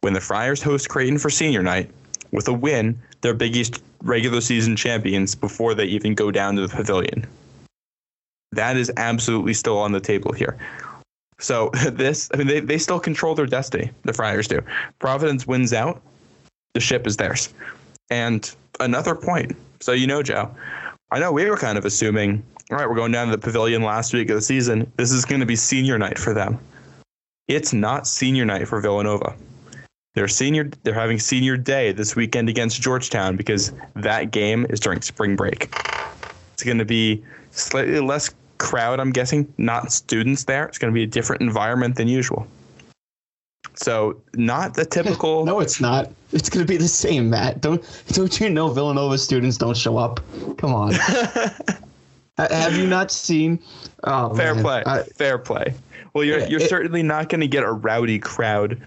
when 0.02 0.14
the 0.14 0.22
Friars 0.22 0.62
host 0.62 0.90
Creighton 0.90 1.18
for 1.18 1.30
senior 1.30 1.64
night, 1.64 1.90
with 2.32 2.48
a 2.48 2.54
win, 2.54 3.00
they're 3.22 3.34
Big 3.34 3.56
East 3.56 3.82
regular 4.04 4.42
season 4.42 4.76
champions 4.76 5.36
before 5.36 5.74
they 5.74 5.86
even 5.86 6.16
go 6.16 6.32
down 6.32 6.56
to 6.56 6.62
the 6.68 6.76
pavilion. 6.76 7.26
That 8.52 8.78
is 8.78 8.92
absolutely 8.98 9.54
still 9.54 9.78
on 9.78 9.92
the 9.92 10.00
table 10.00 10.34
here. 10.34 10.58
So 11.42 11.70
this, 11.92 12.30
I 12.34 12.38
mean, 12.38 12.48
they, 12.48 12.60
they 12.62 12.78
still 12.78 13.00
control 13.00 13.36
their 13.36 13.46
destiny. 13.46 13.92
The 14.04 14.14
Friars 14.14 14.48
do. 14.48 14.62
Providence 15.00 15.46
wins 15.46 15.74
out, 15.74 16.02
the 16.74 16.80
ship 16.80 17.06
is 17.06 17.18
theirs. 17.18 17.54
And 18.10 18.50
another 18.80 19.16
point. 19.16 19.56
So 19.82 19.92
you 19.92 20.08
know, 20.08 20.24
Joe, 20.24 20.50
I 21.12 21.20
know 21.20 21.32
we 21.32 21.50
were 21.50 21.58
kind 21.58 21.78
of 21.78 21.86
assuming, 21.86 22.44
all 22.72 22.78
right, 22.78 22.88
we're 22.88 22.96
going 22.96 23.12
down 23.12 23.28
to 23.28 23.32
the 23.32 23.38
pavilion 23.38 23.84
last 23.84 24.14
week 24.14 24.30
of 24.30 24.36
the 24.36 24.42
season. 24.42 24.92
This 24.96 25.12
is 25.12 25.26
going 25.26 25.42
to 25.42 25.46
be 25.46 25.56
senior 25.56 25.98
night 25.98 26.18
for 26.18 26.34
them. 26.34 26.60
It's 27.48 27.74
not 27.74 28.08
senior 28.08 28.46
night 28.46 28.68
for 28.68 28.80
Villanova. 28.80 29.36
They're 30.14 30.28
senior. 30.28 30.70
They're 30.84 30.94
having 30.94 31.20
senior 31.20 31.58
day 31.58 31.94
this 31.94 32.16
weekend 32.16 32.50
against 32.50 32.82
Georgetown 32.82 33.36
because 33.38 33.72
that 33.96 34.32
game 34.32 34.66
is 34.70 34.80
during 34.80 35.02
spring 35.02 35.36
break. 35.36 35.74
It's 36.54 36.64
going 36.64 36.78
to 36.78 36.86
be 36.86 37.24
slightly 37.52 38.00
less 38.00 38.30
crowd, 38.62 39.00
I'm 39.00 39.12
guessing, 39.12 39.52
not 39.58 39.92
students 39.92 40.44
there. 40.44 40.66
It's 40.68 40.78
going 40.78 40.94
to 40.94 40.96
be 40.96 41.04
a 41.04 41.08
different 41.08 41.42
environment 41.42 41.96
than 41.96 42.08
usual. 42.08 42.48
So 43.74 44.22
not 44.36 44.76
the 44.76 44.86
typical. 44.98 45.46
no, 45.46 45.60
it's 45.60 45.82
not. 45.82 46.12
It's 46.32 46.48
going 46.50 46.66
to 46.66 46.72
be 46.72 46.78
the 46.78 46.88
same, 46.88 47.32
Matt. 47.32 47.60
Don't 47.60 47.84
don't 48.10 48.40
you 48.40 48.50
know 48.50 48.70
Villanova 48.70 49.18
students 49.18 49.58
don't 49.58 49.76
show 49.76 49.98
up? 49.98 50.20
Come 50.58 50.74
on. 50.74 50.94
Have 52.38 52.78
you 52.78 52.88
not 52.88 53.12
seen? 53.12 53.60
Oh, 54.04 54.34
Fair 54.36 54.54
man. 54.54 54.64
play. 54.64 54.84
I, 54.86 55.04
Fair 55.04 55.38
play. 55.38 55.74
Well, 56.14 56.24
you're 56.24 56.46
you're 56.48 56.62
it, 56.62 56.70
certainly 56.70 57.04
not 57.04 57.30
going 57.30 57.42
to 57.42 57.48
get 57.48 57.64
a 57.64 57.72
rowdy 57.72 58.20
crowd 58.20 58.80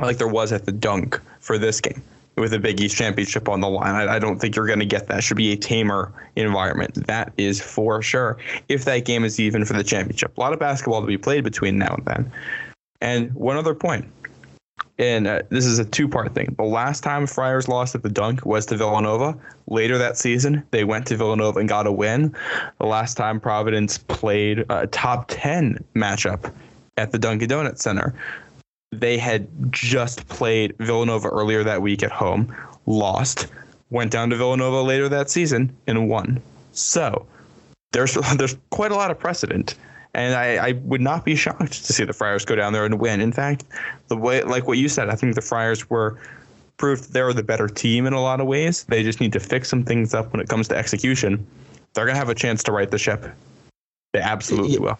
like 0.00 0.18
there 0.18 0.28
was 0.28 0.52
at 0.52 0.66
the 0.66 0.72
dunk 0.72 1.20
for 1.40 1.58
this 1.58 1.80
game 1.80 2.02
with 2.36 2.50
the 2.50 2.58
Big 2.58 2.80
East 2.80 2.96
championship 2.96 3.48
on 3.48 3.60
the 3.60 3.68
line. 3.68 3.94
I, 3.94 4.14
I 4.14 4.18
don't 4.18 4.38
think 4.38 4.56
you're 4.56 4.66
going 4.66 4.80
to 4.80 4.86
get 4.86 5.06
that. 5.08 5.22
Should 5.22 5.36
be 5.36 5.52
a 5.52 5.56
tamer 5.56 6.12
environment. 6.36 7.06
That 7.06 7.32
is 7.36 7.60
for 7.60 8.02
sure. 8.02 8.38
If 8.68 8.84
that 8.84 9.04
game 9.04 9.24
is 9.24 9.38
even 9.38 9.64
for 9.64 9.74
the 9.74 9.84
championship, 9.84 10.36
a 10.36 10.40
lot 10.40 10.52
of 10.52 10.58
basketball 10.58 11.00
to 11.00 11.06
be 11.06 11.18
played 11.18 11.44
between 11.44 11.78
now 11.78 11.94
and 11.94 12.04
then. 12.04 12.32
And 13.00 13.32
one 13.34 13.56
other 13.56 13.74
point, 13.74 14.06
and 14.98 15.26
uh, 15.26 15.42
this 15.50 15.66
is 15.66 15.78
a 15.78 15.84
two 15.84 16.08
part 16.08 16.34
thing. 16.34 16.54
The 16.56 16.64
last 16.64 17.02
time 17.02 17.26
Friars 17.26 17.68
lost 17.68 17.94
at 17.94 18.02
the 18.02 18.08
dunk 18.08 18.46
was 18.46 18.66
to 18.66 18.76
Villanova. 18.76 19.36
Later 19.66 19.98
that 19.98 20.16
season, 20.16 20.64
they 20.70 20.84
went 20.84 21.06
to 21.06 21.16
Villanova 21.16 21.58
and 21.60 21.68
got 21.68 21.86
a 21.86 21.92
win. 21.92 22.34
The 22.78 22.86
last 22.86 23.16
time 23.16 23.40
Providence 23.40 23.98
played 23.98 24.64
a 24.70 24.86
top 24.86 25.26
10 25.28 25.82
matchup 25.94 26.52
at 26.96 27.10
the 27.10 27.18
Dunkin' 27.18 27.48
Donuts 27.48 27.82
Center, 27.82 28.14
they 29.00 29.18
had 29.18 29.48
just 29.70 30.26
played 30.28 30.74
Villanova 30.78 31.28
earlier 31.28 31.64
that 31.64 31.82
week 31.82 32.02
at 32.02 32.10
home, 32.10 32.54
lost, 32.86 33.46
went 33.90 34.10
down 34.10 34.30
to 34.30 34.36
Villanova 34.36 34.82
later 34.82 35.08
that 35.08 35.30
season, 35.30 35.74
and 35.86 36.08
won. 36.08 36.40
So 36.72 37.26
there's, 37.92 38.14
there's 38.36 38.56
quite 38.70 38.92
a 38.92 38.96
lot 38.96 39.10
of 39.10 39.18
precedent 39.18 39.74
And 40.14 40.34
I, 40.34 40.68
I 40.68 40.72
would 40.84 41.00
not 41.00 41.24
be 41.24 41.34
shocked 41.34 41.84
to 41.84 41.92
see 41.92 42.04
the 42.04 42.12
Friars 42.12 42.44
go 42.44 42.54
down 42.54 42.72
there 42.72 42.84
and 42.84 43.00
win. 43.00 43.20
In 43.20 43.32
fact, 43.32 43.64
the 44.08 44.16
way, 44.16 44.42
like 44.42 44.66
what 44.66 44.78
you 44.78 44.88
said, 44.88 45.10
I 45.10 45.16
think 45.16 45.34
the 45.34 45.42
Friars 45.42 45.90
were 45.90 46.18
proved 46.76 47.12
they're 47.12 47.32
the 47.32 47.42
better 47.42 47.68
team 47.68 48.06
in 48.06 48.12
a 48.12 48.20
lot 48.20 48.40
of 48.40 48.46
ways. 48.46 48.84
They 48.84 49.02
just 49.02 49.20
need 49.20 49.32
to 49.32 49.40
fix 49.40 49.68
some 49.68 49.84
things 49.84 50.14
up 50.14 50.32
when 50.32 50.40
it 50.40 50.48
comes 50.48 50.68
to 50.68 50.76
execution. 50.76 51.44
They're 51.94 52.04
going 52.04 52.14
to 52.14 52.18
have 52.18 52.28
a 52.28 52.34
chance 52.34 52.62
to 52.64 52.72
right 52.72 52.90
the 52.90 52.98
ship. 52.98 53.24
They 54.12 54.20
absolutely 54.20 54.78
will. 54.78 54.98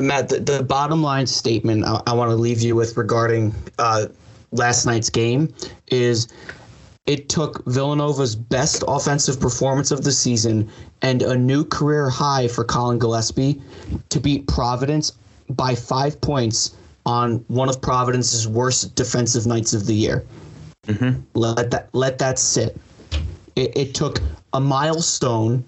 Matt, 0.00 0.28
the, 0.28 0.40
the 0.40 0.62
bottom 0.62 1.02
line 1.02 1.26
statement 1.26 1.84
I, 1.84 2.00
I 2.06 2.12
want 2.14 2.30
to 2.30 2.36
leave 2.36 2.60
you 2.62 2.74
with 2.74 2.96
regarding 2.96 3.54
uh, 3.78 4.06
last 4.50 4.86
night's 4.86 5.10
game 5.10 5.52
is 5.88 6.28
it 7.06 7.28
took 7.28 7.64
Villanova's 7.66 8.34
best 8.34 8.82
offensive 8.88 9.38
performance 9.38 9.90
of 9.90 10.04
the 10.04 10.12
season 10.12 10.70
and 11.02 11.22
a 11.22 11.36
new 11.36 11.64
career 11.64 12.08
high 12.08 12.48
for 12.48 12.64
Colin 12.64 12.98
Gillespie 12.98 13.60
to 14.08 14.20
beat 14.20 14.46
Providence 14.48 15.12
by 15.50 15.74
five 15.74 16.18
points 16.20 16.74
on 17.04 17.44
one 17.48 17.68
of 17.68 17.80
Providence's 17.82 18.48
worst 18.48 18.94
defensive 18.94 19.46
nights 19.46 19.74
of 19.74 19.86
the 19.86 19.94
year. 19.94 20.24
Mm-hmm. 20.86 21.20
Let 21.34 21.70
that 21.70 21.88
let 21.92 22.18
that 22.18 22.38
sit. 22.38 22.76
It, 23.56 23.76
it 23.76 23.94
took 23.94 24.20
a 24.54 24.60
milestone 24.60 25.64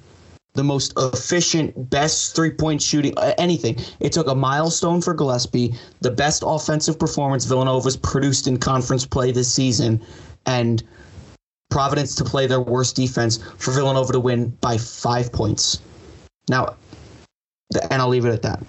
the 0.57 0.65
most 0.65 0.93
efficient, 0.97 1.91
best 1.91 2.35
three 2.35 2.51
point 2.51 2.83
shooting, 2.83 3.17
uh, 3.17 3.35
anything. 3.39 3.77
It 4.01 4.13
took 4.13 4.27
a 4.27 4.35
milestone 4.35 5.01
for 5.01 5.15
Gillespie, 5.15 5.75
the 6.01 6.11
best 6.11 6.43
offensive 6.45 6.99
performance 6.99 7.45
Villanova's 7.45 7.97
produced 7.97 8.47
in 8.47 8.59
conference 8.59 9.07
play 9.07 9.33
this 9.33 9.53
season, 9.53 10.03
and 10.47 10.83
Providence 11.69 12.15
to 12.15 12.25
play 12.25 12.47
their 12.47 12.61
worst 12.61 12.95
defense 12.95 13.39
for 13.59 13.73
Villanova 13.73 14.13
to 14.13 14.21
win 14.21 14.51
by 14.61 14.79
five 14.79 15.33
points. 15.33 15.81
Now, 16.49 16.77
and 17.91 18.01
I'll 18.01 18.09
leave 18.09 18.25
it 18.25 18.31
at 18.31 18.43
that. 18.43 18.63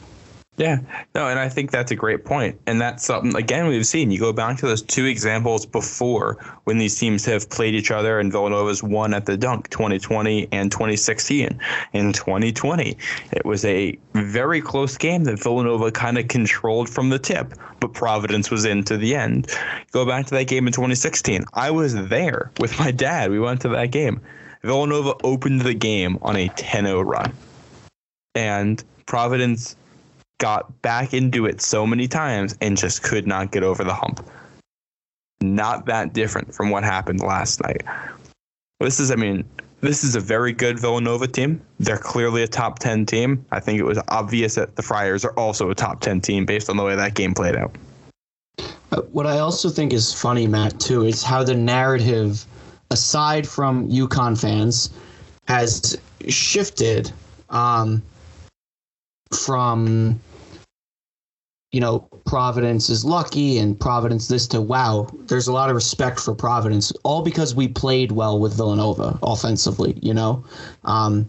Yeah, 0.57 0.79
no, 1.13 1.27
and 1.27 1.37
I 1.37 1.49
think 1.49 1.69
that's 1.69 1.91
a 1.91 1.95
great 1.95 2.25
point. 2.25 2.59
And 2.65 2.81
that's 2.81 3.05
something, 3.05 3.35
again, 3.35 3.67
we've 3.67 3.85
seen. 3.85 4.09
You 4.09 4.19
go 4.19 4.33
back 4.33 4.57
to 4.57 4.65
those 4.65 4.81
two 4.81 5.05
examples 5.05 5.67
before 5.67 6.37
when 6.63 6.79
these 6.79 6.97
teams 6.97 7.23
have 7.25 7.47
played 7.47 7.75
each 7.75 7.91
other, 7.91 8.19
and 8.19 8.31
Villanova's 8.31 8.81
won 8.81 9.13
at 9.13 9.27
the 9.27 9.37
dunk 9.37 9.69
2020 9.69 10.47
and 10.51 10.71
2016. 10.71 11.59
In 11.93 12.11
2020, 12.11 12.97
it 13.33 13.45
was 13.45 13.65
a 13.65 13.99
very 14.13 14.59
close 14.59 14.97
game 14.97 15.25
that 15.25 15.37
Villanova 15.39 15.91
kind 15.91 16.17
of 16.17 16.27
controlled 16.27 16.89
from 16.89 17.09
the 17.09 17.19
tip, 17.19 17.53
but 17.79 17.93
Providence 17.93 18.49
was 18.49 18.65
into 18.65 18.97
the 18.97 19.13
end. 19.13 19.51
Go 19.91 20.07
back 20.07 20.25
to 20.25 20.35
that 20.35 20.47
game 20.47 20.65
in 20.65 20.73
2016. 20.73 21.45
I 21.53 21.69
was 21.69 21.93
there 22.07 22.51
with 22.59 22.79
my 22.79 22.89
dad. 22.89 23.29
We 23.29 23.39
went 23.39 23.61
to 23.61 23.69
that 23.69 23.91
game. 23.91 24.21
Villanova 24.63 25.13
opened 25.23 25.61
the 25.61 25.75
game 25.75 26.17
on 26.23 26.35
a 26.35 26.47
10 26.49 26.85
0 26.85 27.01
run. 27.01 27.31
And 28.33 28.83
Providence 29.05 29.75
got 30.37 30.81
back 30.81 31.13
into 31.13 31.45
it 31.45 31.61
so 31.61 31.85
many 31.85 32.07
times 32.07 32.55
and 32.61 32.77
just 32.77 33.03
could 33.03 33.27
not 33.27 33.51
get 33.51 33.63
over 33.63 33.83
the 33.83 33.93
hump. 33.93 34.27
Not 35.41 35.85
that 35.85 36.13
different 36.13 36.53
from 36.53 36.69
what 36.69 36.83
happened 36.83 37.21
last 37.21 37.61
night. 37.61 37.83
This 38.79 38.99
is, 38.99 39.11
I 39.11 39.15
mean, 39.15 39.43
this 39.81 40.03
is 40.03 40.15
a 40.15 40.19
very 40.19 40.53
good 40.53 40.79
Villanova 40.79 41.27
team. 41.27 41.61
They're 41.79 41.97
clearly 41.97 42.43
a 42.43 42.47
top 42.47 42.79
10 42.79 43.05
team. 43.05 43.45
I 43.51 43.59
think 43.59 43.79
it 43.79 43.83
was 43.83 43.99
obvious 44.07 44.55
that 44.55 44.75
the 44.75 44.81
Friars 44.81 45.23
are 45.23 45.33
also 45.33 45.69
a 45.69 45.75
top 45.75 46.01
10 46.01 46.21
team 46.21 46.45
based 46.45 46.69
on 46.69 46.77
the 46.77 46.83
way 46.83 46.95
that 46.95 47.13
game 47.13 47.33
played 47.33 47.55
out. 47.55 47.75
Uh, 48.91 49.01
what 49.11 49.27
I 49.27 49.39
also 49.39 49.69
think 49.69 49.93
is 49.93 50.13
funny, 50.13 50.47
Matt, 50.47 50.79
too, 50.79 51.03
is 51.03 51.21
how 51.21 51.43
the 51.43 51.53
narrative, 51.53 52.45
aside 52.89 53.47
from 53.47 53.89
UConn 53.89 54.39
fans, 54.39 54.89
has 55.47 55.97
shifted 56.27 57.11
um, 57.49 58.01
from 59.33 60.19
you 61.71 61.81
know, 61.81 61.99
Providence 62.25 62.89
is 62.89 63.03
lucky 63.03 63.57
and 63.57 63.79
Providence 63.79 64.27
this 64.27 64.47
to 64.47 64.61
wow, 64.61 65.07
there's 65.27 65.47
a 65.47 65.53
lot 65.53 65.69
of 65.69 65.75
respect 65.75 66.19
for 66.19 66.33
Providence, 66.33 66.91
all 67.03 67.21
because 67.21 67.53
we 67.53 67.67
played 67.67 68.11
well 68.11 68.39
with 68.39 68.55
Villanova 68.55 69.19
offensively, 69.21 69.99
you 70.01 70.13
know? 70.13 70.45
Um, 70.85 71.27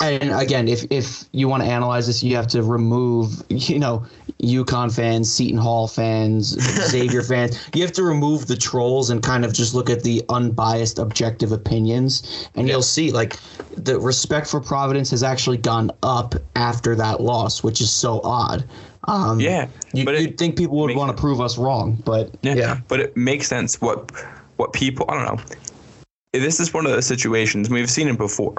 and 0.00 0.30
again, 0.32 0.68
if, 0.68 0.84
if 0.90 1.24
you 1.32 1.48
want 1.48 1.62
to 1.62 1.68
analyze 1.68 2.06
this, 2.06 2.22
you 2.22 2.36
have 2.36 2.46
to 2.48 2.62
remove, 2.62 3.42
you 3.48 3.78
know, 3.78 4.06
UConn 4.42 4.94
fans, 4.94 5.32
Seton 5.32 5.58
Hall 5.58 5.88
fans, 5.88 6.48
Xavier 6.90 7.22
fans. 7.22 7.58
You 7.74 7.82
have 7.82 7.92
to 7.92 8.02
remove 8.02 8.46
the 8.46 8.56
trolls 8.56 9.10
and 9.10 9.22
kind 9.22 9.44
of 9.44 9.52
just 9.52 9.74
look 9.74 9.90
at 9.90 10.02
the 10.02 10.22
unbiased, 10.28 10.98
objective 10.98 11.52
opinions, 11.52 12.48
and 12.54 12.68
you'll 12.68 12.82
see 12.82 13.10
like 13.10 13.36
the 13.76 13.98
respect 13.98 14.48
for 14.48 14.60
Providence 14.60 15.10
has 15.10 15.22
actually 15.22 15.58
gone 15.58 15.90
up 16.02 16.34
after 16.54 16.94
that 16.96 17.20
loss, 17.20 17.62
which 17.62 17.80
is 17.80 17.90
so 17.90 18.20
odd. 18.22 18.64
Um, 19.08 19.40
yeah, 19.40 19.68
you, 19.92 20.04
but 20.04 20.20
you'd 20.20 20.36
think 20.36 20.56
people 20.56 20.76
would 20.78 20.94
want 20.96 21.16
to 21.16 21.20
prove 21.20 21.40
us 21.40 21.56
wrong, 21.58 22.02
but 22.04 22.30
yeah, 22.42 22.54
yeah, 22.54 22.80
but 22.88 23.00
it 23.00 23.16
makes 23.16 23.46
sense. 23.46 23.80
What 23.80 24.10
what 24.56 24.72
people 24.72 25.06
I 25.08 25.14
don't 25.14 25.36
know. 25.36 25.44
This 26.32 26.60
is 26.60 26.74
one 26.74 26.84
of 26.84 26.92
the 26.92 27.00
situations 27.00 27.70
we've 27.70 27.88
seen 27.88 28.08
it 28.08 28.18
before 28.18 28.54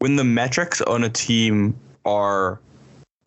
when 0.00 0.16
the 0.16 0.24
metrics 0.24 0.80
on 0.82 1.04
a 1.04 1.08
team 1.08 1.78
are 2.04 2.58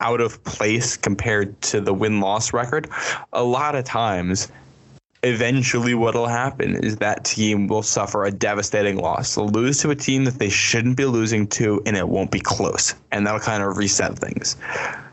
out 0.01 0.19
of 0.19 0.43
place 0.43 0.97
compared 0.97 1.59
to 1.61 1.79
the 1.79 1.93
win 1.93 2.19
loss 2.19 2.51
record. 2.51 2.89
A 3.31 3.43
lot 3.43 3.73
of 3.75 3.85
times 3.85 4.51
eventually 5.23 5.93
what'll 5.93 6.27
happen 6.27 6.75
is 6.75 6.97
that 6.97 7.23
team 7.23 7.67
will 7.67 7.83
suffer 7.83 8.25
a 8.25 8.31
devastating 8.31 8.97
loss. 8.97 9.35
They'll 9.35 9.47
lose 9.47 9.79
to 9.79 9.91
a 9.91 9.95
team 9.95 10.25
that 10.25 10.39
they 10.39 10.49
shouldn't 10.49 10.97
be 10.97 11.05
losing 11.05 11.47
to, 11.47 11.81
and 11.85 11.95
it 11.95 12.09
won't 12.09 12.31
be 12.31 12.41
close. 12.41 12.93
And 13.11 13.25
that'll 13.25 13.39
kind 13.39 13.63
of 13.63 13.77
reset 13.77 14.19
things. 14.19 14.57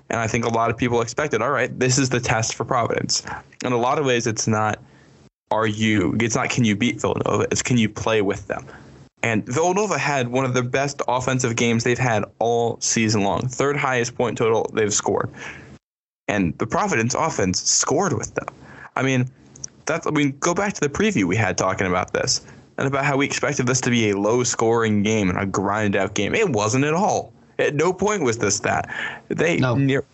And 0.09 0.19
I 0.19 0.27
think 0.27 0.45
a 0.45 0.49
lot 0.49 0.71
of 0.71 0.77
people 0.77 1.01
expected, 1.01 1.41
all 1.41 1.53
right, 1.53 1.79
this 1.79 1.97
is 1.97 2.09
the 2.09 2.19
test 2.19 2.57
for 2.57 2.65
Providence. 2.65 3.23
In 3.65 3.73
a 3.73 3.79
lot 3.79 4.01
of 4.01 4.05
ways, 4.05 4.27
it's 4.27 4.49
not 4.49 4.81
are 5.53 5.67
you, 5.67 6.17
it's 6.21 6.35
not 6.35 6.49
can 6.49 6.65
you 6.65 6.75
beat 6.75 7.01
Villanova, 7.01 7.47
it's 7.51 7.63
can 7.63 7.77
you 7.77 7.89
play 7.89 8.23
with 8.23 8.47
them. 8.49 8.65
And 9.23 9.45
Villanova 9.47 9.99
had 9.99 10.29
one 10.29 10.45
of 10.45 10.55
the 10.55 10.63
best 10.63 11.03
offensive 11.07 11.57
games 11.57 11.85
they've 11.85 11.99
had 11.99 12.25
all 12.39 12.81
season 12.81 13.23
long, 13.23 13.49
third 13.49 13.77
highest 13.77 14.15
point 14.15 14.39
total 14.39 14.71
they've 14.73 14.95
scored. 14.95 15.31
And 16.29 16.57
the 16.59 16.67
Providence 16.67 17.15
offense 17.15 17.61
scored 17.61 18.15
with 18.15 18.35
them. 18.35 18.47
I 18.97 19.03
mean, 19.03 19.31
that's, 19.85 20.07
I 20.07 20.11
mean, 20.11 20.37
go 20.39 20.55
back 20.55 20.73
to 20.75 20.81
the 20.81 20.89
preview 20.89 21.25
we 21.25 21.37
had 21.37 21.59
talking 21.59 21.87
about 21.87 22.13
this 22.13 22.41
and 22.79 22.87
about 22.87 23.05
how 23.05 23.17
we 23.17 23.27
expected 23.27 23.67
this 23.67 23.81
to 23.83 23.91
be 23.91 24.11
a 24.11 24.17
low 24.17 24.43
scoring 24.43 25.03
game 25.03 25.29
and 25.29 25.39
a 25.39 25.45
grind 25.45 25.97
out 25.97 26.15
game. 26.15 26.35
It 26.35 26.49
wasn't 26.49 26.85
at 26.85 26.95
all. 26.95 27.33
At 27.59 27.75
no 27.75 27.93
point 27.93 28.23
was 28.23 28.39
this 28.39 28.61
that. 28.61 28.89
They 29.29 29.59
no. 29.59 29.75
near 29.75 30.05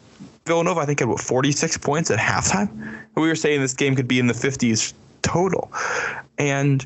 Villanova, 0.46 0.80
I 0.80 0.86
think, 0.86 1.00
had 1.00 1.08
what 1.08 1.20
46 1.20 1.78
points 1.78 2.10
at 2.10 2.18
halftime. 2.18 2.98
We 3.14 3.28
were 3.28 3.36
saying 3.36 3.60
this 3.60 3.74
game 3.74 3.94
could 3.94 4.08
be 4.08 4.18
in 4.18 4.26
the 4.26 4.34
50s 4.34 4.94
total, 5.22 5.70
and 6.38 6.84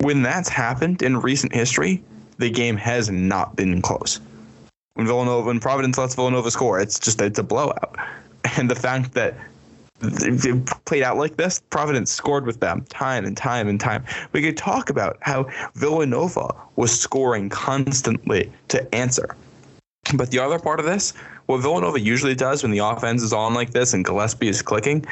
when 0.00 0.22
that's 0.22 0.48
happened 0.48 1.02
in 1.02 1.20
recent 1.20 1.54
history, 1.54 2.02
the 2.38 2.50
game 2.50 2.76
has 2.76 3.10
not 3.10 3.56
been 3.56 3.82
close. 3.82 4.20
When 4.94 5.06
Villanova, 5.06 5.46
when 5.46 5.60
Providence 5.60 5.98
lets 5.98 6.14
Villanova 6.14 6.50
score, 6.50 6.80
it's 6.80 6.98
just 6.98 7.20
it's 7.20 7.38
a 7.38 7.42
blowout, 7.42 7.96
and 8.56 8.70
the 8.70 8.74
fact 8.74 9.12
that 9.14 9.34
it 10.02 10.66
played 10.86 11.02
out 11.02 11.18
like 11.18 11.36
this, 11.36 11.60
Providence 11.68 12.10
scored 12.10 12.46
with 12.46 12.60
them 12.60 12.84
time 12.88 13.26
and 13.26 13.36
time 13.36 13.68
and 13.68 13.78
time. 13.78 14.04
We 14.32 14.40
could 14.40 14.56
talk 14.56 14.88
about 14.88 15.18
how 15.20 15.46
Villanova 15.74 16.54
was 16.76 16.98
scoring 16.98 17.50
constantly 17.50 18.50
to 18.68 18.94
answer. 18.94 19.36
But 20.14 20.30
the 20.30 20.38
other 20.38 20.58
part 20.58 20.80
of 20.80 20.86
this, 20.86 21.12
what 21.46 21.58
Villanova 21.58 22.00
usually 22.00 22.34
does 22.34 22.62
when 22.62 22.72
the 22.72 22.78
offense 22.78 23.22
is 23.22 23.34
on 23.34 23.52
like 23.52 23.72
this 23.72 23.92
and 23.92 24.04
Gillespie 24.04 24.48
is 24.48 24.62
clicking, 24.62 25.04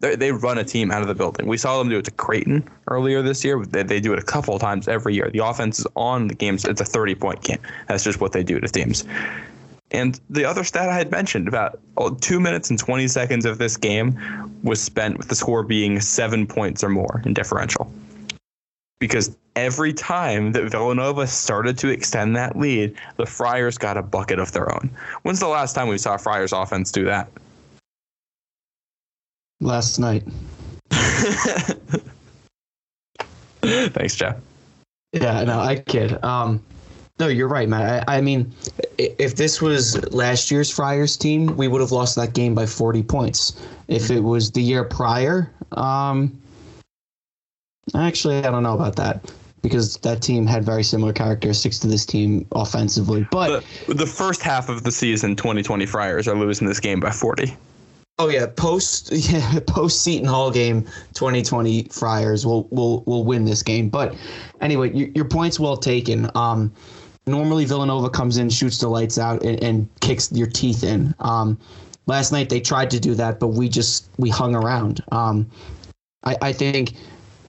they 0.00 0.32
run 0.32 0.58
a 0.58 0.64
team 0.64 0.90
out 0.90 1.02
of 1.02 1.08
the 1.08 1.14
building. 1.14 1.46
We 1.46 1.58
saw 1.58 1.78
them 1.78 1.90
do 1.90 1.98
it 1.98 2.04
to 2.06 2.10
Creighton 2.10 2.66
earlier 2.88 3.20
this 3.22 3.44
year. 3.44 3.64
They, 3.64 3.82
they 3.82 4.00
do 4.00 4.12
it 4.12 4.18
a 4.18 4.22
couple 4.22 4.58
times 4.58 4.88
every 4.88 5.14
year. 5.14 5.30
The 5.30 5.44
offense 5.44 5.80
is 5.80 5.86
on 5.94 6.28
the 6.28 6.34
games. 6.34 6.64
It's 6.64 6.80
a 6.80 6.86
30 6.86 7.14
point 7.14 7.42
game. 7.42 7.58
That's 7.86 8.02
just 8.02 8.20
what 8.20 8.32
they 8.32 8.42
do 8.42 8.58
to 8.58 8.68
teams. 8.68 9.04
And 9.90 10.18
the 10.30 10.44
other 10.44 10.64
stat 10.64 10.88
I 10.88 10.96
had 10.96 11.10
mentioned 11.10 11.48
about 11.48 11.80
oh, 11.96 12.14
two 12.14 12.40
minutes 12.40 12.70
and 12.70 12.78
20 12.78 13.08
seconds 13.08 13.44
of 13.44 13.58
this 13.58 13.76
game 13.76 14.18
was 14.62 14.80
spent 14.80 15.18
with 15.18 15.28
the 15.28 15.34
score 15.34 15.62
being 15.62 16.00
seven 16.00 16.46
points 16.46 16.82
or 16.82 16.88
more 16.88 17.22
in 17.26 17.34
differential. 17.34 17.92
Because 19.00 19.36
every 19.56 19.92
time 19.92 20.52
that 20.52 20.70
Villanova 20.70 21.26
started 21.26 21.76
to 21.78 21.88
extend 21.88 22.36
that 22.36 22.56
lead, 22.56 22.94
the 23.16 23.26
Friars 23.26 23.78
got 23.78 23.96
a 23.96 24.02
bucket 24.02 24.38
of 24.38 24.52
their 24.52 24.72
own. 24.72 24.90
When's 25.22 25.40
the 25.40 25.48
last 25.48 25.74
time 25.74 25.88
we 25.88 25.98
saw 25.98 26.16
Friars 26.16 26.52
offense 26.52 26.92
do 26.92 27.04
that? 27.06 27.28
Last 29.60 29.98
night. 29.98 30.24
Thanks, 33.62 34.16
Jeff. 34.16 34.36
Yeah, 35.12 35.44
no, 35.44 35.60
I 35.60 35.76
kid. 35.76 36.22
Um, 36.24 36.62
no, 37.18 37.28
you're 37.28 37.48
right, 37.48 37.68
Matt. 37.68 38.08
I, 38.08 38.16
I, 38.16 38.20
mean, 38.20 38.52
if 38.96 39.36
this 39.36 39.60
was 39.60 40.02
last 40.12 40.50
year's 40.50 40.70
Friars 40.70 41.16
team, 41.16 41.56
we 41.56 41.68
would 41.68 41.80
have 41.80 41.92
lost 41.92 42.16
that 42.16 42.32
game 42.32 42.54
by 42.54 42.64
40 42.64 43.02
points. 43.02 43.60
If 43.88 44.10
it 44.10 44.20
was 44.20 44.50
the 44.52 44.62
year 44.62 44.84
prior, 44.84 45.50
um, 45.72 46.40
actually, 47.94 48.38
I 48.38 48.50
don't 48.50 48.62
know 48.62 48.74
about 48.74 48.96
that. 48.96 49.30
because 49.62 49.98
that 49.98 50.22
team 50.22 50.46
had 50.46 50.64
very 50.64 50.82
similar 50.82 51.12
characteristics 51.12 51.78
to 51.80 51.86
this 51.86 52.06
team 52.06 52.46
offensively. 52.52 53.26
But 53.30 53.64
the, 53.86 53.94
the 53.94 54.06
first 54.06 54.40
half 54.40 54.68
of 54.68 54.84
the 54.84 54.92
season, 54.92 55.36
2020 55.36 55.84
Friars 55.86 56.26
are 56.26 56.34
losing 56.34 56.66
this 56.66 56.80
game 56.80 57.00
by 57.00 57.10
40. 57.10 57.54
Oh 58.20 58.28
yeah, 58.28 58.44
post 58.54 59.10
yeah, 59.12 59.60
post 59.66 60.02
Seton 60.02 60.28
Hall 60.28 60.50
game, 60.50 60.82
2020 61.14 61.84
Friars 61.84 62.44
will 62.44 62.64
will 62.64 63.02
will 63.04 63.24
win 63.24 63.46
this 63.46 63.62
game. 63.62 63.88
But 63.88 64.14
anyway, 64.60 64.92
your, 64.92 65.08
your 65.14 65.24
point's 65.24 65.58
well 65.58 65.78
taken. 65.78 66.30
Um, 66.34 66.70
normally 67.26 67.64
Villanova 67.64 68.10
comes 68.10 68.36
in, 68.36 68.50
shoots 68.50 68.76
the 68.76 68.88
lights 68.88 69.16
out, 69.16 69.42
and, 69.42 69.62
and 69.64 69.88
kicks 70.00 70.30
your 70.32 70.48
teeth 70.48 70.84
in. 70.84 71.14
Um, 71.20 71.58
last 72.04 72.30
night 72.30 72.50
they 72.50 72.60
tried 72.60 72.90
to 72.90 73.00
do 73.00 73.14
that, 73.14 73.40
but 73.40 73.48
we 73.48 73.70
just 73.70 74.10
we 74.18 74.28
hung 74.28 74.54
around. 74.54 75.02
Um, 75.12 75.50
I, 76.22 76.36
I 76.42 76.52
think 76.52 76.96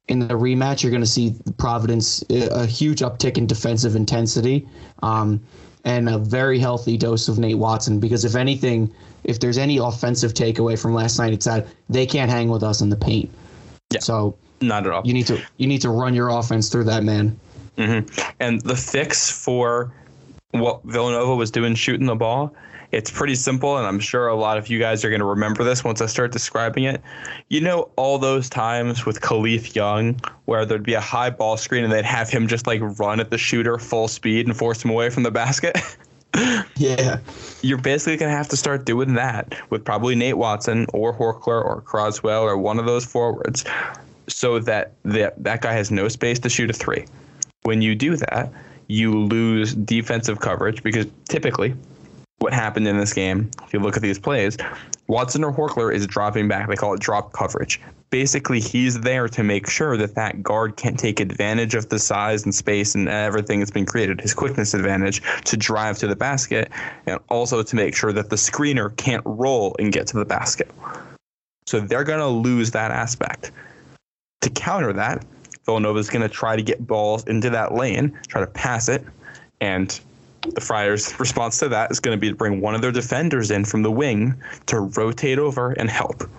in 0.07 0.19
the 0.19 0.35
rematch 0.35 0.83
you're 0.83 0.91
going 0.91 1.03
to 1.03 1.05
see 1.05 1.35
Providence 1.57 2.23
a 2.29 2.65
huge 2.65 3.01
uptick 3.01 3.37
in 3.37 3.45
defensive 3.45 3.97
intensity. 3.97 4.65
Um, 5.03 5.41
and 5.83 6.09
a 6.09 6.17
very 6.17 6.59
healthy 6.59 6.95
dose 6.95 7.27
of 7.27 7.39
Nate 7.39 7.57
Watson 7.57 7.99
because 7.99 8.23
if 8.23 8.35
anything, 8.35 8.93
if 9.23 9.39
there's 9.39 9.57
any 9.57 9.77
offensive 9.77 10.33
takeaway 10.33 10.79
from 10.79 10.93
last 10.93 11.19
night, 11.19 11.33
it's 11.33 11.45
that 11.45 11.67
they 11.89 12.05
can't 12.05 12.31
hang 12.31 12.49
with 12.49 12.63
us 12.63 12.81
in 12.81 12.89
the 12.89 12.95
paint. 12.95 13.29
Yeah, 13.91 13.99
so 13.99 14.37
not 14.61 14.85
at 14.85 14.91
all. 14.91 15.01
You 15.05 15.13
need 15.13 15.27
to 15.27 15.41
you 15.57 15.67
need 15.67 15.81
to 15.81 15.89
run 15.89 16.13
your 16.13 16.29
offense 16.29 16.69
through 16.69 16.85
that 16.85 17.03
man. 17.03 17.39
Mm-hmm. 17.77 18.21
And 18.39 18.61
the 18.61 18.75
fix 18.75 19.31
for 19.31 19.93
what 20.51 20.83
Villanova 20.83 21.35
was 21.35 21.51
doing 21.51 21.75
shooting 21.75 22.05
the 22.05 22.15
ball 22.15 22.53
it's 22.91 23.09
pretty 23.09 23.35
simple, 23.35 23.77
and 23.77 23.87
I'm 23.87 23.99
sure 23.99 24.27
a 24.27 24.35
lot 24.35 24.57
of 24.57 24.67
you 24.67 24.77
guys 24.77 25.05
are 25.05 25.09
going 25.09 25.21
to 25.21 25.25
remember 25.25 25.63
this 25.63 25.83
once 25.83 26.01
I 26.01 26.07
start 26.07 26.31
describing 26.31 26.83
it. 26.83 27.01
You 27.47 27.61
know, 27.61 27.89
all 27.95 28.17
those 28.17 28.49
times 28.49 29.05
with 29.05 29.21
Kalif 29.21 29.75
Young 29.75 30.19
where 30.45 30.65
there'd 30.65 30.83
be 30.83 30.93
a 30.93 31.01
high 31.01 31.29
ball 31.29 31.55
screen 31.55 31.83
and 31.83 31.93
they'd 31.93 32.05
have 32.05 32.29
him 32.29 32.47
just 32.47 32.67
like 32.67 32.81
run 32.99 33.19
at 33.21 33.29
the 33.29 33.37
shooter 33.37 33.77
full 33.77 34.07
speed 34.09 34.45
and 34.45 34.55
force 34.55 34.83
him 34.83 34.91
away 34.91 35.09
from 35.09 35.23
the 35.23 35.31
basket? 35.31 35.77
yeah. 36.77 37.19
You're 37.61 37.77
basically 37.77 38.17
going 38.17 38.31
to 38.31 38.37
have 38.37 38.49
to 38.49 38.57
start 38.57 38.85
doing 38.85 39.13
that 39.15 39.55
with 39.69 39.83
probably 39.83 40.15
Nate 40.15 40.37
Watson 40.37 40.85
or 40.93 41.13
Horchler 41.13 41.63
or 41.63 41.81
Croswell 41.81 42.43
or 42.43 42.57
one 42.57 42.79
of 42.79 42.85
those 42.85 43.05
forwards 43.05 43.65
so 44.27 44.59
that 44.59 44.93
that, 45.03 45.41
that 45.43 45.61
guy 45.61 45.73
has 45.73 45.91
no 45.91 46.07
space 46.07 46.39
to 46.39 46.49
shoot 46.49 46.69
a 46.69 46.73
three. 46.73 47.05
When 47.63 47.81
you 47.81 47.95
do 47.95 48.15
that, 48.15 48.51
you 48.87 49.17
lose 49.17 49.73
defensive 49.75 50.39
coverage 50.39 50.83
because 50.83 51.05
typically 51.27 51.75
what 52.41 52.53
happened 52.53 52.87
in 52.87 52.97
this 52.97 53.13
game, 53.13 53.49
if 53.63 53.73
you 53.73 53.79
look 53.79 53.95
at 53.95 54.01
these 54.01 54.19
plays, 54.19 54.57
Watson 55.07 55.43
or 55.43 55.53
Horchler 55.53 55.93
is 55.93 56.07
dropping 56.07 56.47
back. 56.47 56.67
They 56.67 56.75
call 56.75 56.93
it 56.93 56.99
drop 56.99 57.33
coverage. 57.33 57.79
Basically, 58.09 58.59
he's 58.59 58.99
there 59.01 59.27
to 59.29 59.43
make 59.43 59.69
sure 59.69 59.95
that 59.97 60.15
that 60.15 60.41
guard 60.41 60.75
can't 60.75 60.97
take 60.97 61.19
advantage 61.19 61.75
of 61.75 61.89
the 61.89 61.99
size 61.99 62.43
and 62.43 62.53
space 62.53 62.95
and 62.95 63.07
everything 63.07 63.59
that's 63.59 63.71
been 63.71 63.85
created, 63.85 64.19
his 64.19 64.33
quickness 64.33 64.73
advantage, 64.73 65.21
to 65.45 65.55
drive 65.55 65.97
to 65.99 66.07
the 66.07 66.15
basket, 66.15 66.71
and 67.05 67.19
also 67.29 67.61
to 67.63 67.75
make 67.75 67.95
sure 67.95 68.11
that 68.11 68.29
the 68.29 68.35
screener 68.35 68.95
can't 68.97 69.23
roll 69.25 69.75
and 69.79 69.93
get 69.93 70.07
to 70.07 70.17
the 70.17 70.25
basket. 70.25 70.69
So 71.67 71.79
they're 71.79 72.03
going 72.03 72.19
to 72.19 72.27
lose 72.27 72.71
that 72.71 72.91
aspect. 72.91 73.51
To 74.41 74.49
counter 74.49 74.91
that, 74.93 75.23
Villanova 75.65 75.99
is 75.99 76.09
going 76.09 76.23
to 76.23 76.29
try 76.29 76.55
to 76.55 76.63
get 76.63 76.85
balls 76.87 77.25
into 77.27 77.49
that 77.51 77.75
lane, 77.75 78.17
try 78.27 78.41
to 78.41 78.47
pass 78.47 78.89
it, 78.89 79.05
and 79.61 79.99
the 80.41 80.61
Friars' 80.61 81.19
response 81.19 81.59
to 81.59 81.69
that 81.69 81.91
is 81.91 81.99
going 81.99 82.17
to 82.17 82.19
be 82.19 82.29
to 82.29 82.35
bring 82.35 82.61
one 82.61 82.75
of 82.75 82.81
their 82.81 82.91
defenders 82.91 83.51
in 83.51 83.65
from 83.65 83.83
the 83.83 83.91
wing 83.91 84.35
to 84.67 84.79
rotate 84.81 85.39
over 85.39 85.71
and 85.73 85.89
help. 85.89 86.29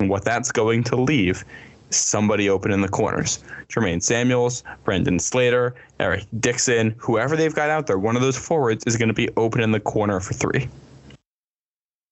And 0.00 0.08
what 0.08 0.24
that's 0.24 0.52
going 0.52 0.84
to 0.84 0.96
leave 0.96 1.44
is 1.90 1.96
somebody 1.96 2.48
open 2.48 2.70
in 2.70 2.80
the 2.80 2.88
corners. 2.88 3.42
Jermaine 3.68 4.02
Samuels, 4.02 4.62
Brandon 4.84 5.18
Slater, 5.18 5.74
Eric 5.98 6.24
Dixon, 6.40 6.94
whoever 6.98 7.36
they've 7.36 7.54
got 7.54 7.70
out 7.70 7.86
there, 7.86 7.98
one 7.98 8.16
of 8.16 8.22
those 8.22 8.38
forwards 8.38 8.84
is 8.86 8.96
going 8.96 9.08
to 9.08 9.14
be 9.14 9.28
open 9.36 9.60
in 9.60 9.72
the 9.72 9.80
corner 9.80 10.20
for 10.20 10.34
three. 10.34 10.68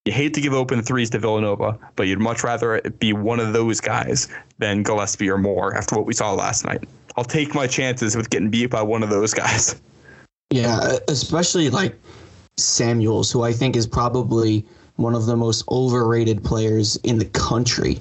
You 0.07 0.13
hate 0.13 0.33
to 0.35 0.41
give 0.41 0.55
open 0.55 0.83
threes 0.83 1.11
to 1.11 1.19
Villanova, 1.19 1.79
but 1.95 2.05
you'd 2.05 2.21
much 2.21 2.43
rather 2.43 2.77
it 2.77 2.99
be 2.99 3.13
one 3.13 3.39
of 3.39 3.53
those 3.53 3.81
guys 3.81 4.29
than 4.59 4.83
Gillespie 4.83 5.29
or 5.29 5.37
Moore 5.37 5.77
after 5.77 5.95
what 5.95 6.07
we 6.07 6.15
saw 6.15 6.33
last 6.33 6.65
night. 6.65 6.85
I'll 7.17 7.25
take 7.25 7.55
my 7.55 7.67
chances 7.67 8.17
with 8.17 8.31
getting 8.31 8.51
beat 8.51 8.71
by 8.71 8.83
one 8.83 9.03
of 9.03 9.11
those 9.11 9.35
guys. 9.35 9.81
Yeah, 10.51 10.97
especially 11.09 11.71
like 11.71 11.95
Samuels, 12.57 13.31
who 13.31 13.43
I 13.43 13.53
think 13.53 13.77
is 13.77 13.87
probably 13.87 14.67
one 14.97 15.15
of 15.15 15.27
the 15.27 15.37
most 15.37 15.65
overrated 15.71 16.43
players 16.43 16.97
in 16.97 17.19
the 17.19 17.25
country. 17.27 18.01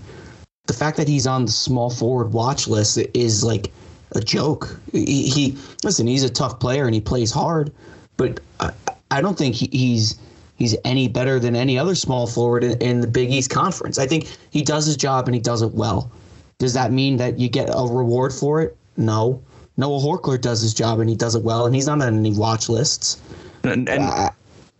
The 0.65 0.73
fact 0.73 0.97
that 0.97 1.07
he's 1.07 1.27
on 1.27 1.45
the 1.45 1.51
small 1.51 1.89
forward 1.89 2.33
watch 2.33 2.67
list 2.67 2.97
is 3.13 3.43
like 3.43 3.71
a 4.13 4.19
joke. 4.19 4.79
He, 4.91 5.29
he 5.29 5.57
listen, 5.83 6.07
he's 6.07 6.23
a 6.23 6.29
tough 6.29 6.59
player 6.59 6.85
and 6.85 6.93
he 6.93 7.01
plays 7.01 7.31
hard, 7.31 7.71
but 8.17 8.39
I, 8.59 8.71
I 9.11 9.21
don't 9.21 9.37
think 9.37 9.55
he, 9.55 9.69
he's 9.71 10.19
he's 10.57 10.75
any 10.83 11.07
better 11.07 11.39
than 11.39 11.55
any 11.55 11.77
other 11.77 11.95
small 11.95 12.27
forward 12.27 12.63
in, 12.63 12.77
in 12.79 13.01
the 13.01 13.07
Big 13.07 13.31
East 13.31 13.49
Conference. 13.49 13.97
I 13.97 14.07
think 14.07 14.35
he 14.49 14.61
does 14.63 14.85
his 14.85 14.97
job 14.97 15.27
and 15.27 15.35
he 15.35 15.41
does 15.41 15.61
it 15.61 15.73
well. 15.73 16.11
Does 16.57 16.73
that 16.73 16.91
mean 16.91 17.17
that 17.17 17.39
you 17.39 17.47
get 17.47 17.69
a 17.71 17.87
reward 17.87 18.33
for 18.33 18.61
it? 18.61 18.75
No. 18.97 19.41
Noah 19.79 19.99
Horchler 19.99 20.39
does 20.39 20.59
his 20.59 20.73
job 20.73 20.99
and 20.99 21.09
he 21.09 21.15
does 21.15 21.35
it 21.35 21.43
well, 21.43 21.65
and 21.65 21.73
he's 21.73 21.87
not 21.87 22.01
on 22.01 22.17
any 22.17 22.33
watch 22.33 22.67
lists. 22.67 23.21
And, 23.63 23.87
and 23.87 24.03
uh, 24.03 24.29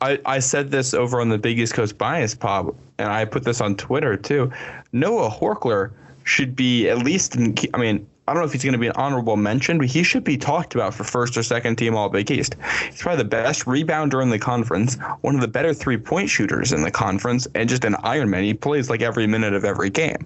I, 0.01 0.19
I 0.25 0.39
said 0.39 0.71
this 0.71 0.93
over 0.93 1.21
on 1.21 1.29
the 1.29 1.37
Big 1.37 1.57
East 1.57 1.73
Coast 1.73 1.97
Bias 1.97 2.35
Pop, 2.35 2.75
and 2.97 3.09
I 3.09 3.23
put 3.23 3.45
this 3.45 3.61
on 3.61 3.75
Twitter 3.77 4.17
too. 4.17 4.51
Noah 4.91 5.29
Horchler 5.29 5.91
should 6.25 6.53
be 6.53 6.89
at 6.89 6.97
least, 6.99 7.37
in, 7.37 7.55
I 7.73 7.77
mean, 7.77 8.05
I 8.27 8.33
don't 8.33 8.41
know 8.41 8.45
if 8.45 8.51
he's 8.51 8.63
going 8.63 8.73
to 8.73 8.79
be 8.79 8.87
an 8.87 8.93
honorable 8.97 9.37
mention, 9.37 9.77
but 9.77 9.87
he 9.87 10.03
should 10.03 10.25
be 10.25 10.37
talked 10.37 10.75
about 10.75 10.93
for 10.93 11.05
first 11.05 11.37
or 11.37 11.43
second 11.43 11.77
team 11.77 11.95
All 11.95 12.09
Big 12.09 12.29
East. 12.29 12.57
He's 12.91 13.01
probably 13.01 13.23
the 13.23 13.29
best 13.29 13.65
rebounder 13.65 14.21
in 14.21 14.29
the 14.29 14.37
conference, 14.37 14.97
one 15.21 15.33
of 15.33 15.39
the 15.39 15.47
better 15.47 15.73
three 15.73 15.97
point 15.97 16.29
shooters 16.29 16.73
in 16.73 16.83
the 16.83 16.91
conference, 16.91 17.47
and 17.55 17.69
just 17.69 17.85
an 17.85 17.93
Ironman. 18.03 18.43
He 18.43 18.53
plays 18.53 18.89
like 18.89 19.01
every 19.01 19.27
minute 19.27 19.53
of 19.53 19.63
every 19.63 19.89
game. 19.89 20.17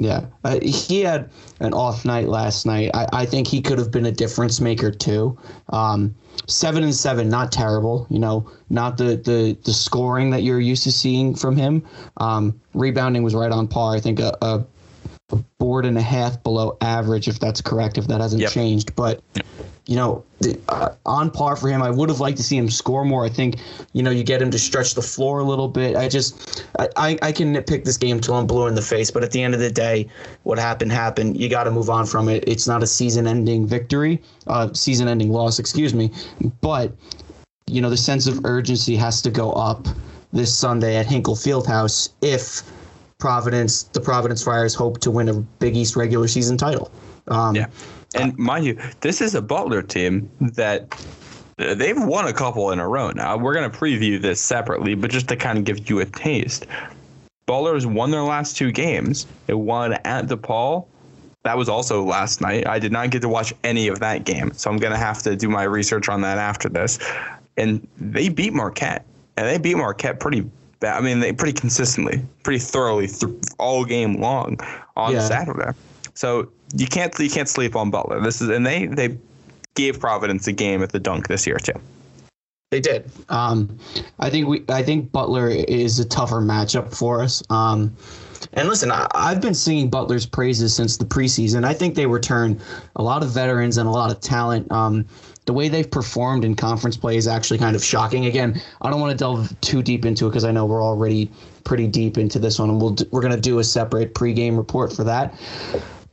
Yeah, 0.00 0.26
uh, 0.44 0.60
he 0.62 1.00
had 1.00 1.28
an 1.58 1.74
off 1.74 2.04
night 2.04 2.28
last 2.28 2.64
night. 2.66 2.92
I, 2.94 3.06
I 3.12 3.26
think 3.26 3.48
he 3.48 3.60
could 3.60 3.78
have 3.78 3.90
been 3.90 4.06
a 4.06 4.12
difference 4.12 4.60
maker 4.60 4.92
too. 4.92 5.36
Um, 5.70 6.14
seven 6.46 6.84
and 6.84 6.94
seven, 6.94 7.28
not 7.28 7.50
terrible. 7.50 8.06
You 8.08 8.20
know, 8.20 8.48
not 8.70 8.96
the 8.96 9.16
the 9.16 9.56
the 9.64 9.72
scoring 9.72 10.30
that 10.30 10.42
you're 10.42 10.60
used 10.60 10.84
to 10.84 10.92
seeing 10.92 11.34
from 11.34 11.56
him. 11.56 11.84
Um, 12.18 12.60
rebounding 12.74 13.24
was 13.24 13.34
right 13.34 13.50
on 13.50 13.66
par. 13.66 13.96
I 13.96 14.00
think 14.00 14.20
a, 14.20 14.36
a, 14.40 14.46
a, 14.46 14.66
board 15.58 15.84
and 15.84 15.98
a 15.98 16.02
half 16.02 16.42
below 16.42 16.76
average, 16.80 17.28
if 17.28 17.38
that's 17.38 17.60
correct, 17.60 17.98
if 17.98 18.06
that 18.08 18.20
hasn't 18.20 18.42
yep. 18.42 18.50
changed. 18.50 18.94
But 18.96 19.22
yep 19.34 19.46
you 19.88 19.96
know, 19.96 20.22
uh, 20.68 20.90
on 21.06 21.30
par 21.30 21.56
for 21.56 21.68
him. 21.68 21.80
I 21.80 21.90
would 21.90 22.10
have 22.10 22.20
liked 22.20 22.36
to 22.36 22.42
see 22.42 22.58
him 22.58 22.68
score 22.68 23.06
more. 23.06 23.24
I 23.24 23.30
think, 23.30 23.56
you 23.94 24.02
know, 24.02 24.10
you 24.10 24.22
get 24.22 24.40
him 24.40 24.50
to 24.50 24.58
stretch 24.58 24.94
the 24.94 25.00
floor 25.00 25.38
a 25.38 25.44
little 25.44 25.66
bit. 25.66 25.96
I 25.96 26.08
just, 26.08 26.66
I, 26.78 27.18
I 27.22 27.32
can 27.32 27.54
nitpick 27.54 27.84
this 27.84 27.96
game 27.96 28.20
till 28.20 28.34
I'm 28.34 28.46
blue 28.46 28.66
in 28.66 28.74
the 28.74 28.82
face, 28.82 29.10
but 29.10 29.24
at 29.24 29.30
the 29.30 29.42
end 29.42 29.54
of 29.54 29.60
the 29.60 29.70
day, 29.70 30.06
what 30.42 30.58
happened 30.58 30.92
happened. 30.92 31.40
You 31.40 31.48
got 31.48 31.64
to 31.64 31.70
move 31.70 31.88
on 31.88 32.04
from 32.04 32.28
it. 32.28 32.44
It's 32.46 32.68
not 32.68 32.82
a 32.82 32.86
season-ending 32.86 33.66
victory, 33.66 34.20
uh, 34.46 34.70
season-ending 34.74 35.32
loss, 35.32 35.58
excuse 35.58 35.94
me, 35.94 36.12
but 36.60 36.92
you 37.66 37.80
know, 37.80 37.88
the 37.88 37.96
sense 37.96 38.26
of 38.26 38.44
urgency 38.44 38.94
has 38.94 39.22
to 39.22 39.30
go 39.30 39.52
up 39.52 39.88
this 40.34 40.54
Sunday 40.54 40.96
at 40.96 41.06
Hinkle 41.06 41.34
Fieldhouse 41.34 42.10
if 42.20 42.62
Providence, 43.18 43.82
the 43.82 44.00
Providence 44.00 44.42
Friars, 44.44 44.74
hope 44.74 45.00
to 45.00 45.10
win 45.10 45.28
a 45.28 45.34
Big 45.34 45.76
East 45.76 45.96
regular 45.96 46.28
season 46.28 46.56
title. 46.56 46.90
Um, 47.26 47.56
yeah. 47.56 47.66
And 48.14 48.36
mind 48.38 48.64
you, 48.64 48.78
this 49.00 49.20
is 49.20 49.34
a 49.34 49.42
Butler 49.42 49.82
team 49.82 50.30
that 50.40 50.94
uh, 51.58 51.74
they've 51.74 52.00
won 52.00 52.26
a 52.28 52.32
couple 52.32 52.70
in 52.70 52.78
a 52.78 52.88
row 52.88 53.10
now. 53.10 53.36
We're 53.36 53.54
going 53.54 53.70
to 53.70 53.76
preview 53.76 54.22
this 54.22 54.40
separately, 54.40 54.94
but 54.94 55.10
just 55.10 55.28
to 55.28 55.36
kind 55.36 55.58
of 55.58 55.64
give 55.64 55.90
you 55.90 55.98
a 56.00 56.04
taste. 56.04 56.66
Butler's 57.46 57.86
won 57.86 58.10
their 58.10 58.22
last 58.22 58.56
two 58.56 58.70
games. 58.70 59.26
They 59.46 59.54
won 59.54 59.94
at 60.04 60.26
DePaul. 60.26 60.86
That 61.42 61.56
was 61.56 61.68
also 61.68 62.04
last 62.04 62.40
night. 62.40 62.66
I 62.66 62.78
did 62.78 62.92
not 62.92 63.10
get 63.10 63.22
to 63.22 63.28
watch 63.28 63.52
any 63.64 63.88
of 63.88 63.98
that 64.00 64.24
game, 64.24 64.52
so 64.52 64.70
I'm 64.70 64.76
going 64.76 64.92
to 64.92 64.98
have 64.98 65.22
to 65.22 65.34
do 65.34 65.48
my 65.48 65.64
research 65.64 66.08
on 66.08 66.20
that 66.20 66.38
after 66.38 66.68
this. 66.68 66.98
And 67.56 67.86
they 67.98 68.28
beat 68.28 68.52
Marquette, 68.52 69.04
and 69.36 69.46
they 69.46 69.58
beat 69.58 69.76
Marquette 69.76 70.20
pretty. 70.20 70.48
I 70.82 71.00
mean, 71.00 71.20
they 71.20 71.32
pretty 71.32 71.58
consistently, 71.58 72.22
pretty 72.42 72.60
thoroughly 72.60 73.08
th- 73.08 73.32
all 73.58 73.84
game 73.84 74.20
long 74.20 74.58
on 74.96 75.12
yeah. 75.12 75.26
Saturday. 75.26 75.76
So 76.14 76.50
you 76.74 76.86
can't 76.86 77.16
you 77.18 77.30
can't 77.30 77.48
sleep 77.48 77.76
on 77.76 77.90
Butler. 77.90 78.20
This 78.20 78.40
is 78.40 78.48
and 78.48 78.64
they 78.64 78.86
they 78.86 79.16
gave 79.74 80.00
Providence 80.00 80.46
a 80.46 80.52
game 80.52 80.82
at 80.82 80.92
the 80.92 81.00
dunk 81.00 81.28
this 81.28 81.46
year 81.46 81.58
too. 81.58 81.80
They 82.70 82.80
did. 82.80 83.10
Um, 83.30 83.78
I 84.18 84.28
think 84.28 84.46
we 84.46 84.64
I 84.68 84.82
think 84.82 85.10
Butler 85.10 85.48
is 85.48 85.98
a 85.98 86.04
tougher 86.04 86.40
matchup 86.40 86.94
for 86.94 87.22
us. 87.22 87.42
Um, 87.50 87.96
and 88.52 88.68
listen, 88.68 88.90
I, 88.92 89.08
have 89.14 89.40
been 89.40 89.54
singing 89.54 89.90
Butler's 89.90 90.26
praises 90.26 90.74
since 90.74 90.96
the 90.96 91.04
preseason. 91.04 91.64
I 91.64 91.74
think 91.74 91.94
they 91.94 92.06
return 92.06 92.60
a 92.96 93.02
lot 93.02 93.22
of 93.22 93.30
veterans 93.30 93.78
and 93.78 93.88
a 93.88 93.90
lot 93.90 94.10
of 94.10 94.20
talent. 94.20 94.70
Um, 94.70 95.06
the 95.48 95.54
way 95.54 95.70
they've 95.70 95.90
performed 95.90 96.44
in 96.44 96.54
conference 96.54 96.94
play 96.94 97.16
is 97.16 97.26
actually 97.26 97.56
kind 97.56 97.74
of 97.74 97.82
shocking. 97.82 98.26
Again, 98.26 98.60
I 98.82 98.90
don't 98.90 99.00
want 99.00 99.12
to 99.12 99.16
delve 99.16 99.58
too 99.62 99.82
deep 99.82 100.04
into 100.04 100.26
it 100.26 100.28
because 100.28 100.44
I 100.44 100.52
know 100.52 100.66
we're 100.66 100.84
already 100.84 101.30
pretty 101.64 101.86
deep 101.86 102.18
into 102.18 102.38
this 102.38 102.58
one, 102.58 102.68
and 102.68 102.78
we'll 102.78 102.94
we're 103.12 103.22
going 103.22 103.34
to 103.34 103.40
do 103.40 103.58
a 103.58 103.64
separate 103.64 104.14
pregame 104.14 104.58
report 104.58 104.92
for 104.92 105.04
that. 105.04 105.32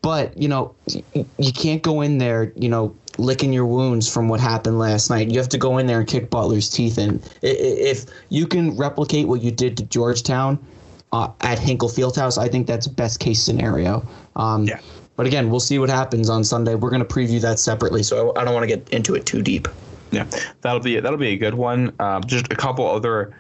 but 0.02 0.38
you 0.42 0.48
know, 0.48 0.74
you 0.88 1.52
can't 1.54 1.82
go 1.82 2.00
in 2.00 2.18
there, 2.18 2.54
you 2.56 2.70
know, 2.70 2.96
licking 3.18 3.52
your 3.52 3.66
wounds 3.66 4.08
from 4.08 4.30
what 4.30 4.40
happened 4.40 4.80
last 4.80 5.10
night. 5.10 5.30
You 5.30 5.38
have 5.38 5.50
to 5.50 5.58
go 5.58 5.80
in 5.80 5.86
there 5.86 6.00
and 6.00 6.08
kick 6.08 6.30
Butler's 6.30 6.70
teeth 6.70 6.98
in. 6.98 7.22
If 7.42 8.06
you 8.30 8.48
can 8.48 8.78
replicate 8.78 9.28
what 9.28 9.42
you 9.42 9.52
did 9.52 9.76
to 9.76 9.84
Georgetown 9.84 10.66
uh, 11.12 11.28
at 11.42 11.60
Hinkle 11.60 11.90
Fieldhouse, 11.90 12.38
I 12.38 12.48
think 12.48 12.68
that's 12.68 12.88
best 12.88 13.20
case 13.20 13.44
scenario. 13.44 14.08
Um, 14.38 14.64
yeah. 14.64 14.80
But 15.16 15.28
again, 15.28 15.50
we'll 15.50 15.60
see 15.60 15.80
what 15.80 15.90
happens 15.90 16.30
on 16.30 16.44
Sunday. 16.44 16.76
We're 16.76 16.90
going 16.90 17.06
to 17.06 17.08
preview 17.08 17.40
that 17.42 17.60
separately, 17.60 18.04
so 18.04 18.34
I, 18.36 18.44
don't 18.44 18.54
want 18.54 18.64
to 18.64 18.76
get 18.76 18.90
into 18.90 19.16
it 19.16 19.26
too 19.26 19.42
deep. 19.42 19.68
Yeah, 20.12 20.26
that'll 20.62 20.82
be 20.82 21.00
that'll 21.00 21.18
be 21.18 21.30
a 21.30 21.38
good 21.38 21.56
one. 21.56 21.94
Um, 22.00 22.24
just 22.26 22.52
a 22.52 22.56
couple 22.56 22.88
other 22.88 23.36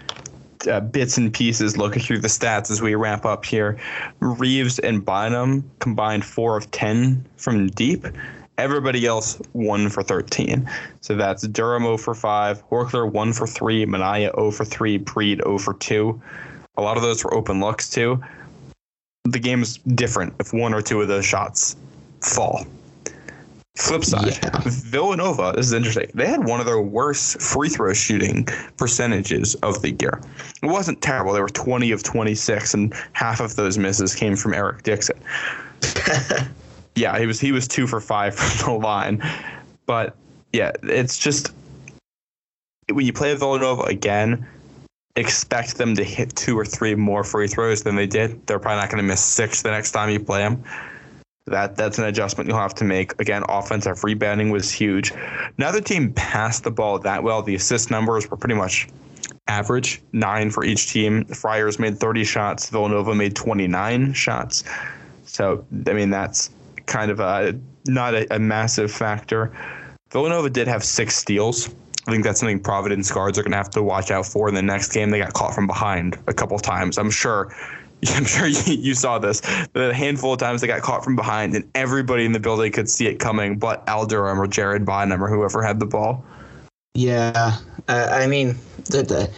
uh, 0.69 0.80
bits 0.80 1.17
and 1.17 1.34
pieces 1.34 1.78
looking 1.78 2.01
through 2.01 2.19
the 2.19 2.28
stats 2.28 2.71
as 2.71 2.82
we 2.82 2.95
wrap 2.95 3.26
up 3.26 3.45
here. 3.45 3.78
Reeves 4.19 4.80
and 4.80 5.05
Bynum 5.05 5.69
combined 5.80 6.26
four 6.26 6.57
of 6.57 6.69
ten 6.71 7.26
from 7.38 7.67
deep. 7.67 8.05
Everybody 8.57 9.05
else 9.05 9.39
one 9.51 9.89
for 9.89 10.01
thirteen. 10.01 10.69
So 11.01 11.15
that's 11.15 11.47
Durham 11.47 11.84
0 11.84 11.97
for 11.97 12.15
five, 12.15 12.67
Horchler 12.69 13.09
one 13.09 13.34
for 13.34 13.47
three, 13.47 13.86
Minaya 13.86 14.32
0 14.36 14.51
for 14.51 14.65
three, 14.65 14.97
Breed 14.97 15.41
0 15.43 15.57
for 15.59 15.73
two. 15.76 16.21
A 16.78 16.82
lot 16.82 16.97
of 16.97 17.03
those 17.03 17.23
were 17.23 17.34
open 17.34 17.59
looks 17.59 17.89
too. 17.89 18.21
The 19.26 19.39
game's 19.39 19.78
different 19.78 20.34
if 20.39 20.53
one 20.53 20.73
or 20.73 20.82
two 20.82 21.01
of 21.01 21.07
those 21.07 21.26
shots 21.26 21.76
fall. 22.21 22.65
Flip 23.76 24.05
side, 24.05 24.39
yeah. 24.41 24.61
Villanova, 24.65 25.51
this 25.53 25.65
is 25.65 25.73
interesting. 25.73 26.09
They 26.13 26.28
had 26.28 26.45
one 26.45 26.61
of 26.61 26.65
their 26.65 26.80
worst 26.80 27.41
free 27.41 27.67
throw 27.67 27.93
shooting 27.93 28.45
percentages 28.78 29.55
of 29.55 29.82
the 29.82 29.91
year. 29.91 30.21
It 30.63 30.67
wasn't 30.67 31.01
terrible. 31.01 31.34
They 31.34 31.41
were 31.41 31.49
20 31.49 31.91
of 31.91 32.01
26, 32.01 32.73
and 32.73 32.93
half 33.11 33.41
of 33.41 33.57
those 33.57 33.78
misses 33.78 34.15
came 34.15 34.38
from 34.38 34.53
Eric 34.53 34.84
Dixon. 34.84 35.19
yeah, 36.95 37.19
he 37.19 37.26
was 37.26 37.39
he 37.41 37.51
was 37.51 37.67
two 37.67 37.86
for 37.86 37.99
five 37.99 38.36
from 38.36 38.80
the 38.80 38.80
line. 38.80 39.21
But 39.86 40.15
yeah, 40.53 40.71
it's 40.84 41.17
just 41.17 41.51
when 42.89 43.05
you 43.05 43.13
play 43.13 43.36
Villanova 43.36 43.84
again, 43.84 44.47
expect 45.16 45.78
them 45.78 45.95
to 45.95 46.03
hit 46.03 46.36
two 46.36 46.57
or 46.57 46.66
three 46.66 46.95
more 46.95 47.24
free 47.24 47.47
throws 47.47 47.84
than 47.84 47.95
they 47.95 48.07
did. 48.07 48.45
They're 48.47 48.59
probably 48.59 48.82
not 48.82 48.89
going 48.89 49.01
to 49.01 49.07
miss 49.07 49.24
six 49.24 49.61
the 49.61 49.72
next 49.72 49.91
time 49.91 50.09
you 50.09 50.20
play 50.20 50.39
them. 50.39 50.63
That 51.47 51.76
that's 51.76 51.99
an 51.99 52.05
adjustment 52.05 52.49
you'll 52.49 52.59
have 52.59 52.74
to 52.76 52.84
make. 52.84 53.20
Again, 53.22 53.43
offensive 53.47 54.03
rebounding 54.03 54.49
was 54.49 54.72
huge. 54.72 55.13
Neither 55.57 55.80
team 55.80 56.11
passed 56.13 56.63
the 56.63 56.72
ball 56.72 56.97
that 56.99 57.24
well. 57.24 57.43
The 57.43 57.53
assist 57.53 57.91
numbers 57.91 58.30
were 58.30 58.38
pretty 58.38 58.55
much 58.55 58.88
average, 59.47 60.01
nine 60.11 60.49
for 60.49 60.63
each 60.63 60.91
team. 60.91 61.24
Friars 61.26 61.78
made 61.78 61.99
30 61.99 62.24
shots. 62.24 62.70
Villanova 62.70 63.13
made 63.13 63.36
29 63.36 64.13
shots. 64.13 64.63
So 65.26 65.63
I 65.88 65.93
mean 65.93 66.09
that's 66.09 66.49
kind 66.88 67.11
of 67.11 67.20
a 67.20 67.57
not 67.86 68.16
a, 68.16 68.36
a 68.36 68.39
massive 68.39 68.91
factor. 68.91 69.55
Villanova 70.11 70.49
did 70.49 70.68
have 70.68 70.84
six 70.84 71.16
steals. 71.16 71.70
I 72.08 72.12
think 72.12 72.24
that's 72.24 72.39
something 72.39 72.60
Providence 72.60 73.12
guards 73.12 73.39
are 73.39 73.43
going 73.43 73.51
to 73.51 73.58
have 73.58 73.72
to 73.72 73.82
watch 73.82 74.12
out 74.12 74.26
for 74.26 74.47
in 74.47 74.53
the 74.53 74.62
next 74.62 74.93
game. 74.93 75.10
They 75.10 75.20
got 75.20 75.34
caught 75.34 75.56
from 75.56 75.66
behind 75.66 76.18
a 76.28 76.34
couple 76.34 76.60
times. 76.60 76.97
I'm 76.97 77.10
sure 77.10 77.53
I'm 78.10 78.26
sure 78.26 78.47
you, 78.47 78.93
saw 78.93 79.20
this. 79.20 79.41
The 79.74 79.93
handful 79.93 80.34
of 80.34 80.39
times 80.39 80.62
they 80.62 80.68
got 80.68 80.82
caught 80.82 81.03
from 81.03 81.16
behind, 81.16 81.56
and 81.56 81.70
everybody 81.76 82.26
in 82.26 82.34
the 82.34 82.39
building 82.39 82.72
could 82.72 82.89
see 82.89 83.08
it 83.08 83.20
coming, 83.20 83.58
but 83.58 83.88
Al 83.88 84.12
or 84.14 84.47
Jared 84.47 84.86
Bynum 84.86 85.24
or 85.24 85.30
whoever 85.30 85.64
had 85.64 85.80
the 85.80 85.86
ball. 85.86 86.24
Yeah, 86.93 87.58
uh, 87.88 88.08
I 88.12 88.28
mean, 88.28 88.56
the, 88.86 89.03
the, 89.03 89.32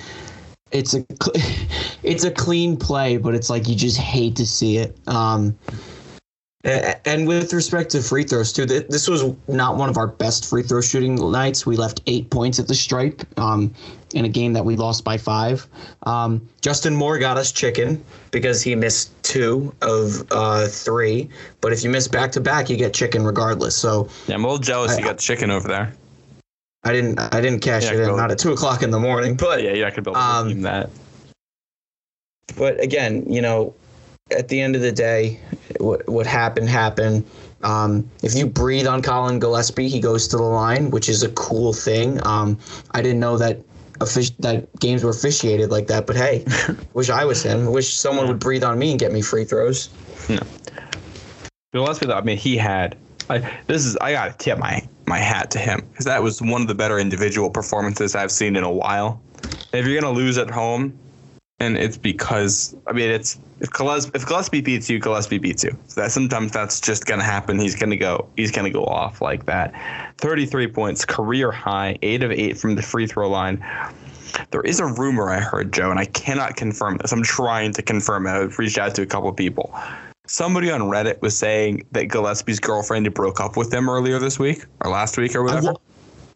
it's 0.72 0.94
a 0.94 1.06
it's 2.04 2.24
a 2.24 2.32
clean 2.32 2.78
play, 2.78 3.18
but 3.18 3.36
it's 3.36 3.50
like 3.50 3.68
you 3.68 3.76
just 3.76 3.98
hate 3.98 4.36
to 4.36 4.46
see 4.46 4.78
it. 4.78 4.98
Um, 5.08 5.58
and 6.68 7.28
with 7.28 7.54
respect 7.54 7.92
to 7.92 8.02
free 8.02 8.24
throws 8.24 8.52
too, 8.52 8.66
this 8.66 9.08
was 9.08 9.24
not 9.48 9.78
one 9.78 9.90
of 9.90 9.98
our 9.98 10.08
best 10.08 10.50
free 10.50 10.64
throw 10.64 10.82
shooting 10.82 11.16
nights. 11.16 11.66
We 11.66 11.78
left 11.78 12.02
eight 12.08 12.30
points 12.30 12.60
at 12.60 12.68
the 12.68 12.76
stripe 12.76 13.22
um, 13.40 13.74
in 14.14 14.26
a 14.26 14.30
game 14.30 14.52
that 14.54 14.66
we 14.66 14.76
lost 14.76 15.04
by 15.04 15.18
five. 15.18 15.66
Um, 16.04 16.48
Justin 16.62 16.94
Moore 16.94 17.20
got 17.20 17.38
us 17.38 17.52
chicken 17.52 18.04
because 18.32 18.62
he 18.62 18.76
missed 18.76 19.12
two 19.24 19.74
of 19.82 20.28
uh, 20.32 20.68
three. 20.68 21.30
But 21.62 21.72
if 21.72 21.84
you 21.84 21.90
miss 21.90 22.08
back 22.08 22.34
to 22.34 22.42
back, 22.42 22.70
you 22.70 22.76
get 22.76 22.94
chicken 22.94 23.24
regardless. 23.24 23.76
So 23.76 24.10
yeah, 24.28 24.36
I'm 24.36 24.44
a 24.44 24.48
little 24.48 24.62
jealous 24.62 24.92
I, 24.92 24.98
you 24.98 25.06
got 25.06 25.20
chicken 25.20 25.52
over 25.52 25.68
there. 25.68 25.94
I 26.84 26.92
didn't. 26.92 27.20
I 27.20 27.42
didn't 27.42 27.62
cash 27.62 27.86
it 27.86 28.00
in. 28.00 28.16
Not 28.16 28.32
at 28.32 28.40
two 28.40 28.52
o'clock 28.52 28.84
in 28.84 28.92
the 28.92 29.00
morning. 29.00 29.36
But 29.36 29.64
yeah, 29.64 29.72
yeah, 29.72 29.88
I 29.88 29.92
could 29.92 30.04
build 30.04 30.18
um, 30.18 30.62
that. 30.62 30.90
But 32.58 32.82
again, 32.82 33.26
you 33.32 33.42
know, 33.42 33.74
at 34.32 34.48
the 34.48 34.62
end 34.62 34.76
of 34.76 34.82
the 34.82 34.92
day, 34.92 35.40
what 35.80 36.08
what 36.08 36.26
happened 36.26 36.70
happened. 36.70 37.26
Um, 37.64 38.10
if 38.22 38.36
you 38.36 38.46
breathe 38.46 38.86
on 38.86 39.02
Collin 39.02 39.40
Gillespie, 39.40 39.88
he 39.88 40.00
goes 40.00 40.28
to 40.30 40.38
the 40.38 40.44
line, 40.44 40.92
which 40.92 41.10
is 41.10 41.24
a 41.24 41.30
cool 41.30 41.74
thing. 41.74 42.26
Um, 42.26 42.58
I 42.92 43.02
didn't 43.02 43.20
know 43.20 43.38
that 43.38 43.62
that 44.00 44.68
games 44.80 45.04
were 45.04 45.10
officiated 45.10 45.72
like 45.72 45.88
that, 45.88 46.06
but 46.06 46.16
hey, 46.16 46.46
wish 46.94 47.10
I 47.10 47.26
was 47.26 47.42
him. 47.42 47.66
Wish 47.72 47.94
someone 47.96 48.28
would 48.28 48.40
breathe 48.40 48.64
on 48.64 48.78
me 48.78 48.92
and 48.92 49.00
get 49.00 49.12
me 49.12 49.22
free 49.22 49.44
throws. 49.44 49.90
No. 50.30 50.40
Gillespie, 51.74 52.06
though, 52.06 52.18
I 52.18 52.22
mean, 52.22 52.38
he 52.38 52.58
had. 52.58 52.96
I, 53.30 53.40
this 53.68 53.86
is 53.86 53.98
I 53.98 54.14
gotta 54.14 54.34
tip 54.38 54.58
my 54.58 54.88
my 55.06 55.18
hat 55.18 55.52
to 55.52 55.60
him 55.60 55.82
because 55.92 56.06
that 56.06 56.24
was 56.24 56.42
one 56.42 56.62
of 56.62 56.68
the 56.68 56.76
better 56.76 56.98
individual 56.98 57.50
performances 57.50 58.16
I've 58.16 58.32
seen 58.32 58.56
in 58.56 58.64
a 58.64 58.72
while. 58.72 59.22
If 59.74 59.86
you're 59.86 60.00
gonna 60.00 60.14
lose 60.14 60.38
at 60.38 60.50
home, 60.50 60.98
and 61.60 61.78
it's 61.78 61.98
because 61.98 62.76
I 62.88 62.94
mean 62.94 63.10
it's 63.10 63.40
if 63.60 63.72
Gillespie, 63.72 64.12
if 64.14 64.28
Gillespie 64.28 64.62
beats 64.62 64.90
you, 64.90 65.00
Gillespie 65.00 65.40
beats 65.40 65.64
you. 65.64 65.76
So 65.88 66.02
that 66.02 66.12
sometimes 66.12 66.52
that's 66.52 66.80
just 66.80 67.06
gonna 67.06 67.24
happen. 67.24 67.60
He's 67.60 67.76
gonna 67.76 67.98
go 67.98 68.30
he's 68.38 68.52
gonna 68.52 68.70
go 68.70 68.86
off 68.86 69.22
like 69.22 69.46
that. 69.48 69.74
33 70.18 70.68
points, 70.68 71.06
career 71.06 71.52
high, 71.52 71.98
eight 72.02 72.24
of 72.24 72.32
eight 72.32 72.58
from 72.58 72.76
the 72.76 72.82
free 72.82 73.08
throw 73.08 73.30
line. 73.30 73.64
There 74.52 74.62
is 74.62 74.80
a 74.80 74.86
rumor 74.86 75.32
I 75.32 75.40
heard, 75.40 75.74
Joe, 75.74 75.90
and 75.90 76.00
I 76.00 76.06
cannot 76.06 76.56
confirm 76.56 76.98
this. 76.98 77.12
I'm 77.12 77.24
trying 77.24 77.74
to 77.74 77.82
confirm 77.82 78.28
it. 78.28 78.32
I've 78.32 78.60
reached 78.60 78.78
out 78.78 78.94
to 78.96 79.02
a 79.02 79.06
couple 79.06 79.30
of 79.30 79.36
people. 79.36 79.74
Somebody 80.28 80.70
on 80.70 80.82
Reddit 80.82 81.22
was 81.22 81.36
saying 81.36 81.88
that 81.94 82.10
Gillespie's 82.10 82.60
girlfriend 82.60 83.12
broke 83.14 83.40
up 83.40 83.56
with 83.56 83.74
him 83.74 83.90
earlier 83.90 84.20
this 84.20 84.38
week 84.38 84.66
or 84.82 84.92
last 84.92 85.18
week 85.18 85.34
or 85.34 85.44
whatever. 85.44 85.74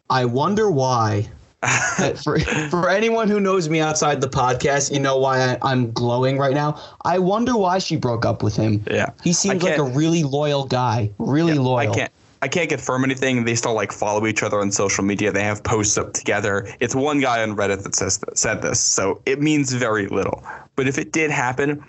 I 0.08 0.24
wonder 0.24 0.70
why 0.70 1.28
for 2.22 2.40
for 2.70 2.88
anyone 2.88 3.28
who 3.28 3.38
knows 3.38 3.68
me 3.68 3.78
outside 3.78 4.20
the 4.20 4.28
podcast, 4.28 4.92
you 4.92 4.98
know 4.98 5.16
why 5.16 5.56
I, 5.62 5.72
am 5.72 5.92
glowing 5.92 6.36
right 6.36 6.54
now. 6.54 6.80
I 7.04 7.20
wonder 7.20 7.56
why 7.56 7.78
she 7.78 7.96
broke 7.96 8.26
up 8.26 8.42
with 8.42 8.56
him. 8.56 8.84
Yeah, 8.90 9.10
he 9.22 9.32
seems 9.32 9.62
like 9.62 9.78
a 9.78 9.84
really 9.84 10.24
loyal 10.24 10.66
guy. 10.66 11.10
Really 11.18 11.54
yeah, 11.54 11.60
loyal. 11.60 11.92
I 11.92 11.94
can't. 11.94 12.12
I 12.42 12.48
can't 12.48 12.68
confirm 12.68 13.04
anything. 13.04 13.44
They 13.44 13.54
still 13.54 13.74
like 13.74 13.92
follow 13.92 14.26
each 14.26 14.42
other 14.42 14.58
on 14.58 14.72
social 14.72 15.04
media. 15.04 15.30
They 15.30 15.44
have 15.44 15.62
posts 15.62 15.96
up 15.96 16.12
together. 16.12 16.66
It's 16.80 16.96
one 16.96 17.20
guy 17.20 17.40
on 17.40 17.54
Reddit 17.54 17.84
that 17.84 17.94
says 17.94 18.18
said 18.34 18.62
this, 18.62 18.80
so 18.80 19.22
it 19.24 19.40
means 19.40 19.72
very 19.72 20.08
little. 20.08 20.42
But 20.74 20.88
if 20.88 20.98
it 20.98 21.12
did 21.12 21.30
happen, 21.30 21.84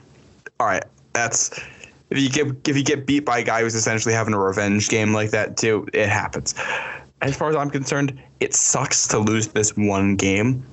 all 0.59 0.67
right, 0.67 0.83
that's 1.13 1.49
if 2.11 2.19
you 2.19 2.29
get 2.29 2.67
if 2.67 2.77
you 2.77 2.83
get 2.83 3.07
beat 3.07 3.21
by 3.21 3.39
a 3.39 3.43
guy 3.43 3.61
who's 3.61 3.73
essentially 3.73 4.13
having 4.13 4.35
a 4.35 4.39
revenge 4.39 4.87
game 4.89 5.13
like 5.15 5.31
that 5.31 5.57
too, 5.57 5.87
it 5.93 6.09
happens 6.09 6.53
as 7.23 7.37
far 7.37 7.49
as 7.49 7.55
I'm 7.55 7.69
concerned, 7.69 8.19
it 8.39 8.53
sucks 8.53 9.07
to 9.07 9.19
lose 9.19 9.47
this 9.47 9.75
one 9.77 10.15
game, 10.15 10.65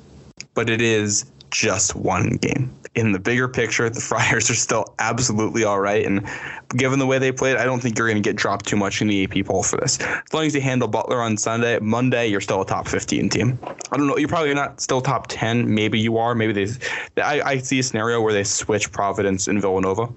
but 0.55 0.68
it 0.68 0.82
is 0.82 1.30
just 1.51 1.94
one 1.94 2.36
game. 2.36 2.74
In 2.96 3.12
the 3.12 3.20
bigger 3.20 3.46
picture, 3.46 3.88
the 3.88 4.01
Friars 4.01 4.51
are 4.51 4.55
still 4.55 4.94
absolutely 4.98 5.62
all 5.62 5.78
right. 5.78 6.05
And 6.05 6.28
given 6.76 6.98
the 6.98 7.07
way 7.07 7.18
they 7.18 7.30
played, 7.30 7.57
I 7.57 7.64
don't 7.64 7.80
think 7.80 7.96
you're 7.96 8.09
going 8.09 8.20
to 8.20 8.28
get 8.28 8.34
dropped 8.34 8.66
too 8.66 8.76
much 8.76 9.01
in 9.01 9.07
the 9.07 9.24
AP 9.24 9.46
poll 9.46 9.62
for 9.62 9.76
this. 9.76 10.01
As 10.01 10.32
long 10.32 10.44
as 10.44 10.55
you 10.55 10.61
handle 10.61 10.88
Butler 10.88 11.22
on 11.22 11.36
Sunday, 11.36 11.78
Monday, 11.78 12.26
you're 12.26 12.40
still 12.40 12.62
a 12.62 12.66
top 12.66 12.88
15 12.88 13.28
team. 13.28 13.59
I 13.92 13.96
don't 13.96 14.09
know. 14.09 14.16
You're 14.16 14.28
probably 14.28 14.53
not 14.53 14.80
still 14.80 15.01
top 15.01 15.28
10. 15.28 15.72
Maybe 15.72 16.01
you 16.01 16.18
are. 16.18 16.34
Maybe 16.34 16.53
they. 16.53 17.22
I, 17.22 17.40
I 17.42 17.59
see 17.59 17.78
a 17.78 17.82
scenario 17.84 18.20
where 18.20 18.32
they 18.32 18.44
switch 18.44 18.90
Providence 18.90 19.46
and 19.46 19.61
Villanova. 19.61 20.09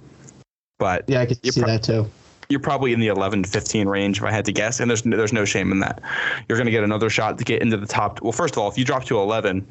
But 0.80 1.06
yeah, 1.08 1.22
I 1.22 1.28
could 1.28 1.46
see 1.46 1.62
pro- 1.62 1.70
that 1.70 1.84
too 1.84 2.10
you're 2.54 2.60
probably 2.60 2.94
in 2.94 3.00
the 3.00 3.08
11 3.08 3.42
to 3.44 3.50
15 3.50 3.88
range 3.88 4.20
if 4.20 4.24
I 4.24 4.32
had 4.32 4.46
to 4.46 4.52
guess, 4.52 4.80
and 4.80 4.88
there's 4.88 5.02
there's 5.02 5.34
no 5.34 5.44
shame 5.44 5.72
in 5.72 5.80
that. 5.80 6.00
You're 6.48 6.58
going 6.58 6.68
to 6.68 6.72
get 6.72 6.84
another 6.84 7.10
shot 7.10 7.40
to 7.40 7.44
get 7.44 7.64
into 7.64 7.78
the 7.78 7.88
top. 7.88 8.22
Well, 8.22 8.32
first 8.32 8.54
of 8.54 8.60
all, 8.60 8.70
if 8.70 8.78
you 8.78 8.86
drop 8.86 9.06
to 9.06 9.18
11 9.18 9.68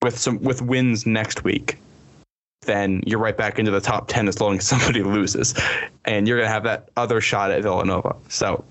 with 0.00 0.18
some 0.18 0.42
with 0.42 0.62
wins 0.62 1.04
next 1.04 1.44
week, 1.44 1.78
then 2.62 3.02
you're 3.06 3.18
right 3.18 3.36
back 3.36 3.58
into 3.58 3.70
the 3.70 3.82
top 3.82 4.08
10 4.08 4.28
as 4.28 4.40
long 4.40 4.56
as 4.56 4.66
somebody 4.72 5.02
loses, 5.02 5.54
and 6.06 6.26
you're 6.26 6.38
going 6.38 6.48
to 6.48 6.52
have 6.52 6.64
that 6.64 6.88
other 6.96 7.20
shot 7.20 7.50
at 7.50 7.62
Villanova. 7.62 8.16
So 8.30 8.64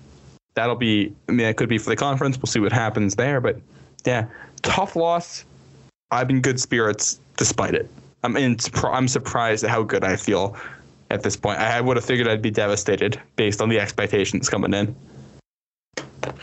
that'll 0.54 0.74
be. 0.74 1.14
I 1.28 1.32
mean, 1.32 1.46
it 1.46 1.56
could 1.56 1.68
be 1.68 1.78
for 1.78 1.90
the 1.90 1.96
conference. 1.96 2.36
We'll 2.36 2.46
see 2.46 2.60
what 2.60 2.72
happens 2.72 3.14
there, 3.14 3.40
but 3.40 3.60
yeah, 4.04 4.26
tough 4.62 4.96
loss. 4.96 5.44
I'm 6.10 6.30
in 6.30 6.40
good 6.40 6.60
spirits 6.60 7.20
despite 7.36 7.74
it. 7.74 7.88
I'm 8.24 8.36
in, 8.36 8.56
I'm 8.82 9.06
surprised 9.06 9.62
at 9.62 9.70
how 9.70 9.84
good 9.84 10.02
I 10.02 10.16
feel 10.16 10.56
at 11.10 11.22
this 11.22 11.36
point. 11.36 11.58
I 11.58 11.80
would 11.80 11.96
have 11.96 12.04
figured 12.04 12.28
I'd 12.28 12.42
be 12.42 12.50
devastated 12.50 13.20
based 13.36 13.60
on 13.60 13.68
the 13.68 13.78
expectations 13.78 14.48
coming 14.48 14.74
in. 14.74 14.94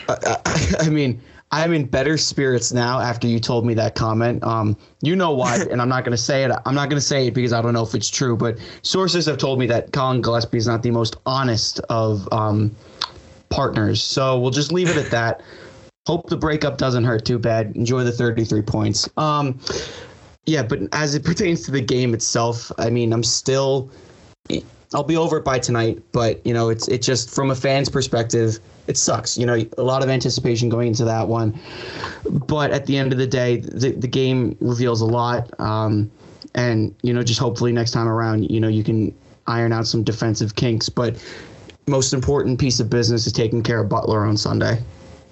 I, 0.08 0.38
I 0.80 0.88
mean, 0.88 1.20
I'm 1.50 1.72
in 1.72 1.86
better 1.86 2.16
spirits 2.18 2.72
now 2.72 2.98
after 2.98 3.28
you 3.28 3.38
told 3.38 3.64
me 3.64 3.74
that 3.74 3.94
comment. 3.94 4.42
Um, 4.42 4.76
you 5.02 5.14
know 5.14 5.32
why, 5.32 5.56
and 5.70 5.80
I'm 5.80 5.88
not 5.88 6.04
going 6.04 6.16
to 6.16 6.22
say 6.22 6.44
it. 6.44 6.50
I'm 6.66 6.74
not 6.74 6.88
going 6.88 7.00
to 7.00 7.06
say 7.06 7.28
it 7.28 7.34
because 7.34 7.52
I 7.52 7.62
don't 7.62 7.74
know 7.74 7.82
if 7.84 7.94
it's 7.94 8.10
true, 8.10 8.36
but 8.36 8.58
sources 8.82 9.26
have 9.26 9.38
told 9.38 9.58
me 9.58 9.66
that 9.66 9.92
Collin 9.92 10.20
Gillespie 10.20 10.58
is 10.58 10.66
not 10.66 10.82
the 10.82 10.90
most 10.90 11.16
honest 11.26 11.80
of 11.90 12.28
um, 12.32 12.74
partners. 13.50 14.02
So 14.02 14.38
we'll 14.38 14.50
just 14.50 14.72
leave 14.72 14.88
it 14.88 14.96
at 14.96 15.10
that. 15.10 15.42
Hope 16.06 16.28
the 16.28 16.36
breakup 16.36 16.76
doesn't 16.76 17.04
hurt 17.04 17.24
too 17.24 17.38
bad. 17.38 17.74
Enjoy 17.76 18.04
the 18.04 18.12
33 18.12 18.60
points. 18.62 19.08
Um, 19.16 19.58
yeah, 20.46 20.62
but 20.62 20.80
as 20.92 21.14
it 21.14 21.24
pertains 21.24 21.62
to 21.62 21.70
the 21.70 21.80
game 21.80 22.12
itself, 22.12 22.70
I 22.78 22.90
mean, 22.90 23.12
I'm 23.12 23.22
still. 23.22 23.90
I'll 24.94 25.02
be 25.02 25.16
over 25.16 25.38
it 25.38 25.44
by 25.44 25.58
tonight, 25.58 26.00
but 26.12 26.44
you 26.46 26.54
know, 26.54 26.68
it's 26.68 26.86
it 26.86 27.02
just 27.02 27.28
from 27.28 27.50
a 27.50 27.54
fan's 27.56 27.88
perspective, 27.88 28.58
it 28.86 28.96
sucks. 28.96 29.36
You 29.36 29.44
know, 29.44 29.60
a 29.76 29.82
lot 29.82 30.04
of 30.04 30.08
anticipation 30.08 30.68
going 30.68 30.88
into 30.88 31.04
that 31.04 31.26
one, 31.26 31.58
but 32.24 32.70
at 32.70 32.86
the 32.86 32.96
end 32.96 33.12
of 33.12 33.18
the 33.18 33.26
day, 33.26 33.56
the 33.56 33.90
the 33.90 34.06
game 34.06 34.56
reveals 34.60 35.00
a 35.00 35.06
lot, 35.06 35.58
um, 35.58 36.10
and 36.54 36.94
you 37.02 37.12
know, 37.12 37.24
just 37.24 37.40
hopefully 37.40 37.72
next 37.72 37.90
time 37.90 38.06
around, 38.06 38.44
you 38.50 38.60
know, 38.60 38.68
you 38.68 38.84
can 38.84 39.12
iron 39.48 39.72
out 39.72 39.88
some 39.88 40.04
defensive 40.04 40.54
kinks. 40.54 40.88
But 40.88 41.16
most 41.88 42.12
important 42.12 42.60
piece 42.60 42.78
of 42.78 42.88
business 42.88 43.26
is 43.26 43.32
taking 43.32 43.64
care 43.64 43.80
of 43.80 43.88
Butler 43.88 44.24
on 44.24 44.36
Sunday. 44.36 44.80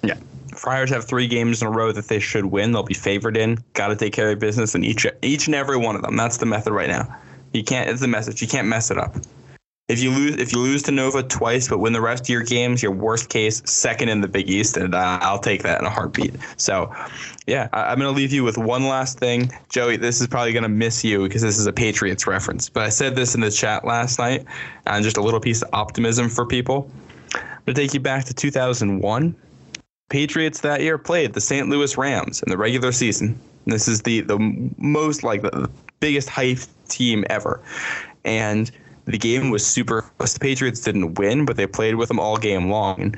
Yeah. 0.03 0.15
Friars 0.57 0.89
have 0.89 1.05
three 1.05 1.27
games 1.27 1.61
in 1.61 1.67
a 1.67 1.71
row 1.71 1.93
that 1.93 2.09
they 2.09 2.19
should 2.19 2.45
win. 2.45 2.73
They'll 2.73 2.83
be 2.83 2.93
favored 2.93 3.37
in. 3.37 3.63
Got 3.73 3.87
to 3.87 3.95
take 3.95 4.13
care 4.13 4.29
of 4.31 4.39
business 4.39 4.75
in 4.75 4.83
each 4.83 5.07
each 5.21 5.47
and 5.47 5.55
every 5.55 5.77
one 5.77 5.95
of 5.95 6.01
them. 6.01 6.17
That's 6.17 6.37
the 6.37 6.45
method 6.45 6.73
right 6.73 6.89
now. 6.89 7.17
You 7.53 7.63
can't. 7.63 7.89
It's 7.89 8.01
the 8.01 8.07
message. 8.07 8.41
You 8.41 8.47
can't 8.47 8.67
mess 8.67 8.91
it 8.91 8.97
up. 8.97 9.15
If 9.89 10.01
you 10.01 10.11
lose, 10.11 10.37
if 10.37 10.53
you 10.53 10.59
lose 10.59 10.81
to 10.83 10.91
Nova 10.91 11.23
twice, 11.23 11.67
but 11.67 11.77
win 11.79 11.91
the 11.91 12.01
rest 12.01 12.23
of 12.23 12.29
your 12.29 12.41
games, 12.41 12.81
your 12.81 12.93
worst 12.93 13.29
case 13.29 13.61
second 13.65 14.09
in 14.09 14.21
the 14.21 14.29
Big 14.29 14.49
East, 14.49 14.77
and 14.77 14.95
uh, 14.95 15.19
I'll 15.21 15.39
take 15.39 15.61
that 15.63 15.79
in 15.81 15.85
a 15.85 15.89
heartbeat. 15.89 16.35
So, 16.55 16.91
yeah, 17.47 17.67
I, 17.73 17.91
am 17.91 17.99
going 17.99 18.11
to 18.11 18.15
leave 18.15 18.31
you 18.31 18.45
with 18.45 18.57
one 18.57 18.87
last 18.87 19.19
thing, 19.19 19.51
Joey. 19.69 19.97
This 19.97 20.21
is 20.21 20.27
probably 20.27 20.53
going 20.53 20.63
to 20.63 20.69
miss 20.69 21.03
you 21.03 21.23
because 21.23 21.41
this 21.41 21.59
is 21.59 21.67
a 21.67 21.73
Patriots 21.73 22.25
reference, 22.25 22.69
but 22.69 22.83
I 22.83 22.89
said 22.89 23.15
this 23.17 23.35
in 23.35 23.41
the 23.41 23.51
chat 23.51 23.83
last 23.83 24.19
night, 24.19 24.45
and 24.87 25.03
just 25.03 25.17
a 25.17 25.21
little 25.21 25.41
piece 25.41 25.61
of 25.61 25.69
optimism 25.73 26.29
for 26.29 26.45
people. 26.45 26.89
I'm 27.35 27.41
going 27.65 27.75
to 27.75 27.81
take 27.81 27.93
you 27.93 27.99
back 27.99 28.23
to 28.25 28.33
2001. 28.33 29.35
Patriots 30.09 30.61
that 30.61 30.79
year 30.79 30.97
played 30.97 31.33
the 31.33 31.41
St. 31.41 31.67
Louis 31.67 31.97
Rams 31.97 32.41
in 32.41 32.49
the 32.49 32.57
regular 32.57 32.93
season. 32.93 33.37
This 33.65 33.87
is 33.87 34.01
the 34.01 34.21
the 34.21 34.39
most 34.77 35.23
like 35.23 35.41
the 35.41 35.69
biggest 35.99 36.29
hype 36.29 36.59
team 36.93 37.25
ever, 37.29 37.61
and 38.23 38.71
the 39.05 39.17
game 39.17 39.49
was 39.49 39.65
super 39.65 40.03
close. 40.17 40.33
The 40.33 40.39
Patriots 40.39 40.81
didn't 40.81 41.15
win, 41.15 41.45
but 41.45 41.57
they 41.57 41.67
played 41.67 41.95
with 41.95 42.07
them 42.07 42.19
all 42.19 42.37
game 42.37 42.69
long. 42.69 43.15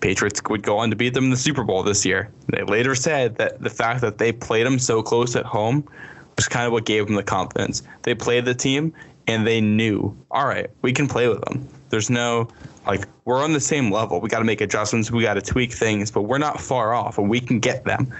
Patriots 0.00 0.42
would 0.50 0.62
go 0.62 0.76
on 0.76 0.90
to 0.90 0.96
beat 0.96 1.14
them 1.14 1.24
in 1.24 1.30
the 1.30 1.36
Super 1.36 1.64
Bowl 1.64 1.82
this 1.82 2.04
year. 2.04 2.28
They 2.48 2.62
later 2.62 2.94
said 2.94 3.36
that 3.36 3.62
the 3.62 3.70
fact 3.70 4.02
that 4.02 4.18
they 4.18 4.32
played 4.32 4.66
them 4.66 4.78
so 4.78 5.02
close 5.02 5.34
at 5.34 5.46
home 5.46 5.88
was 6.36 6.46
kind 6.46 6.66
of 6.66 6.72
what 6.72 6.84
gave 6.84 7.06
them 7.06 7.14
the 7.14 7.22
confidence. 7.22 7.82
They 8.02 8.14
played 8.14 8.44
the 8.44 8.54
team 8.54 8.92
and 9.26 9.46
they 9.46 9.62
knew, 9.62 10.14
all 10.30 10.46
right, 10.46 10.68
we 10.82 10.92
can 10.92 11.08
play 11.08 11.28
with 11.28 11.40
them. 11.42 11.66
There's 11.88 12.10
no 12.10 12.48
like 12.86 13.06
we're 13.24 13.42
on 13.42 13.52
the 13.52 13.60
same 13.60 13.90
level. 13.90 14.20
We 14.20 14.28
got 14.28 14.40
to 14.40 14.44
make 14.44 14.60
adjustments. 14.60 15.10
We 15.10 15.22
got 15.22 15.34
to 15.34 15.40
tweak 15.40 15.72
things, 15.72 16.10
but 16.10 16.22
we're 16.22 16.38
not 16.38 16.60
far 16.60 16.92
off, 16.92 17.16
and 17.18 17.30
we 17.30 17.40
can 17.40 17.58
get 17.58 17.84
them. 17.84 18.12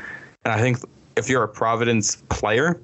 And 0.45 0.55
I 0.55 0.61
think 0.61 0.79
if 1.17 1.29
you're 1.29 1.43
a 1.43 1.49
Providence 1.49 2.17
player, 2.29 2.81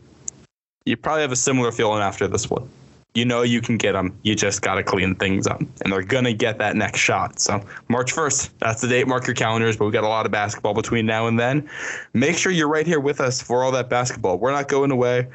you 0.85 0.97
probably 0.97 1.23
have 1.23 1.33
a 1.33 1.37
similar 1.37 1.73
feeling 1.73 2.03
after 2.03 2.27
this 2.27 2.49
one 2.49 2.69
you 3.15 3.25
know 3.25 3.43
you 3.43 3.61
can 3.61 3.77
get 3.77 3.93
them. 3.93 4.17
You 4.23 4.35
just 4.35 4.63
got 4.63 4.75
to 4.77 4.83
clean 4.83 5.15
things 5.17 5.47
up. 5.47 5.61
And 5.61 5.93
they're 5.93 6.03
to 6.03 6.33
get 6.33 6.59
that 6.59 6.77
next 6.77 7.01
shot. 7.01 7.41
So, 7.41 7.61
March 7.89 8.15
1st, 8.15 8.51
that's 8.59 8.81
the 8.81 8.89
date. 8.89 9.09
Mark 9.09 9.27
your 9.27 9.35
calendars, 9.35 9.77
but 9.77 9.85
we've 9.85 9.93
got 9.93 10.05
a 10.05 10.09
lot 10.09 10.27
of 10.27 10.33
basketball 10.33 10.75
between 10.75 11.07
now 11.07 11.27
and 11.27 11.39
then. 11.39 11.69
Make 12.13 12.37
sure 12.37 12.53
you're 12.53 12.69
right 12.69 12.87
here 12.87 13.01
with 13.01 13.21
us 13.21 13.43
for 13.43 13.65
all 13.65 13.73
that 13.73 13.89
basketball. 13.91 14.39
We're 14.39 14.53
not 14.53 14.69
going 14.69 14.91
away. 14.91 15.27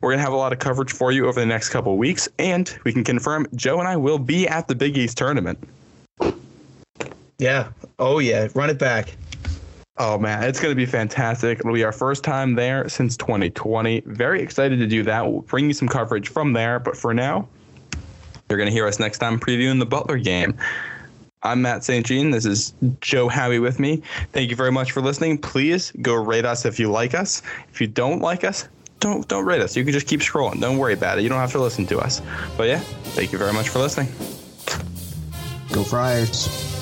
We're 0.00 0.12
to 0.12 0.18
have 0.18 0.32
a 0.32 0.36
lot 0.36 0.52
of 0.52 0.58
coverage 0.58 0.92
for 0.92 1.12
you 1.12 1.26
over 1.26 1.38
the 1.38 1.46
next 1.46 1.68
couple 1.68 1.96
weeks. 1.98 2.28
And 2.38 2.74
we 2.84 2.92
can 2.92 3.04
confirm 3.04 3.46
Joe 3.54 3.78
and 3.78 3.88
I 3.88 3.96
will 3.96 4.18
be 4.18 4.48
at 4.48 4.68
the 4.68 4.74
Big 4.74 4.96
East 4.96 5.18
tournament. 5.18 5.58
Yeah. 7.38 7.68
Oh, 7.98 8.18
yeah. 8.18 8.48
Run 8.54 8.70
it 8.70 8.78
back. 8.78 9.14
Oh 10.00 10.16
man, 10.16 10.44
it's 10.44 10.60
going 10.60 10.70
to 10.70 10.76
be 10.76 10.86
fantastic. 10.86 11.58
It'll 11.58 11.74
be 11.74 11.82
our 11.82 11.92
first 11.92 12.22
time 12.22 12.54
there 12.54 12.88
since 12.88 13.16
2020. 13.16 14.02
Very 14.06 14.40
excited 14.40 14.78
to 14.78 14.86
do 14.86 15.02
that. 15.02 15.26
We'll 15.26 15.42
bring 15.42 15.66
you 15.66 15.72
some 15.72 15.88
coverage 15.88 16.28
from 16.28 16.52
there, 16.52 16.78
but 16.78 16.96
for 16.96 17.12
now, 17.12 17.48
you're 18.48 18.58
going 18.58 18.68
to 18.68 18.72
hear 18.72 18.86
us 18.86 19.00
next 19.00 19.18
time 19.18 19.40
previewing 19.40 19.80
the 19.80 19.86
Butler 19.86 20.18
game. 20.18 20.56
I'm 21.42 21.62
Matt 21.62 21.82
St. 21.82 22.06
Jean. 22.06 22.30
This 22.30 22.46
is 22.46 22.74
Joe 23.00 23.28
Howie 23.28 23.58
with 23.58 23.80
me. 23.80 24.02
Thank 24.32 24.50
you 24.50 24.56
very 24.56 24.72
much 24.72 24.92
for 24.92 25.00
listening. 25.00 25.38
Please 25.38 25.92
go 26.00 26.14
rate 26.14 26.44
us 26.44 26.64
if 26.64 26.78
you 26.78 26.90
like 26.90 27.14
us. 27.14 27.42
If 27.72 27.80
you 27.80 27.88
don't 27.88 28.20
like 28.20 28.44
us, 28.44 28.68
don't 29.00 29.26
don't 29.26 29.44
rate 29.44 29.60
us. 29.60 29.76
You 29.76 29.84
can 29.84 29.92
just 29.92 30.06
keep 30.06 30.20
scrolling. 30.20 30.60
Don't 30.60 30.78
worry 30.78 30.94
about 30.94 31.18
it. 31.18 31.22
You 31.22 31.28
don't 31.28 31.38
have 31.38 31.52
to 31.52 31.60
listen 31.60 31.86
to 31.86 31.98
us. 31.98 32.22
But 32.56 32.68
yeah, 32.68 32.80
thank 33.14 33.32
you 33.32 33.38
very 33.38 33.52
much 33.52 33.68
for 33.68 33.78
listening. 33.78 34.08
Go 35.72 35.84
Friars. 35.84 36.77